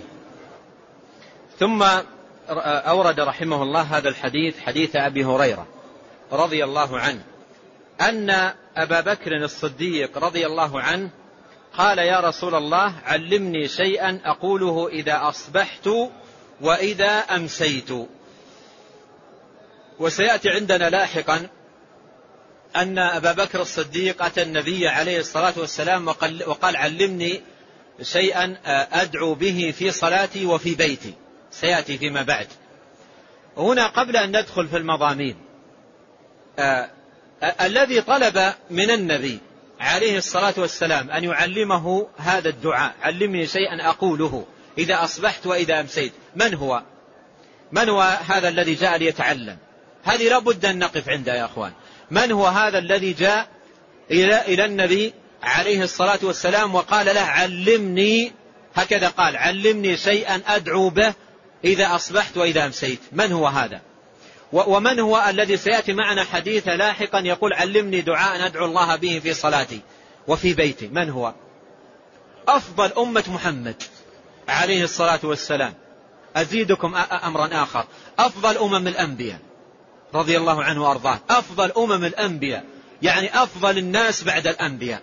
ثم 1.59 1.85
أورد 2.49 3.21
رحمه 3.21 3.63
الله 3.63 3.83
هذا 3.83 4.09
الحديث 4.09 4.61
حديث 4.61 4.97
أبي 4.97 5.25
هريرة 5.25 5.67
رضي 6.33 6.65
الله 6.65 6.99
عنه 6.99 7.23
أن 8.01 8.53
أبا 8.77 9.01
بكر 9.01 9.37
الصديق 9.37 10.19
رضي 10.19 10.47
الله 10.47 10.81
عنه 10.81 11.11
قال 11.79 11.99
يا 11.99 12.21
رسول 12.21 12.55
الله 12.55 12.95
علمني 13.05 13.69
شيئا 13.69 14.21
أقوله 14.25 14.89
إذا 14.89 15.29
أصبحت 15.29 15.89
وإذا 16.61 17.19
أمسيت. 17.19 17.91
وسيأتي 19.99 20.51
عندنا 20.51 20.91
لاحقا 20.91 21.49
أن 22.77 22.99
أبا 22.99 23.33
بكر 23.33 23.63
الصديق 23.63 24.23
أتى 24.23 24.43
النبي 24.43 24.89
عليه 24.89 25.21
الصلاة 25.21 25.55
والسلام 25.57 26.09
وقال 26.47 26.77
علمني 26.77 27.41
شيئا 28.03 28.57
أدعو 28.93 29.35
به 29.35 29.75
في 29.79 29.91
صلاتي 29.91 30.47
وفي 30.47 30.75
بيتي. 30.75 31.15
سيأتي 31.51 31.99
فيما 31.99 32.23
بعد. 32.23 32.47
هنا 33.57 33.87
قبل 33.87 34.17
أن 34.17 34.41
ندخل 34.41 34.69
في 34.69 34.77
المضامين 34.77 35.37
الذي 37.61 38.01
طلب 38.01 38.53
من 38.71 38.91
النبي 38.91 39.39
عليه 39.81 40.19
الصلاة 40.19 40.55
والسلام 40.57 41.11
أن 41.11 41.25
يعلمه 41.25 42.09
هذا 42.17 42.49
الدعاء 42.49 42.95
علمني 43.03 43.47
شيئا 43.47 43.89
أقوله 43.89 44.47
إذا 44.79 45.05
أصبحت 45.05 45.47
وإذا 45.47 45.81
أمسيت. 45.81 46.13
من 46.37 46.55
هو؟ 46.55 46.83
من 47.73 47.89
هو 47.89 48.19
هذا 48.29 48.49
الذي 48.49 48.75
جاء 48.75 48.97
ليتعلم؟ 48.97 49.57
هذه 50.05 50.29
لابد 50.29 50.65
أن 50.65 50.79
نقف 50.79 51.09
عندها 51.09 51.35
يا 51.35 51.45
أخوان. 51.45 51.73
من 52.11 52.33
هو 52.33 52.47
هذا 52.47 52.79
الذي 52.79 53.13
جاء 53.13 53.49
إلى, 54.11 54.41
إلى 54.41 54.65
النبي 54.65 55.13
عليه 55.43 55.83
الصلاة 55.83 56.19
والسلام 56.23 56.75
وقال 56.75 57.07
له 57.07 57.21
علمني 57.21 58.33
هكذا 58.75 59.09
قال 59.09 59.37
علمني 59.37 59.97
شيئا 59.97 60.43
أدعو 60.47 60.91
به 60.91 61.15
إذا 61.65 61.95
أصبحت 61.95 62.37
وإذا 62.37 62.67
أمسيت. 62.67 63.01
من 63.13 63.33
هو 63.33 63.47
هذا؟ 63.47 63.81
ومن 64.53 65.01
هو 65.01 65.25
الذي 65.29 65.57
سيأتي 65.57 65.93
معنا 65.93 66.25
حديث 66.25 66.69
لاحقا 66.69 67.19
يقول 67.19 67.53
علمني 67.53 68.01
دعاء 68.01 68.47
أدعو 68.47 68.65
الله 68.65 68.97
به 68.97 69.21
في 69.23 69.35
صلاتي 69.35 69.81
وفي 70.29 70.55
بيتي. 70.55 70.89
من 70.89 71.11
هو؟ 71.11 71.35
أفضل 72.49 72.93
أمة 72.99 73.25
محمد 73.29 73.83
عليه 74.49 74.85
الصلاة 74.85 75.21
والسلام. 75.23 75.75
أزيدكم 76.37 76.95
أمرا 77.25 77.63
آخر. 77.63 77.85
أفضل 78.19 78.59
أمم 78.59 78.89
الأنبياء. 78.89 79.39
رضي 80.15 80.37
الله 80.37 80.63
عنه 80.65 80.89
وأرضاه. 80.89 81.19
أفضل 81.31 81.73
أمم 81.77 82.05
الأنبياء. 82.05 82.65
يعني 83.03 83.43
أفضل 83.43 83.79
الناس 83.79 84.25
بعد 84.25 84.47
الأنبياء. 84.47 85.03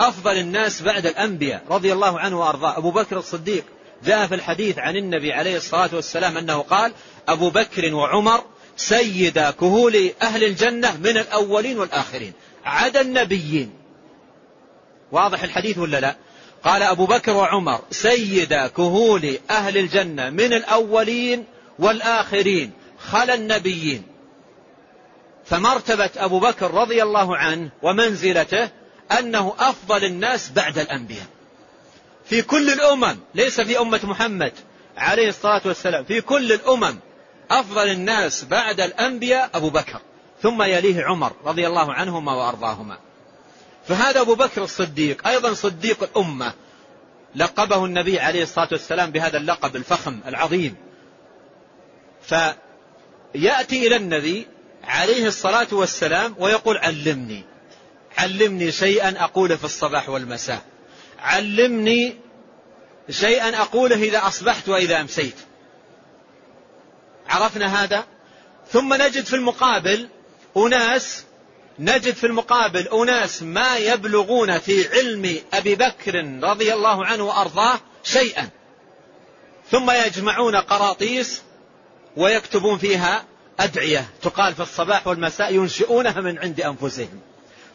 أفضل 0.00 0.32
الناس 0.32 0.82
بعد 0.82 1.06
الأنبياء. 1.06 1.64
رضي 1.70 1.92
الله 1.92 2.20
عنه 2.20 2.40
وأرضاه. 2.40 2.78
أبو 2.78 2.90
بكر 2.90 3.18
الصديق 3.18 3.64
جاء 4.04 4.26
في 4.26 4.34
الحديث 4.34 4.78
عن 4.78 4.96
النبي 4.96 5.32
عليه 5.32 5.56
الصلاة 5.56 5.90
والسلام 5.92 6.36
أنه 6.36 6.58
قال 6.58 6.92
أبو 7.28 7.50
بكر 7.50 7.94
وعمر 7.94 8.44
سيدا 8.76 9.50
كهول 9.50 10.10
أهل 10.22 10.44
الجنة 10.44 10.96
من 10.96 11.16
الأولين 11.18 11.78
والآخرين. 11.78 12.32
عدا 12.64 13.00
النبيين. 13.00 13.72
واضح 15.12 15.42
الحديث 15.42 15.78
ولا 15.78 16.00
لا؟ 16.00 16.16
قال 16.64 16.82
أبو 16.82 17.06
بكر 17.06 17.32
وعمر 17.32 17.80
سيدا 17.90 18.66
كهول 18.66 19.38
أهل 19.50 19.78
الجنة 19.78 20.30
من 20.30 20.52
الأولين 20.52 21.44
والآخرين. 21.78 22.72
خلا 22.98 23.34
النبيين. 23.34 24.09
فمرتبة 25.50 26.10
أبو 26.16 26.38
بكر 26.38 26.70
رضي 26.70 27.02
الله 27.02 27.36
عنه 27.36 27.70
ومنزلته 27.82 28.68
أنه 29.18 29.54
أفضل 29.58 30.04
الناس 30.04 30.50
بعد 30.50 30.78
الأنبياء. 30.78 31.26
في 32.24 32.42
كل 32.42 32.70
الأمم 32.70 33.16
ليس 33.34 33.60
في 33.60 33.78
أمة 33.78 34.00
محمد 34.02 34.52
عليه 34.96 35.28
الصلاة 35.28 35.62
والسلام 35.64 36.04
في 36.04 36.20
كل 36.20 36.52
الأمم 36.52 36.98
أفضل 37.50 37.88
الناس 37.88 38.44
بعد 38.44 38.80
الأنبياء 38.80 39.50
أبو 39.54 39.70
بكر 39.70 40.00
ثم 40.42 40.62
يليه 40.62 41.04
عمر 41.04 41.32
رضي 41.44 41.66
الله 41.66 41.92
عنهما 41.92 42.34
وأرضاهما. 42.34 42.98
فهذا 43.88 44.20
أبو 44.20 44.34
بكر 44.34 44.64
الصديق 44.64 45.28
أيضا 45.28 45.54
صديق 45.54 46.02
الأمة. 46.02 46.52
لقبه 47.34 47.84
النبي 47.84 48.20
عليه 48.20 48.42
الصلاة 48.42 48.68
والسلام 48.72 49.10
بهذا 49.10 49.36
اللقب 49.36 49.76
الفخم 49.76 50.20
العظيم. 50.26 50.76
فيأتي 52.22 53.86
إلى 53.86 53.96
النبي 53.96 54.46
عليه 54.84 55.26
الصلاة 55.26 55.68
والسلام 55.72 56.34
ويقول 56.38 56.78
علمني. 56.78 57.44
علمني 58.18 58.72
شيئا 58.72 59.24
أقوله 59.24 59.56
في 59.56 59.64
الصباح 59.64 60.08
والمساء. 60.08 60.62
علمني 61.18 62.16
شيئا 63.10 63.60
أقوله 63.60 63.96
إذا 63.96 64.26
أصبحت 64.26 64.68
وإذا 64.68 65.00
أمسيت. 65.00 65.36
عرفنا 67.28 67.84
هذا؟ 67.84 68.04
ثم 68.72 68.94
نجد 68.94 69.24
في 69.24 69.36
المقابل 69.36 70.08
أناس 70.56 71.24
نجد 71.78 72.14
في 72.14 72.26
المقابل 72.26 72.88
أناس 72.88 73.42
ما 73.42 73.76
يبلغون 73.76 74.58
في 74.58 74.88
علم 74.88 75.38
أبي 75.52 75.74
بكر 75.74 76.38
رضي 76.42 76.72
الله 76.72 77.06
عنه 77.06 77.24
وأرضاه 77.24 77.80
شيئا. 78.02 78.48
ثم 79.70 79.90
يجمعون 79.90 80.56
قراطيس 80.56 81.42
ويكتبون 82.16 82.78
فيها 82.78 83.24
أدعية 83.60 84.08
تقال 84.22 84.54
في 84.54 84.62
الصباح 84.62 85.06
والمساء 85.06 85.54
ينشئونها 85.54 86.20
من 86.20 86.38
عند 86.38 86.60
أنفسهم. 86.60 87.20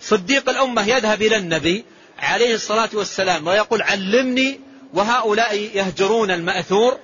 صديق 0.02 0.50
الأمة 0.50 0.88
يذهب 0.90 1.22
إلى 1.22 1.38
النبي 1.38 1.86
عليه 2.20 2.56
الصلاة 2.56 2.90
والسلام 2.94 3.48
ويقول 3.48 3.82
علمني 3.82 4.60
وهؤلاء 4.94 5.56
يهجرون 5.56 6.32
المأثور 6.32 6.98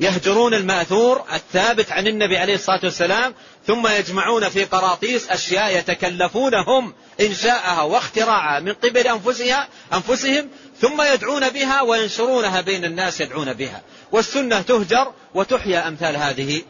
يهجرون 0.00 0.54
المأثور 0.54 1.24
الثابت 1.32 1.92
عن 1.92 2.06
النبي 2.06 2.36
عليه 2.36 2.54
الصلاة 2.54 2.80
والسلام 2.84 3.34
ثم 3.66 3.86
يجمعون 3.86 4.48
في 4.48 4.64
قراطيس 4.64 5.30
أشياء 5.30 5.78
يتكلفون 5.78 6.54
هم 6.54 6.94
إنشاءها 7.20 7.82
واختراعها 7.82 8.60
من 8.60 8.72
قبل 8.72 9.06
أنفسها 9.06 9.68
أنفسهم 9.92 10.48
ثم 10.80 11.02
يدعون 11.02 11.48
بها 11.48 11.82
وينشرونها 11.82 12.60
بين 12.60 12.84
الناس 12.84 13.20
يدعون 13.20 13.52
بها. 13.52 13.82
والسنة 14.12 14.60
تهجر 14.60 15.12
وتحيا 15.34 15.88
أمثال 15.88 16.16
هذه 16.16 16.62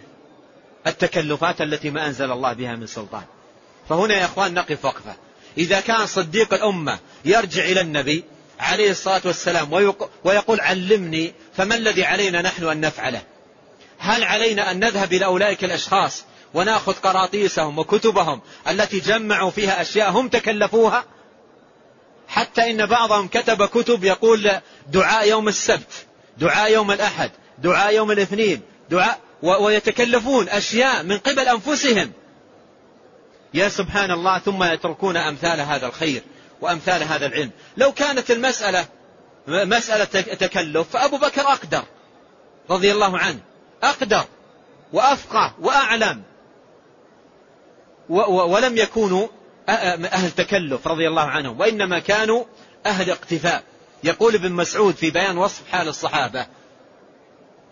التكلفات 0.89 1.61
التي 1.61 1.91
ما 1.91 2.07
أنزل 2.07 2.33
الله 2.33 2.53
بها 2.53 2.77
من 2.77 2.87
سلطان. 2.87 3.25
فهنا 3.89 4.15
يا 4.15 4.25
أخوان 4.25 4.55
نقف 4.55 4.85
وقفة. 4.85 5.17
إذا 5.59 5.81
كان 5.81 6.07
صديق 6.07 6.55
الأمة 6.55 6.99
يرجع 7.25 7.65
إلى 7.65 7.81
النبي 7.81 8.25
عليه 8.61 8.91
الصلاة 8.91 9.21
والسلام 9.25 9.73
ويقول 10.25 10.61
علمني 10.61 11.35
فما 11.57 11.75
الذي 11.75 12.05
علينا 12.05 12.43
نحن 12.43 12.65
أن 12.65 12.81
نفعله؟ 12.81 13.23
هل 13.99 14.25
علينا 14.25 14.71
أن 14.71 14.81
نذهب 14.81 15.13
إلى 15.13 15.25
أولئك 15.25 15.65
الأشخاص 15.65 16.25
ونأخذ 16.55 16.93
قراطيسهم 16.93 17.79
وكتبهم 17.79 18.41
التي 18.69 19.01
جمعوا 19.01 19.51
فيها 19.51 19.81
أشياء 19.81 20.11
هم 20.11 20.29
تكلفوها؟ 20.29 21.05
حتى 22.29 22.71
إن 22.71 22.87
بعضهم 22.87 23.29
كتب 23.29 23.65
كتب 23.65 24.05
يقول 24.05 24.51
دعاء 24.87 25.29
يوم 25.29 25.49
السبت 25.49 26.07
دعاء 26.39 26.73
يوم 26.73 26.91
الأحد 26.91 27.31
دعاء 27.59 27.95
يوم 27.95 28.11
الاثنين 28.11 28.61
دعاء 28.91 29.21
ويتكلفون 29.43 30.49
أشياء 30.49 31.03
من 31.03 31.19
قبل 31.19 31.49
أنفسهم. 31.49 32.13
يا 33.55 33.69
سبحان 33.69 34.11
الله 34.11 34.39
ثم 34.39 34.65
يتركون 34.65 35.17
أمثال 35.17 35.61
هذا 35.61 35.87
الخير 35.87 36.23
وأمثال 36.61 37.03
هذا 37.03 37.27
العلم. 37.27 37.51
لو 37.77 37.93
كانت 37.93 38.31
المسألة 38.31 38.87
مسألة 39.49 40.05
تكلف 40.35 40.89
فأبو 40.89 41.19
بكر 41.19 41.41
أقدر 41.41 41.83
رضي 42.71 42.93
الله 42.93 43.19
عنه. 43.19 43.41
أقدر 43.83 44.25
وأفقه 44.93 45.55
وأعلم. 45.61 46.23
ولم 48.09 48.77
يكونوا 48.77 49.29
أهل 49.69 50.31
تكلف 50.31 50.89
رضي 50.89 51.09
الله 51.09 51.23
عنهم 51.23 51.61
وإنما 51.61 51.99
كانوا 51.99 52.45
أهل 52.87 53.11
اقتفاء. 53.11 53.63
يقول 54.05 54.35
ابن 54.35 54.53
مسعود 54.53 54.95
في 54.95 55.11
بيان 55.11 55.39
وصف 55.39 55.69
حال 55.69 55.89
الصحابة 55.89 56.47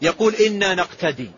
يقول 0.03 0.35
إنا 0.35 0.75
نقتدي. 0.75 1.31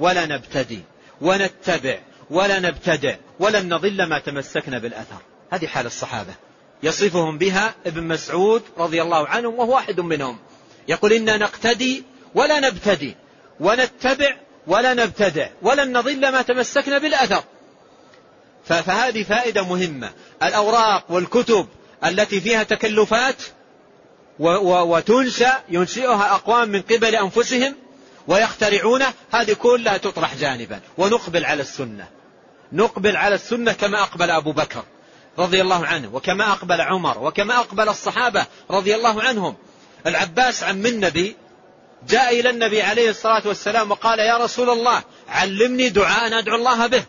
ولا 0.00 0.26
نبتدي 0.26 0.80
ونتبع 1.20 1.98
ولا 2.30 2.58
نبتدع 2.58 3.16
ولن 3.40 3.74
نضل 3.74 4.02
ما 4.02 4.18
تمسكنا 4.18 4.78
بالأثر. 4.78 5.18
هذه 5.50 5.66
حال 5.66 5.86
الصحابة. 5.86 6.34
يصفهم 6.82 7.38
بها 7.38 7.74
ابن 7.86 8.02
مسعود 8.02 8.62
رضي 8.78 9.02
الله 9.02 9.28
عنه 9.28 9.48
وهو 9.48 9.74
واحد 9.74 10.00
منهم. 10.00 10.38
يقول 10.88 11.12
إنا 11.12 11.36
نقتدي 11.36 12.04
ولا 12.34 12.60
نبتدي 12.60 13.16
ونتبع 13.60 14.36
ولا 14.66 14.94
نبتدع 14.94 15.48
ولن 15.62 15.98
نضل 15.98 16.32
ما 16.32 16.42
تمسكنا 16.42 16.98
بالأثر. 16.98 17.44
فهذه 18.64 19.22
فائدة 19.22 19.62
مهمة. 19.62 20.10
الأوراق 20.42 21.04
والكتب 21.08 21.68
التي 22.04 22.40
فيها 22.40 22.62
تكلفات 22.62 23.42
وتنشأ 24.38 25.62
ينشئها 25.68 26.34
أقوام 26.34 26.68
من 26.68 26.82
قبل 26.82 27.14
أنفسهم 27.14 27.74
ويخترعونه 28.28 29.12
هذه 29.32 29.52
كلها 29.52 29.96
تطرح 29.96 30.34
جانبا. 30.34 30.80
ونقبل 30.98 31.44
على 31.44 31.62
السنة. 31.62 32.08
نقبل 32.72 33.16
على 33.16 33.34
السنة 33.34 33.72
كما 33.72 34.02
أقبل 34.02 34.30
أبو 34.30 34.52
بكر 34.52 34.84
رضي 35.38 35.60
الله 35.60 35.86
عنه 35.86 36.14
وكما 36.14 36.52
أقبل 36.52 36.80
عمر 36.80 37.18
وكما 37.18 37.56
أقبل 37.58 37.88
الصحابة 37.88 38.46
رضي 38.70 38.94
الله 38.94 39.22
عنهم. 39.22 39.56
العباس 40.06 40.62
عم 40.62 40.86
النبي 40.86 41.36
جاء 42.08 42.40
إلى 42.40 42.50
النبي 42.50 42.82
عليه 42.82 43.10
الصلاة 43.10 43.42
والسلام 43.46 43.90
وقال 43.90 44.18
يا 44.18 44.36
رسول 44.36 44.70
الله 44.70 45.02
علمني 45.28 45.88
دعاء 45.88 46.38
أدعو 46.38 46.56
الله 46.56 46.86
به. 46.86 47.04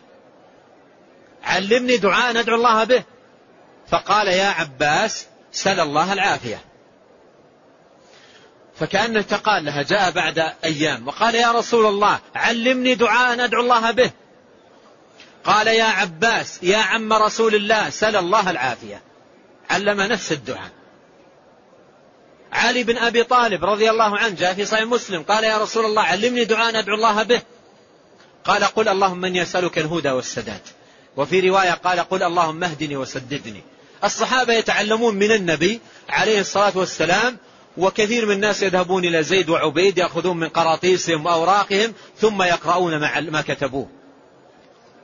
علمني 1.44 1.96
دعاء 1.96 2.40
أدعو 2.40 2.56
الله 2.56 2.84
به. 2.84 3.02
فقال 3.88 4.28
يا 4.28 4.46
عباس 4.46 5.26
سل 5.52 5.80
الله 5.80 6.12
العافية. 6.12 6.71
فكأنه 8.82 9.22
تقال 9.22 9.64
لها 9.64 9.82
جاء 9.82 10.10
بعد 10.10 10.52
أيام 10.64 11.08
وقال 11.08 11.34
يا 11.34 11.52
رسول 11.52 11.86
الله 11.86 12.20
علمني 12.34 12.94
دعاء 12.94 13.44
أدعو 13.44 13.62
الله 13.62 13.90
به. 13.90 14.10
قال 15.44 15.66
يا 15.66 15.84
عباس 15.84 16.62
يا 16.62 16.76
عم 16.76 17.12
رسول 17.12 17.54
الله 17.54 17.90
سل 17.90 18.16
الله 18.16 18.50
العافية. 18.50 19.02
علم 19.70 20.00
نفس 20.00 20.32
الدعاء. 20.32 20.70
علي 22.52 22.82
بن 22.82 22.98
أبي 22.98 23.22
طالب 23.22 23.64
رضي 23.64 23.90
الله 23.90 24.18
عنه 24.18 24.34
جاء 24.34 24.54
في 24.54 24.64
صحيح 24.64 24.84
مسلم 24.84 25.22
قال 25.22 25.44
يا 25.44 25.58
رسول 25.58 25.84
الله 25.84 26.02
علمني 26.02 26.44
دعاء 26.44 26.78
أدعو 26.78 26.94
الله 26.94 27.22
به. 27.22 27.42
قال 28.44 28.64
قل 28.64 28.88
اللهم 28.88 29.18
من 29.18 29.36
يسألك 29.36 29.78
الهدى 29.78 30.10
والسداد. 30.10 30.60
وفي 31.16 31.50
رواية 31.50 31.72
قال 31.72 32.00
قل 32.00 32.22
اللهم 32.22 32.64
اهدني 32.64 32.96
وسددني. 32.96 33.62
الصحابة 34.04 34.52
يتعلمون 34.52 35.14
من 35.14 35.32
النبي 35.32 35.80
عليه 36.08 36.40
الصلاة 36.40 36.72
والسلام 36.74 37.38
وكثير 37.76 38.26
من 38.26 38.32
الناس 38.32 38.62
يذهبون 38.62 39.04
إلى 39.04 39.22
زيد 39.22 39.48
وعبيد 39.48 39.98
يأخذون 39.98 40.36
من 40.36 40.48
قراطيسهم 40.48 41.26
وأوراقهم 41.26 41.94
ثم 42.18 42.42
يقرؤون 42.42 42.98
ما 43.30 43.42
كتبوه. 43.42 43.88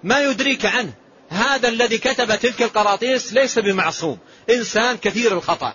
ما 0.04 0.18
يدريك 0.18 0.66
عنه. 0.66 0.92
هذا 1.28 1.68
الذي 1.68 1.98
كتب 1.98 2.36
تلك 2.36 2.62
القراطيس 2.62 3.32
ليس 3.32 3.58
بمعصوم. 3.58 4.18
إنسان 4.50 4.96
كثير 4.96 5.32
الخطأ. 5.32 5.74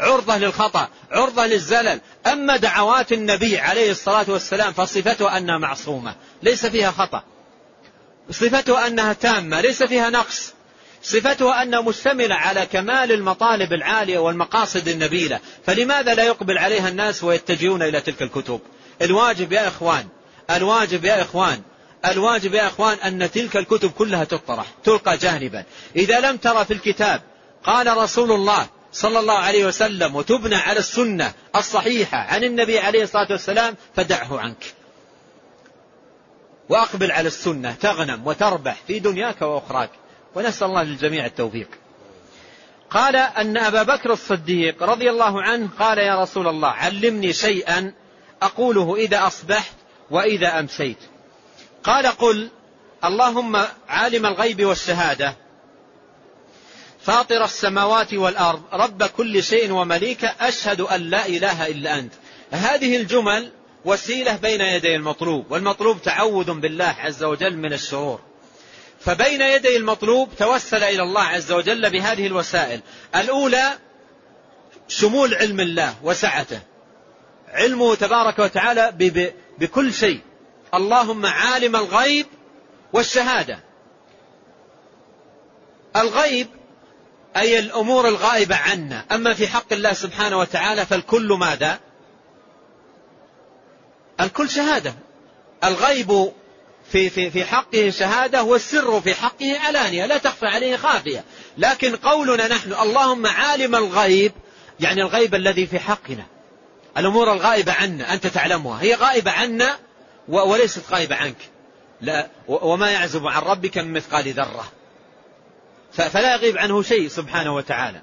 عرضة 0.00 0.36
للخطأ 0.36 0.88
عرضة 1.10 1.46
للزلل. 1.46 2.00
أما 2.26 2.56
دعوات 2.56 3.12
النبي 3.12 3.58
عليه 3.58 3.90
الصلاة 3.90 4.24
والسلام 4.28 4.72
فصفته 4.72 5.36
أنها 5.36 5.58
معصومة 5.58 6.14
ليس 6.42 6.66
فيها 6.66 6.90
خطأ. 6.90 7.22
صفته 8.30 8.86
أنها 8.86 9.12
تامة 9.12 9.60
ليس 9.60 9.82
فيها 9.82 10.10
نقص. 10.10 10.54
صفته 11.02 11.62
أنها 11.62 11.80
مشتملة 11.80 12.34
على 12.34 12.66
كمال 12.66 13.12
المطالب 13.12 13.72
العالية 13.72 14.18
والمقاصد 14.18 14.88
النبيلة. 14.88 15.40
فلماذا 15.66 16.14
لا 16.14 16.24
يقبل 16.24 16.58
عليها 16.58 16.88
الناس 16.88 17.24
ويتجهون 17.24 17.82
إلى 17.82 18.00
تلك 18.00 18.22
الكتب؟ 18.22 18.60
الواجب 19.02 19.52
يا 19.52 19.68
إخوان 19.68 20.08
الواجب 20.50 21.04
يا 21.04 21.22
إخوان 21.22 21.62
الواجب 22.06 22.54
يا 22.54 22.66
إخوان 22.66 22.98
أن 22.98 23.30
تلك 23.30 23.56
الكتب 23.56 23.90
كلها 23.90 24.24
تطرح 24.24 24.66
تلقى 24.84 25.16
جانبا. 25.16 25.64
إذا 25.96 26.20
لم 26.20 26.36
ترى 26.36 26.64
في 26.64 26.72
الكتاب 26.74 27.22
قال 27.64 27.96
رسول 27.96 28.32
الله 28.32 28.66
صلى 28.92 29.18
الله 29.18 29.38
عليه 29.38 29.66
وسلم 29.66 30.16
وتبنى 30.16 30.54
على 30.54 30.78
السنة 30.78 31.32
الصحيحة 31.56 32.18
عن 32.18 32.44
النبي 32.44 32.78
عليه 32.78 33.02
الصلاة 33.02 33.26
والسلام 33.30 33.76
فدعه 33.96 34.40
عنك. 34.40 34.74
وأقبل 36.68 37.12
على 37.12 37.28
السنة 37.28 37.72
تغنم 37.72 38.26
وتربح 38.26 38.76
في 38.86 38.98
دنياك 38.98 39.42
وأخراك. 39.42 39.90
ونسأل 40.34 40.66
الله 40.66 40.82
للجميع 40.82 41.26
التوفيق. 41.26 41.68
قال 42.90 43.16
أن 43.16 43.56
أبا 43.56 43.82
بكر 43.82 44.12
الصديق 44.12 44.82
رضي 44.82 45.10
الله 45.10 45.42
عنه 45.42 45.68
قال 45.78 45.98
يا 45.98 46.22
رسول 46.22 46.48
الله 46.48 46.68
علمني 46.68 47.32
شيئا 47.32 47.92
أقوله 48.42 48.96
إذا 48.96 49.26
أصبحت 49.26 49.72
وإذا 50.10 50.58
أمسيت 50.58 50.98
قال 51.84 52.06
قل 52.06 52.48
اللهم 53.04 53.56
عالم 53.88 54.26
الغيب 54.26 54.64
والشهادة 54.64 55.36
فاطر 57.00 57.44
السماوات 57.44 58.14
والأرض 58.14 58.62
رب 58.72 59.02
كل 59.02 59.42
شيء 59.42 59.72
ومليك 59.72 60.24
أشهد 60.24 60.80
أن 60.80 61.00
لا 61.00 61.26
إله 61.26 61.66
إلا 61.66 61.98
أنت. 61.98 62.12
هذه 62.50 62.96
الجمل 62.96 63.52
وسيلة 63.84 64.36
بين 64.36 64.60
يدي 64.60 64.96
المطلوب 64.96 65.50
والمطلوب 65.50 66.02
تعوذ 66.02 66.52
بالله 66.52 66.94
عز 66.98 67.22
وجل 67.22 67.56
من 67.56 67.72
الشرور. 67.72 68.20
فبين 69.00 69.40
يدي 69.40 69.76
المطلوب 69.76 70.28
توسل 70.38 70.82
إلى 70.82 71.02
الله 71.02 71.22
عز 71.22 71.52
وجل 71.52 71.90
بهذه 71.90 72.26
الوسائل. 72.26 72.80
الأولى 73.16 73.78
شمول 74.88 75.34
علم 75.34 75.60
الله 75.60 75.94
وسعته. 76.02 76.60
علمه 77.48 77.94
تبارك 77.94 78.38
وتعالى 78.38 78.92
بكل 79.58 79.94
شيء. 79.94 80.20
اللهم 80.74 81.26
عالم 81.26 81.76
الغيب 81.76 82.26
والشهادة. 82.92 83.58
الغيب 85.96 86.46
أي 87.36 87.58
الأمور 87.58 88.08
الغائبة 88.08 88.56
عنا. 88.56 89.04
أما 89.12 89.34
في 89.34 89.48
حق 89.48 89.72
الله 89.72 89.92
سبحانه 89.92 90.38
وتعالى 90.38 90.86
فالكل 90.86 91.32
ماذا؟ 91.32 91.80
الكل 94.20 94.50
شهادة. 94.50 94.94
الغيب 95.64 96.32
في, 96.92 97.10
في, 97.10 97.30
في 97.30 97.44
حقه 97.44 97.90
شهادة 97.90 98.42
والسر 98.42 99.00
في 99.00 99.14
حقه 99.14 99.58
علانية 99.58 100.06
لا 100.06 100.18
تخفى 100.18 100.46
عليه 100.46 100.76
خافية. 100.76 101.24
لكن 101.58 101.96
قولنا 101.96 102.48
نحن 102.48 102.72
اللهم 102.72 103.26
عالم 103.26 103.76
الغيب 103.76 104.32
يعني 104.80 105.02
الغيب 105.02 105.34
الذي 105.34 105.66
في 105.66 105.78
حقنا. 105.78 106.26
الأمور 106.98 107.32
الغائبة 107.32 107.72
عنا 107.72 108.12
أنت 108.12 108.26
تعلمها. 108.26 108.82
هي 108.82 108.94
غائبة 108.94 109.30
عنا 109.30 109.78
وليست 110.28 110.82
غائبة 110.90 111.16
عنك. 111.16 111.36
لا 112.00 112.28
وما 112.48 112.90
يعزب 112.90 113.26
عن 113.26 113.42
ربك 113.42 113.78
من 113.78 113.92
مثقال 113.92 114.32
ذرة. 114.32 114.72
فلا 115.92 116.32
يغيب 116.34 116.58
عنه 116.58 116.82
شيء 116.82 117.08
سبحانه 117.08 117.54
وتعالى. 117.54 118.00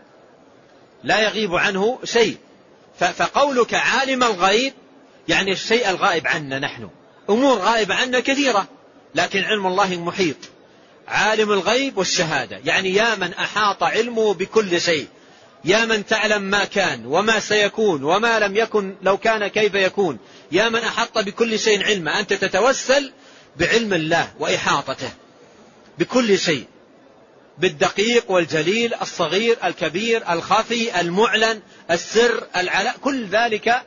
لا 1.03 1.19
يغيب 1.19 1.55
عنه 1.55 1.99
شيء. 2.03 2.37
فقولك 2.99 3.73
عالم 3.73 4.23
الغيب 4.23 4.73
يعني 5.27 5.51
الشيء 5.51 5.89
الغائب 5.89 6.27
عنا 6.27 6.59
نحن. 6.59 6.89
أمور 7.29 7.57
غائبة 7.57 7.95
عنا 7.95 8.19
كثيرة 8.19 8.67
لكن 9.15 9.43
علم 9.43 9.67
الله 9.67 9.95
محيط. 9.95 10.37
عالم 11.07 11.51
الغيب 11.51 11.97
والشهادة. 11.97 12.61
يعني 12.65 12.93
يا 12.93 13.15
من 13.15 13.33
أحاط 13.33 13.83
علمه 13.83 14.33
بكل 14.33 14.81
شيء. 14.81 15.07
يا 15.65 15.85
من 15.85 16.05
تعلم 16.05 16.41
ما 16.41 16.63
كان 16.63 17.05
وما 17.05 17.39
سيكون 17.39 18.03
وما 18.03 18.39
لم 18.39 18.55
يكن 18.55 18.95
لو 19.01 19.17
كان 19.17 19.47
كيف 19.47 19.73
يكون. 19.73 20.17
يا 20.51 20.69
من 20.69 20.79
أحط 20.79 21.17
بكل 21.17 21.59
شيء 21.59 21.83
علما 21.83 22.19
أنت 22.19 22.33
تتوسل 22.33 23.11
بعلم 23.57 23.93
الله 23.93 24.33
وإحاطته. 24.39 25.09
بكل 25.97 26.39
شيء. 26.39 26.65
بالدقيق 27.57 28.31
والجليل 28.31 28.93
الصغير 28.93 29.57
الكبير 29.63 30.33
الخفي 30.33 31.01
المعلن 31.01 31.61
السر 31.91 32.47
العلاء. 32.55 32.95
كل 33.01 33.27
ذلك 33.27 33.81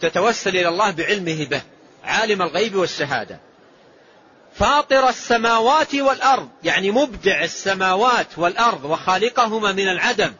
تتوسل 0.00 0.50
إلى 0.50 0.68
الله 0.68 0.90
بعلمه 0.90 1.44
به. 1.44 1.62
عالم 2.06 2.42
الغيب 2.42 2.74
والشهادة. 2.74 3.40
فاطر 4.54 5.08
السماوات 5.08 5.94
والأرض 5.94 6.48
يعني 6.64 6.90
مبدع 6.90 7.42
السماوات 7.44 8.38
والأرض 8.38 8.84
وخالقهما 8.84 9.72
من 9.72 9.88
العدم 9.88 10.32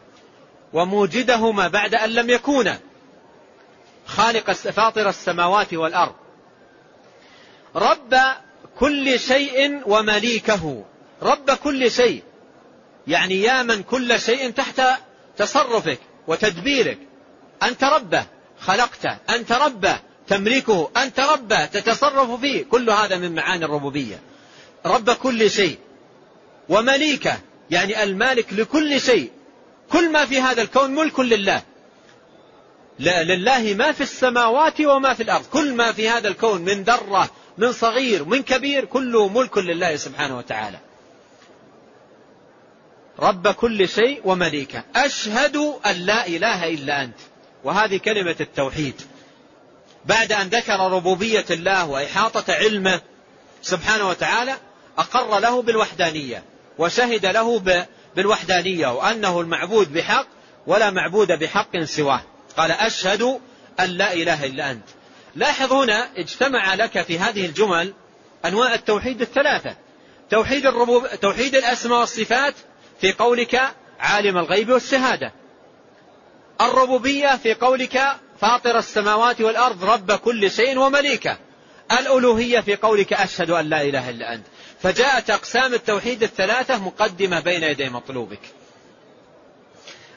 وموجدهما 0.73 1.67
بعد 1.67 1.95
أن 1.95 2.09
لم 2.09 2.29
يكونا. 2.29 2.79
خالق 4.05 4.51
فاطر 4.51 5.09
السماوات 5.09 5.73
والأرض. 5.73 6.15
رب 7.75 8.15
كل 8.79 9.19
شيء 9.19 9.81
ومليكه. 9.85 10.85
رب 11.21 11.51
كل 11.51 11.91
شيء. 11.91 12.23
يعني 13.07 13.41
يا 13.41 13.63
من 13.63 13.83
كل 13.83 14.19
شيء 14.19 14.51
تحت 14.51 14.81
تصرفك 15.37 15.99
وتدبيرك. 16.27 16.99
أنت 17.63 17.83
ربه 17.83 18.25
خلقته 18.59 19.17
أنت 19.29 19.51
ربه. 19.51 20.06
تملكه. 20.27 20.91
أنت 20.97 21.19
ربه 21.19 21.65
تتصرف 21.65 22.39
فيه. 22.41 22.63
كل 22.63 22.89
هذا 22.89 23.17
من 23.17 23.35
معاني 23.35 23.65
الربوبية. 23.65 24.19
رب 24.85 25.11
كل 25.11 25.49
شيء. 25.49 25.77
ومليكه 26.69 27.39
يعني 27.71 28.03
المالك 28.03 28.53
لكل 28.53 29.01
شيء. 29.01 29.31
كل 29.91 30.11
ما 30.11 30.25
في 30.25 30.41
هذا 30.41 30.61
الكون 30.61 30.95
ملك 30.95 31.19
لله. 31.19 31.61
لا 32.99 33.23
لله 33.23 33.73
ما 33.73 33.91
في 33.91 34.01
السماوات 34.01 34.81
وما 34.81 35.13
في 35.13 35.23
الأرض. 35.23 35.45
كل 35.45 35.73
ما 35.73 35.91
في 35.91 36.09
هذا 36.09 36.27
الكون 36.27 36.61
من 36.61 36.83
ذرة 36.83 37.29
من 37.57 37.71
صغير 37.71 38.23
من 38.23 38.43
كبير 38.43 38.85
كله 38.85 39.27
ملك 39.27 39.57
لله 39.57 39.95
سبحانه 39.95 40.37
وتعالى. 40.37 40.79
رب 43.19 43.47
كل 43.47 43.89
شيء 43.89 44.21
ومليكه 44.25 44.83
أشهد 44.95 45.55
أن 45.85 45.95
لا 45.95 46.27
إله 46.27 46.67
إلا 46.67 47.03
أنت. 47.03 47.17
وهذه 47.63 47.97
كلمة 47.97 48.35
التوحيد. 48.39 49.01
بعد 50.07 50.31
أن 50.31 50.47
ذكر 50.47 50.79
ربوبية 50.79 51.45
الله 51.49 51.85
وإحاطة 51.85 52.53
علمه 52.53 53.01
سبحانه 53.61 54.09
وتعالى 54.09 54.55
أقر 54.97 55.39
له 55.39 55.61
بالوحدانية 55.61 56.43
وشهد 56.77 57.25
له 57.25 57.61
بالوحدانية 58.15 58.87
وأنه 58.87 59.41
المعبود 59.41 59.93
بحق 59.93 60.27
ولا 60.67 60.89
معبود 60.89 61.31
بحق 61.31 61.79
سواه. 61.83 62.21
قال 62.57 62.71
أشهد 62.71 63.39
أن 63.79 63.89
لا 63.89 64.13
إله 64.13 64.45
إلا 64.45 64.71
أنت. 64.71 64.83
لاحظ 65.35 65.73
هنا 65.73 66.09
اجتمع 66.17 66.73
لك 66.73 67.01
في 67.01 67.19
هذه 67.19 67.45
الجمل 67.45 67.93
أنواع 68.45 68.73
التوحيد 68.73 69.21
الثلاثة. 69.21 69.75
توحيد, 70.29 70.65
الربوب 70.65 71.07
توحيد 71.21 71.55
الأسماء 71.55 71.99
والصفات 71.99 72.53
في 73.01 73.11
قولك 73.11 73.61
عالم 73.99 74.37
الغيب 74.37 74.69
والشهادة. 74.69 75.31
الربوبية 76.61 77.35
في 77.35 77.53
قولك 77.53 78.01
فاطر 78.41 78.77
السماوات 78.77 79.41
والأرض 79.41 79.83
رب 79.83 80.11
كل 80.11 80.51
شيء 80.51 80.79
ومليكه. 80.79 81.37
الألوهية 81.91 82.59
في 82.59 82.75
قولك 82.75 83.13
أشهد 83.13 83.49
أن 83.49 83.69
لا 83.69 83.81
إله 83.81 84.09
إلا 84.09 84.33
أنت. 84.33 84.45
فجاءت 84.81 85.29
أقسام 85.29 85.73
التوحيد 85.73 86.23
الثلاثة 86.23 86.77
مقدمة 86.77 87.39
بين 87.39 87.63
يدي 87.63 87.89
مطلوبك. 87.89 88.39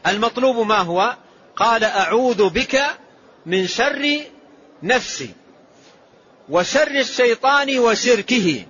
المطلوب 0.06 0.66
ما 0.66 0.78
هو؟ 0.78 1.16
قال 1.56 1.84
أعوذ 1.84 2.48
بك 2.48 2.84
من 3.46 3.66
شر 3.66 4.20
نفسي 4.82 5.30
وشر 6.48 6.90
الشيطان 6.90 7.78
وشركه. 7.78 8.64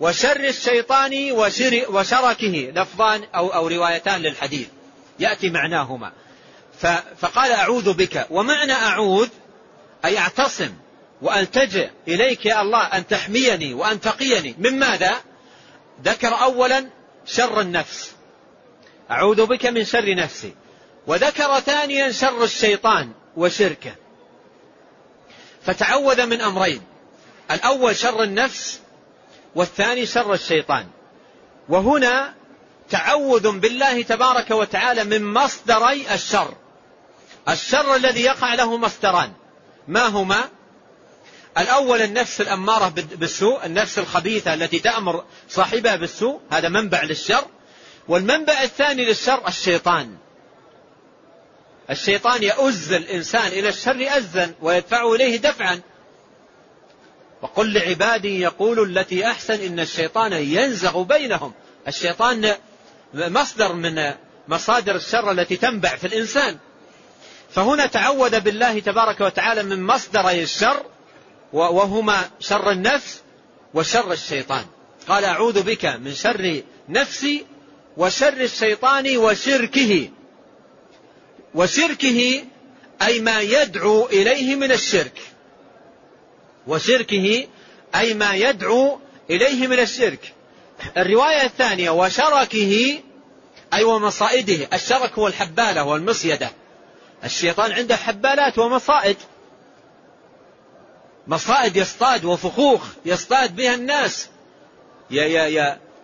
وشر 0.00 0.40
الشيطان 0.40 1.32
وشر 1.32 1.84
وشركه. 1.88 2.72
لفظان 2.74 3.24
أو, 3.34 3.48
أو 3.48 3.68
روايتان 3.68 4.22
للحديث. 4.22 4.68
يأتي 5.20 5.50
معناهما. 5.50 6.12
فقال 7.18 7.52
أعوذ 7.52 7.92
بك. 7.92 8.26
ومعنى 8.30 8.72
أعوذ 8.72 9.28
أي 10.04 10.18
أعتصم 10.18 10.72
وألتجئ 11.22 11.90
إليك 12.08 12.46
يا 12.46 12.62
الله 12.62 12.82
أن 12.82 13.06
تحميني 13.06 13.74
وأن 13.74 14.00
تقيني. 14.00 14.54
من 14.58 14.78
ماذا؟ 14.78 15.14
ذكر 16.04 16.42
أولا 16.42 16.86
شر 17.26 17.60
النفس. 17.60 18.12
أعوذ 19.10 19.46
بك 19.46 19.66
من 19.66 19.84
شر 19.84 20.14
نفسي. 20.14 20.54
وذكر 21.06 21.60
ثانيا 21.60 22.12
شر 22.12 22.44
الشيطان 22.44 23.12
وشركه. 23.36 23.94
فتعوذ 25.62 26.26
من 26.26 26.40
أمرين. 26.40 26.82
الأول 27.50 27.96
شر 27.96 28.22
النفس 28.22 28.80
والثاني 29.54 30.06
شر 30.06 30.34
الشيطان. 30.34 30.86
وهنا 31.68 32.34
تعوذ 32.90 33.58
بالله 33.58 34.02
تبارك 34.02 34.50
وتعالى 34.50 35.04
من 35.04 35.32
مصدري 35.32 36.14
الشر. 36.14 36.54
الشر 37.48 37.96
الذي 37.96 38.22
يقع 38.22 38.54
له 38.54 38.76
مصدران. 38.76 39.32
ما 39.88 40.06
هما؟ 40.06 40.44
الأول 41.58 42.02
النفس 42.02 42.40
الأمارة 42.40 42.88
بالسوء 42.88 43.66
النفس 43.66 43.98
الخبيثة 43.98 44.54
التي 44.54 44.78
تأمر 44.78 45.24
صاحبها 45.48 45.96
بالسوء 45.96 46.40
هذا 46.50 46.68
منبع 46.68 47.02
للشر. 47.02 47.44
والمنبع 48.08 48.62
الثاني 48.62 49.04
للشر 49.04 49.48
الشيطان. 49.48 50.16
الشيطان 51.90 52.42
يؤز 52.42 52.92
الإنسان 52.92 53.46
إلى 53.46 53.68
الشر 53.68 54.16
أزا 54.16 54.54
ويدفعه 54.62 55.14
إليه 55.14 55.36
دفعا. 55.36 55.80
وقل 57.42 57.72
لعبادي 57.72 58.40
يقولوا 58.40 58.86
التي 58.86 59.26
أحسن 59.26 59.60
إن 59.60 59.80
الشيطان 59.80 60.32
ينزغ 60.32 61.02
بينهم. 61.02 61.52
الشيطان 61.88 62.54
مصدر 63.14 63.72
من 63.72 64.12
مصادر 64.48 64.96
الشر 64.96 65.30
التي 65.30 65.56
تنبع 65.56 65.96
في 65.96 66.06
الإنسان. 66.06 66.58
فهنا 67.54 67.86
تعوذ 67.86 68.40
بالله 68.40 68.78
تبارك 68.78 69.20
وتعالى 69.20 69.62
من 69.62 69.82
مصدري 69.82 70.42
الشر 70.42 70.82
وهما 71.52 72.30
شر 72.40 72.70
النفس 72.70 73.22
وشر 73.74 74.12
الشيطان. 74.12 74.64
قال 75.08 75.24
أعوذ 75.24 75.62
بك 75.62 75.84
من 75.86 76.14
شر 76.14 76.62
نفسي 76.88 77.46
وشر 77.96 78.40
الشيطان 78.40 79.16
وشركه. 79.16 80.10
وشركه 81.54 82.44
أي 83.02 83.20
ما 83.20 83.40
يدعو 83.40 84.06
إليه 84.06 84.54
من 84.54 84.72
الشرك. 84.72 85.20
وشركه 86.66 87.46
أي 87.94 88.14
ما 88.14 88.34
يدعو 88.34 88.98
إليه 89.30 89.66
من 89.66 89.78
الشرك. 89.78 90.32
الرواية 90.96 91.44
الثانية 91.44 91.90
وشركه 91.90 93.00
أي 93.74 93.84
ومصائده 93.84 94.68
الشرك 94.72 95.12
هو 95.18 95.26
الحبالة 95.26 95.84
والمصيدة. 95.84 96.63
الشيطان 97.24 97.72
عنده 97.72 97.96
حبالات 97.96 98.58
ومصائد. 98.58 99.16
مصائد 101.26 101.76
يصطاد 101.76 102.24
وفخوخ 102.24 102.82
يصطاد 103.04 103.56
بها 103.56 103.74
الناس. 103.74 104.28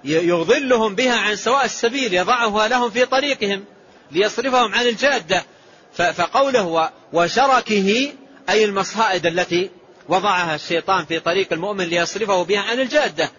يضلهم 0.04 0.94
بها 0.94 1.16
عن 1.16 1.36
سواء 1.36 1.64
السبيل 1.64 2.14
يضعها 2.14 2.68
لهم 2.68 2.90
في 2.90 3.06
طريقهم 3.06 3.64
ليصرفهم 4.10 4.74
عن 4.74 4.86
الجادة. 4.86 5.44
فقوله 5.92 6.90
وشركه 7.12 8.12
أي 8.48 8.64
المصائد 8.64 9.26
التي 9.26 9.70
وضعها 10.08 10.54
الشيطان 10.54 11.04
في 11.04 11.20
طريق 11.20 11.52
المؤمن 11.52 11.84
ليصرفه 11.84 12.42
بها 12.42 12.60
عن 12.60 12.80
الجادة. 12.80 13.30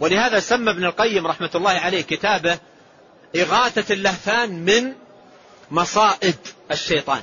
ولهذا 0.00 0.40
سمى 0.40 0.70
ابن 0.70 0.84
القيم 0.84 1.26
رحمة 1.26 1.50
الله 1.54 1.70
عليه 1.70 2.02
كتابه 2.02 2.58
إغاثة 3.36 3.94
اللهفان 3.94 4.64
من 4.64 4.92
مصائد 5.70 6.36
الشيطان 6.70 7.22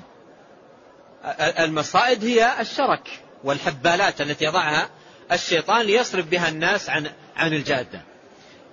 المصائد 1.39 2.25
هي 2.25 2.61
الشرك 2.61 3.19
والحبالات 3.43 4.21
التي 4.21 4.45
يضعها 4.45 4.89
الشيطان 5.31 5.81
ليصرف 5.81 6.25
بها 6.25 6.49
الناس 6.49 6.89
عن 6.89 7.09
عن 7.35 7.53
الجادة. 7.53 8.01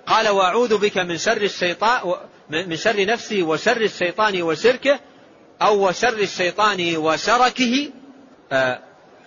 قال 0.07 0.29
وأعوذ 0.29 0.77
بك 0.77 0.97
من 0.97 1.17
شر 1.17 1.41
الشيطان 1.41 2.15
من 2.49 2.75
شر 2.75 3.05
نفسي 3.05 3.43
وشر 3.43 3.81
الشيطان 3.81 4.41
وشركه 4.41 4.99
أو 5.61 5.87
وشر 5.87 6.19
الشيطان 6.19 6.97
وشركه 6.97 7.89
آه 8.51 8.79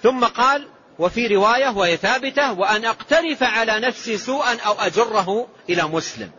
ثم 0.02 0.24
قال 0.24 0.68
وفي 0.98 1.26
رواية 1.26 1.68
وهي 1.68 1.96
ثابتة 1.96 2.52
وأن 2.52 2.84
أقترف 2.84 3.42
على 3.42 3.80
نفسي 3.80 4.18
سوءا 4.18 4.56
أو 4.66 4.72
أجره 4.72 5.46
إلى 5.68 5.82
مسلم. 5.82 6.30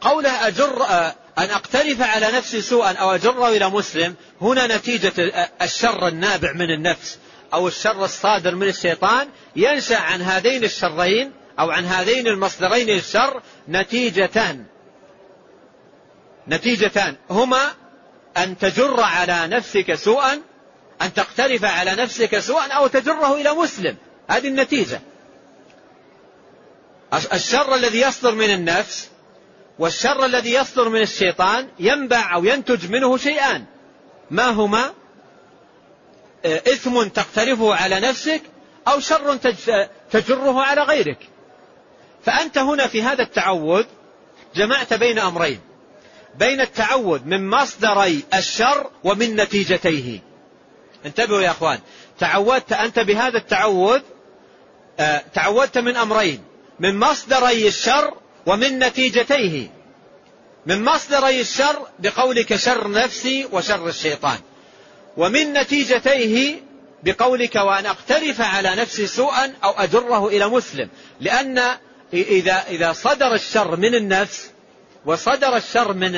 قوله 0.00 0.46
أجر 0.46 0.82
آه 0.82 1.14
أن 1.38 1.50
أقترف 1.50 2.02
على 2.02 2.26
نفسي 2.32 2.60
سوءا 2.60 2.92
أو 2.92 3.10
أجره 3.14 3.48
إلى 3.48 3.68
مسلم 3.68 4.14
هنا 4.40 4.76
نتيجة 4.76 5.12
الشر 5.62 6.08
النابع 6.08 6.52
من 6.52 6.70
النفس 6.70 7.18
أو 7.54 7.68
الشر 7.68 8.04
الصادر 8.04 8.54
من 8.54 8.68
الشيطان 8.68 9.28
ينشأ 9.56 9.96
عن 9.96 10.22
هذين 10.22 10.64
الشرين 10.64 11.32
أو 11.58 11.70
عن 11.70 11.84
هذين 11.84 12.26
المصدرين 12.26 12.86
للشر 12.86 13.42
نتيجتان. 13.68 14.64
نتيجتان. 16.48 17.16
هما 17.30 17.72
أن 18.36 18.58
تجر 18.58 19.00
على 19.00 19.46
نفسك 19.46 19.94
سوءا 19.94 20.40
أن 21.02 21.14
تقترف 21.14 21.64
على 21.64 21.90
نفسك 21.90 22.38
سوءا 22.38 22.72
أو 22.72 22.86
تجره 22.86 23.34
إلى 23.34 23.52
مسلم. 23.54 23.96
هذه 24.28 24.48
النتيجة. 24.48 25.00
الشر 27.32 27.74
الذي 27.74 28.00
يصدر 28.00 28.34
من 28.34 28.50
النفس 28.50 29.09
والشر 29.80 30.24
الذي 30.24 30.52
يصدر 30.52 30.88
من 30.88 31.00
الشيطان 31.00 31.68
ينبع 31.78 32.34
أو 32.34 32.44
ينتج 32.44 32.90
منه 32.90 33.16
شيئان. 33.16 33.64
ما 34.30 34.46
هما؟ 34.46 34.92
آه، 36.44 36.62
إثم 36.66 37.02
تقترفه 37.02 37.74
على 37.74 38.00
نفسك 38.00 38.42
أو 38.88 39.00
شر 39.00 39.36
تجره 40.10 40.62
على 40.62 40.82
غيرك. 40.82 41.18
فأنت 42.24 42.58
هنا 42.58 42.86
في 42.86 43.02
هذا 43.02 43.22
التعوذ 43.22 43.84
جمعت 44.54 44.94
بين 44.94 45.18
أمرين. 45.18 45.60
بين 46.38 46.60
التعوذ 46.60 47.24
من 47.24 47.50
مصدري 47.50 48.24
الشر 48.34 48.90
ومن 49.04 49.36
نتيجتيه. 49.36 50.20
انتبهوا 51.06 51.40
يا 51.40 51.50
أخوان. 51.50 51.78
تعودت 52.18 52.72
أنت 52.72 52.98
بهذا 52.98 53.38
التعوذ 53.38 54.00
آه، 55.00 55.22
تعودت 55.34 55.78
من 55.78 55.96
أمرين. 55.96 56.42
من 56.80 56.98
مصدري 56.98 57.68
الشر 57.68 58.19
ومن 58.46 58.78
نتيجتيه 58.78 59.70
من 60.66 60.84
مصدري 60.84 61.40
الشر 61.40 61.86
بقولك 61.98 62.56
شر 62.56 62.90
نفسي 62.90 63.46
وشر 63.52 63.88
الشيطان. 63.88 64.38
ومن 65.16 65.52
نتيجتيه 65.52 66.62
بقولك 67.02 67.56
وأن 67.56 67.86
أقترف 67.86 68.40
على 68.40 68.74
نفسي 68.76 69.06
سوءا 69.06 69.52
أو 69.64 69.70
أجره 69.70 70.28
إلى 70.28 70.48
مسلم. 70.48 70.88
لأن 71.20 71.62
إذا, 72.12 72.64
إذا 72.68 72.92
صدر 72.92 73.34
الشر 73.34 73.76
من 73.76 73.94
النفس 73.94 74.50
وصدر 75.06 75.56
الشر 75.56 75.92
من, 75.92 76.12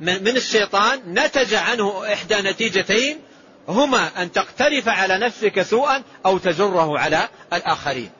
من, 0.00 0.24
من 0.24 0.36
الشيطان 0.36 1.00
نتج 1.06 1.54
عنه 1.54 2.12
إحدى 2.12 2.34
نتيجتين 2.34 3.20
هما 3.68 4.22
أن 4.22 4.32
تقترف 4.32 4.88
على 4.88 5.18
نفسك 5.18 5.62
سوءا 5.62 6.02
أو 6.26 6.38
تجره 6.38 6.98
على 6.98 7.28
الآخرين. 7.52 8.10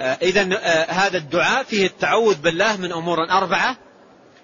إذا 0.00 0.48
آه، 0.56 0.90
هذا 0.90 1.18
الدعاء 1.18 1.64
فيه 1.64 1.86
التعوذ 1.86 2.34
بالله 2.34 2.76
من 2.76 2.92
أمور 2.92 3.30
أربعة. 3.30 3.76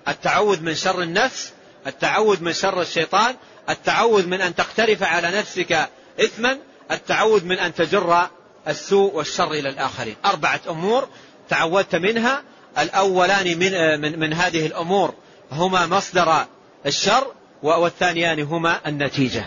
التعوذ 0.08 0.60
من 0.60 0.74
شر 0.74 1.02
النفس 1.02 1.52
التعوذ 1.86 2.42
من 2.42 2.52
شر 2.52 2.80
الشيطان 2.80 3.34
التعوذ 3.68 4.26
من 4.26 4.40
أن 4.40 4.54
تقترف 4.54 5.02
على 5.02 5.38
نفسك 5.38 5.88
إثما 6.20 6.58
التعوذ 6.90 7.44
من 7.44 7.58
أن 7.58 7.74
تجر 7.74 8.28
السوء 8.68 9.14
والشر 9.14 9.52
إلى 9.52 9.68
الآخرين. 9.68 10.16
أربعة 10.24 10.60
أمور 10.68 11.08
تعودت 11.48 11.96
منها. 11.96 12.42
الأولان 12.78 13.58
من, 13.58 13.74
آه، 13.74 13.96
من, 13.96 14.18
من 14.18 14.32
هذه 14.32 14.66
الأمور 14.66 15.14
هما 15.52 15.86
مصدر 15.86 16.46
الشر 16.86 17.26
والثانيان 17.62 18.40
هما 18.40 18.80
النتيجة. 18.86 19.44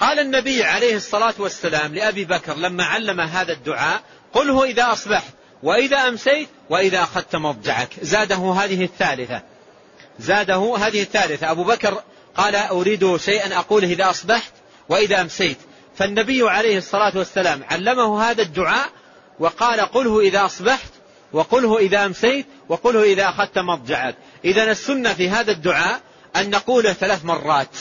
قال 0.00 0.18
النبي 0.18 0.64
عليه 0.64 0.96
الصلاة 0.96 1.34
والسلام 1.38 1.94
لأبي 1.94 2.24
بكر 2.24 2.54
لما 2.54 2.84
علم 2.84 3.20
هذا 3.20 3.52
الدعاء 3.52 4.02
قله 4.34 4.64
إذا 4.64 4.92
أصبحت 4.92 5.32
وإذا 5.62 5.96
أمسيت 5.96 6.48
وإذا 6.70 7.02
أخذت 7.02 7.36
مضجعك 7.36 7.88
زاده 8.02 8.52
هذه 8.52 8.84
الثالثة. 8.84 9.42
زاده 10.18 10.76
هذه 10.78 11.02
الثالثة. 11.02 11.50
أبو 11.50 11.64
بكر 11.64 12.02
قال 12.36 12.56
أريد 12.56 13.16
شيئا 13.16 13.58
أقوله 13.58 13.92
إذا 13.92 14.10
أصبحت 14.10 14.52
وإذا 14.88 15.20
أمسيت. 15.20 15.58
فالنبي 15.96 16.50
عليه 16.50 16.78
الصلاة 16.78 17.18
والسلام 17.18 17.64
علمه 17.70 18.22
هذا 18.22 18.42
الدعاء 18.42 18.88
وقال 19.38 19.80
قله 19.80 20.20
إذا 20.20 20.44
أصبحت 20.44 20.90
وقله 21.32 21.78
إذا 21.78 22.04
أمسيت 22.04 22.46
وقله 22.68 23.02
إذا 23.02 23.28
أخذت 23.28 23.58
مضجعك 23.58 24.14
إذا 24.44 24.70
السنة 24.70 25.14
في 25.14 25.30
هذا 25.30 25.52
الدعاء 25.52 26.00
أن 26.36 26.50
نقوله 26.50 26.92
ثلاث 26.92 27.24
مرات. 27.24 27.76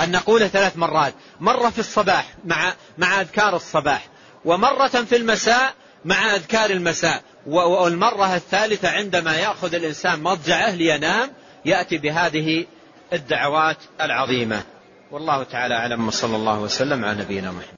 أن 0.00 0.10
نقوله 0.10 0.48
ثلاث 0.48 0.76
مرات. 0.76 1.14
مرة 1.40 1.70
في 1.70 1.78
الصباح 1.78 2.34
مع 2.44 2.74
مع 2.98 3.20
أذكار 3.20 3.56
الصباح. 3.56 4.08
ومرة 4.44 4.88
في 4.88 5.16
المساء 5.16 5.74
مع 6.04 6.34
أذكار 6.34 6.70
المساء. 6.70 7.22
والمرة 7.46 8.34
الثالثة 8.34 8.88
عندما 8.88 9.36
يأخذ 9.36 9.74
الإنسان 9.74 10.22
مضجعه 10.22 10.74
لينام 10.74 11.30
يأتي 11.64 11.98
بهذه 11.98 12.66
الدعوات 13.12 13.76
العظيمة. 14.00 14.62
والله 15.10 15.42
تعالى 15.42 15.74
أعلم 15.74 16.08
وصلى 16.08 16.36
الله 16.36 16.60
وسلم 16.60 17.04
على 17.04 17.22
نبينا 17.22 17.50
محمد. 17.50 17.77